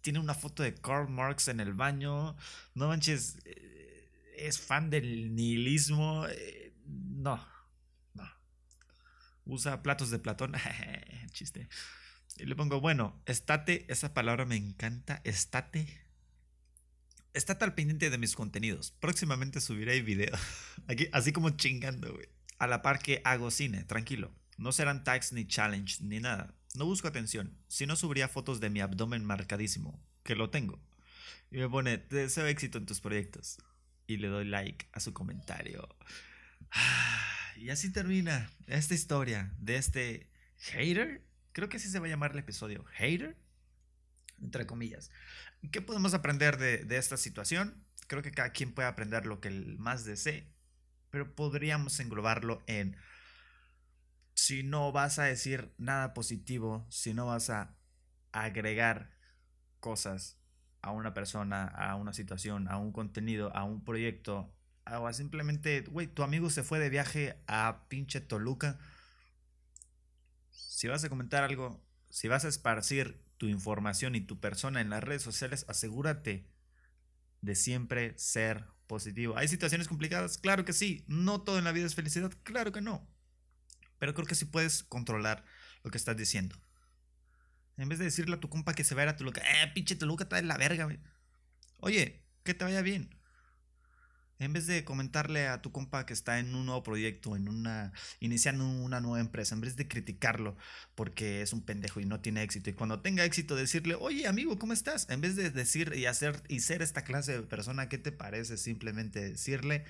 Tiene 0.00 0.18
una 0.18 0.34
foto 0.34 0.64
de 0.64 0.74
Karl 0.74 1.08
Marx 1.08 1.46
en 1.46 1.60
el 1.60 1.74
baño. 1.74 2.34
No 2.74 2.88
manches. 2.88 3.38
Eh, 3.44 4.10
es 4.36 4.58
fan 4.58 4.90
del 4.90 5.32
nihilismo. 5.36 6.26
Eh. 6.26 6.74
No. 6.86 7.40
Usa 9.46 9.82
platos 9.82 10.10
de 10.10 10.18
Platón. 10.18 10.52
Chiste. 11.32 11.68
Y 12.36 12.44
le 12.44 12.54
pongo, 12.54 12.80
bueno, 12.80 13.22
estate. 13.24 13.86
Esa 13.88 14.12
palabra 14.12 14.44
me 14.44 14.56
encanta. 14.56 15.22
Estate 15.24 16.06
Está 17.36 17.52
al 17.60 17.74
pendiente 17.74 18.08
de 18.08 18.16
mis 18.16 18.34
contenidos. 18.34 18.92
Próximamente 18.92 19.60
subiré 19.60 20.00
video. 20.00 20.34
Aquí, 20.88 21.08
así 21.12 21.32
como 21.32 21.50
chingando, 21.50 22.10
güey. 22.10 22.30
A 22.58 22.66
la 22.66 22.80
par 22.80 22.98
que 22.98 23.20
hago 23.24 23.50
cine, 23.50 23.84
tranquilo. 23.84 24.32
No 24.56 24.72
serán 24.72 25.04
tags 25.04 25.34
ni 25.34 25.46
challenge 25.46 25.98
ni 26.00 26.18
nada. 26.18 26.54
No 26.74 26.86
busco 26.86 27.08
atención. 27.08 27.58
Si 27.68 27.84
no 27.84 27.94
subiría 27.94 28.28
fotos 28.28 28.58
de 28.58 28.70
mi 28.70 28.80
abdomen 28.80 29.22
marcadísimo, 29.22 30.02
que 30.22 30.34
lo 30.34 30.48
tengo. 30.48 30.80
Y 31.50 31.58
me 31.58 31.68
pone, 31.68 31.98
te 31.98 32.16
deseo 32.16 32.46
éxito 32.46 32.78
en 32.78 32.86
tus 32.86 33.02
proyectos. 33.02 33.58
Y 34.06 34.16
le 34.16 34.28
doy 34.28 34.46
like 34.46 34.88
a 34.92 35.00
su 35.00 35.12
comentario. 35.12 35.86
Y 37.56 37.70
así 37.70 37.90
termina 37.90 38.50
esta 38.66 38.94
historia 38.94 39.52
de 39.58 39.76
este 39.76 40.30
hater. 40.58 41.24
Creo 41.52 41.68
que 41.68 41.78
así 41.78 41.88
se 41.88 41.98
va 41.98 42.06
a 42.06 42.10
llamar 42.10 42.32
el 42.32 42.38
episodio. 42.38 42.84
Hater. 42.92 43.36
Entre 44.42 44.66
comillas. 44.66 45.10
¿Qué 45.72 45.80
podemos 45.80 46.12
aprender 46.12 46.58
de, 46.58 46.96
esta 46.96 47.16
situación? 47.16 47.82
Creo 48.06 48.22
que 48.22 48.30
cada 48.30 48.50
quien 48.50 48.72
puede 48.72 48.88
aprender 48.88 49.26
lo 49.26 49.40
que 49.40 49.50
más 49.78 50.04
desee, 50.04 50.52
pero 51.10 51.34
podríamos 51.34 51.98
englobarlo 51.98 52.62
en 52.66 52.96
si 54.34 54.62
no 54.62 54.92
vas 54.92 55.18
a 55.18 55.24
decir 55.24 55.72
nada 55.78 56.12
positivo, 56.12 56.86
si 56.90 57.14
no 57.14 57.26
vas 57.26 57.48
a 57.48 57.74
agregar 58.32 59.16
cosas 59.80 60.38
a 60.82 60.90
una 60.90 61.14
persona, 61.14 61.64
a 61.64 61.96
una 61.96 62.12
situación, 62.12 62.68
a 62.68 62.76
un 62.76 62.92
contenido, 62.92 63.56
a 63.56 63.64
un 63.64 63.82
proyecto, 63.82 64.54
o 64.92 65.12
simplemente, 65.12 65.82
güey, 65.82 66.06
tu 66.06 66.22
amigo 66.22 66.50
se 66.50 66.62
fue 66.62 66.78
de 66.78 66.90
viaje 66.90 67.36
a 67.46 67.86
pinche 67.88 68.20
Toluca. 68.20 68.78
Si 70.50 70.88
vas 70.88 71.02
a 71.04 71.08
comentar 71.08 71.42
algo, 71.44 71.82
si 72.10 72.28
vas 72.28 72.44
a 72.44 72.48
esparcir 72.48 73.20
tu 73.36 73.46
información 73.46 74.14
y 74.14 74.20
tu 74.20 74.40
persona 74.40 74.80
en 74.80 74.90
las 74.90 75.02
redes 75.02 75.22
sociales, 75.22 75.64
asegúrate 75.68 76.46
de 77.40 77.54
siempre 77.54 78.16
ser 78.18 78.64
positivo. 78.86 79.36
¿Hay 79.36 79.48
situaciones 79.48 79.88
complicadas? 79.88 80.38
Claro 80.38 80.64
que 80.64 80.72
sí. 80.72 81.04
No 81.08 81.42
todo 81.42 81.58
en 81.58 81.64
la 81.64 81.72
vida 81.72 81.86
es 81.86 81.94
felicidad. 81.94 82.32
Claro 82.44 82.72
que 82.72 82.80
no. 82.80 83.08
Pero 83.98 84.14
creo 84.14 84.26
que 84.26 84.34
sí 84.34 84.44
puedes 84.44 84.84
controlar 84.84 85.44
lo 85.82 85.90
que 85.90 85.98
estás 85.98 86.16
diciendo. 86.16 86.56
En 87.76 87.88
vez 87.88 87.98
de 87.98 88.06
decirle 88.06 88.36
a 88.36 88.40
tu 88.40 88.48
compa 88.48 88.74
que 88.74 88.84
se 88.84 88.94
vaya 88.94 89.10
a 89.10 89.16
Toluca, 89.16 89.42
eh, 89.42 89.70
pinche 89.74 89.96
Toluca 89.96 90.24
está 90.24 90.36
de 90.36 90.42
la 90.42 90.56
verga, 90.56 90.88
Oye, 91.78 92.24
que 92.42 92.54
te 92.54 92.64
vaya 92.64 92.80
bien. 92.80 93.10
En 94.38 94.52
vez 94.52 94.66
de 94.66 94.84
comentarle 94.84 95.48
a 95.48 95.62
tu 95.62 95.72
compa 95.72 96.04
que 96.04 96.12
está 96.12 96.38
en 96.38 96.54
un 96.54 96.66
nuevo 96.66 96.82
proyecto, 96.82 97.36
en 97.36 97.48
una 97.48 97.92
iniciando 98.20 98.68
una 98.68 99.00
nueva 99.00 99.20
empresa, 99.20 99.54
en 99.54 99.62
vez 99.62 99.76
de 99.76 99.88
criticarlo 99.88 100.56
porque 100.94 101.40
es 101.40 101.54
un 101.54 101.64
pendejo 101.64 102.00
y 102.00 102.04
no 102.04 102.20
tiene 102.20 102.42
éxito 102.42 102.68
y 102.68 102.74
cuando 102.74 103.00
tenga 103.00 103.24
éxito 103.24 103.56
decirle, 103.56 103.94
"Oye, 103.94 104.26
amigo, 104.26 104.58
¿cómo 104.58 104.74
estás?" 104.74 105.08
En 105.08 105.22
vez 105.22 105.36
de 105.36 105.50
decir 105.50 105.94
y 105.96 106.04
hacer 106.04 106.42
y 106.48 106.60
ser 106.60 106.82
esta 106.82 107.02
clase 107.02 107.32
de 107.32 107.42
persona, 107.44 107.88
¿qué 107.88 107.96
te 107.96 108.12
parece 108.12 108.58
simplemente 108.58 109.30
decirle, 109.30 109.84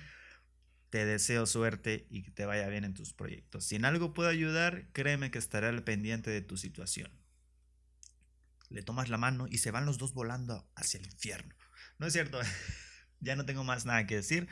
"Te 0.91 1.05
deseo 1.05 1.47
suerte 1.47 2.07
y 2.09 2.23
que 2.23 2.31
te 2.31 2.47
vaya 2.47 2.69
bien 2.69 2.85
en 2.85 2.95
tus 2.95 3.13
proyectos"? 3.13 3.65
Si 3.65 3.75
en 3.75 3.85
algo 3.85 4.15
puedo 4.15 4.29
ayudar, 4.29 4.89
créeme 4.93 5.33
que 5.33 5.39
estaré 5.39 5.67
al 5.67 5.83
pendiente 5.83 6.31
de 6.31 6.43
tu 6.43 6.57
situación. 6.57 7.11
Le 8.69 8.83
tomas 8.83 9.09
la 9.09 9.19
mano 9.19 9.47
y 9.49 9.59
se 9.59 9.73
van 9.73 9.87
los 9.87 9.99
dos 9.99 10.15
volando 10.15 10.71
hacia 10.77 11.01
el 11.01 11.07
infierno. 11.07 11.55
No 11.99 12.07
es 12.07 12.13
cierto. 12.13 12.39
ya 13.21 13.37
no 13.37 13.45
tengo 13.47 13.65
más 13.65 13.87
nada 13.87 14.07
que 14.07 14.17
decir. 14.17 14.49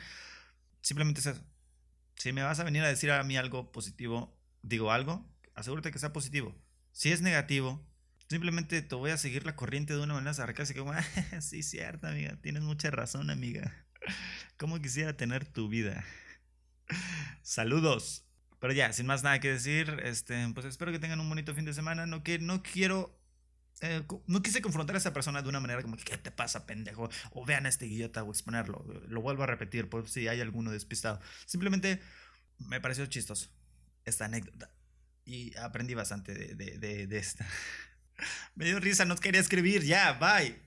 Simplemente 0.81 1.21
es. 1.21 1.41
Si 2.15 2.31
me 2.31 2.43
vas 2.43 2.59
a 2.59 2.63
venir 2.63 2.83
a 2.83 2.87
decir 2.87 3.11
a 3.11 3.23
mí 3.23 3.37
algo 3.37 3.71
positivo, 3.71 4.39
digo 4.61 4.91
algo, 4.91 5.29
asegúrate 5.53 5.91
que 5.91 5.99
sea 5.99 6.13
positivo. 6.13 6.55
Si 6.91 7.11
es 7.11 7.21
negativo, 7.21 7.85
simplemente 8.29 8.81
te 8.81 8.95
voy 8.95 9.11
a 9.11 9.17
seguir 9.17 9.45
la 9.45 9.55
corriente 9.55 9.93
de 9.93 10.01
una 10.01 10.13
manera 10.13 10.33
sarcástica. 10.33 10.79
Como, 10.79 10.93
ah, 10.93 11.03
sí, 11.41 11.63
cierto, 11.63 12.07
amiga. 12.07 12.37
Tienes 12.41 12.63
mucha 12.63 12.89
razón, 12.91 13.29
amiga. 13.29 13.85
¿Cómo 14.57 14.81
quisiera 14.81 15.17
tener 15.17 15.45
tu 15.45 15.67
vida? 15.67 16.05
Saludos. 17.41 18.25
Pero 18.59 18.73
ya, 18.73 18.93
sin 18.93 19.05
más 19.05 19.23
nada 19.23 19.39
que 19.39 19.51
decir, 19.51 20.01
este, 20.03 20.47
pues 20.53 20.65
espero 20.65 20.91
que 20.91 20.99
tengan 20.99 21.19
un 21.19 21.29
bonito 21.29 21.53
fin 21.53 21.65
de 21.65 21.73
semana. 21.73 22.05
No, 22.05 22.23
que, 22.23 22.39
no 22.39 22.63
quiero 22.63 23.19
eh, 23.81 24.03
no 24.27 24.41
quise 24.41 24.61
confrontar 24.61 24.95
a 24.95 24.99
esa 24.99 25.13
persona 25.13 25.41
de 25.41 25.49
una 25.49 25.59
manera 25.59 25.81
como, 25.81 25.97
¿qué 25.97 26.17
te 26.17 26.31
pasa, 26.31 26.65
pendejo? 26.65 27.09
O 27.31 27.45
vean 27.45 27.65
a 27.65 27.69
este 27.69 27.85
idiota 27.85 28.23
o 28.23 28.31
exponerlo. 28.31 28.85
Lo 29.07 29.21
vuelvo 29.21 29.43
a 29.43 29.47
repetir 29.47 29.89
por 29.89 30.07
si 30.07 30.27
hay 30.27 30.39
alguno 30.41 30.71
despistado. 30.71 31.19
Simplemente 31.45 32.01
me 32.59 32.79
pareció 32.79 33.05
chistoso 33.07 33.49
esta 34.05 34.25
anécdota. 34.25 34.71
Y 35.25 35.55
aprendí 35.57 35.93
bastante 35.93 36.33
de, 36.33 36.55
de, 36.77 37.07
de, 37.07 37.17
esta. 37.17 37.45
me 38.55 38.65
dio 38.65 38.79
risa, 38.79 39.03
no 39.03 39.15
quería 39.17 39.41
escribir. 39.41 39.83
Ya, 39.83 40.13
bye. 40.13 40.57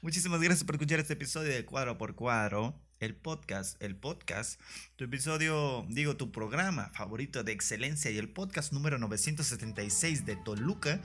Muchísimas 0.00 0.40
gracias 0.40 0.64
por 0.64 0.76
escuchar 0.76 1.00
este 1.00 1.14
episodio 1.14 1.52
de 1.52 1.64
Cuadro 1.64 1.98
por 1.98 2.14
Cuadro. 2.14 2.80
El 2.98 3.14
podcast, 3.14 3.80
el 3.82 3.94
podcast, 3.94 4.58
tu 4.94 5.04
episodio, 5.04 5.84
digo, 5.90 6.16
tu 6.16 6.32
programa 6.32 6.88
favorito 6.94 7.44
de 7.44 7.52
excelencia 7.52 8.10
y 8.10 8.16
el 8.16 8.30
podcast 8.30 8.72
número 8.72 8.98
976 8.98 10.24
de 10.24 10.36
Toluca 10.36 11.02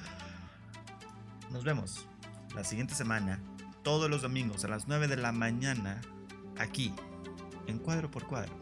nos 1.52 1.66
vemos 1.66 2.08
la 2.56 2.64
siguiente 2.64 2.96
semana, 2.96 3.40
todos 3.84 4.10
los 4.10 4.22
domingos 4.22 4.64
a 4.64 4.70
las 4.70 4.88
9 4.88 5.10
de 5.10 5.18
la 5.18 5.34
mañana, 5.34 6.00
aquí, 6.58 6.94
en 7.68 7.78
Cuadro 7.78 8.10
por 8.10 8.26
Cuadro, 8.26 8.54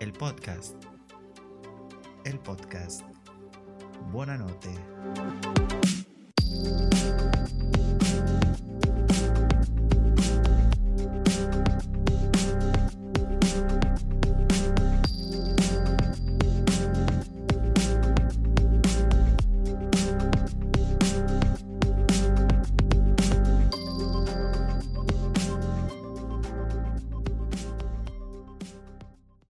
el 0.00 0.12
podcast. 0.12 0.74
El 2.24 2.38
podcast. 2.38 3.02
Buenas 4.10 4.40
noches. 4.40 4.80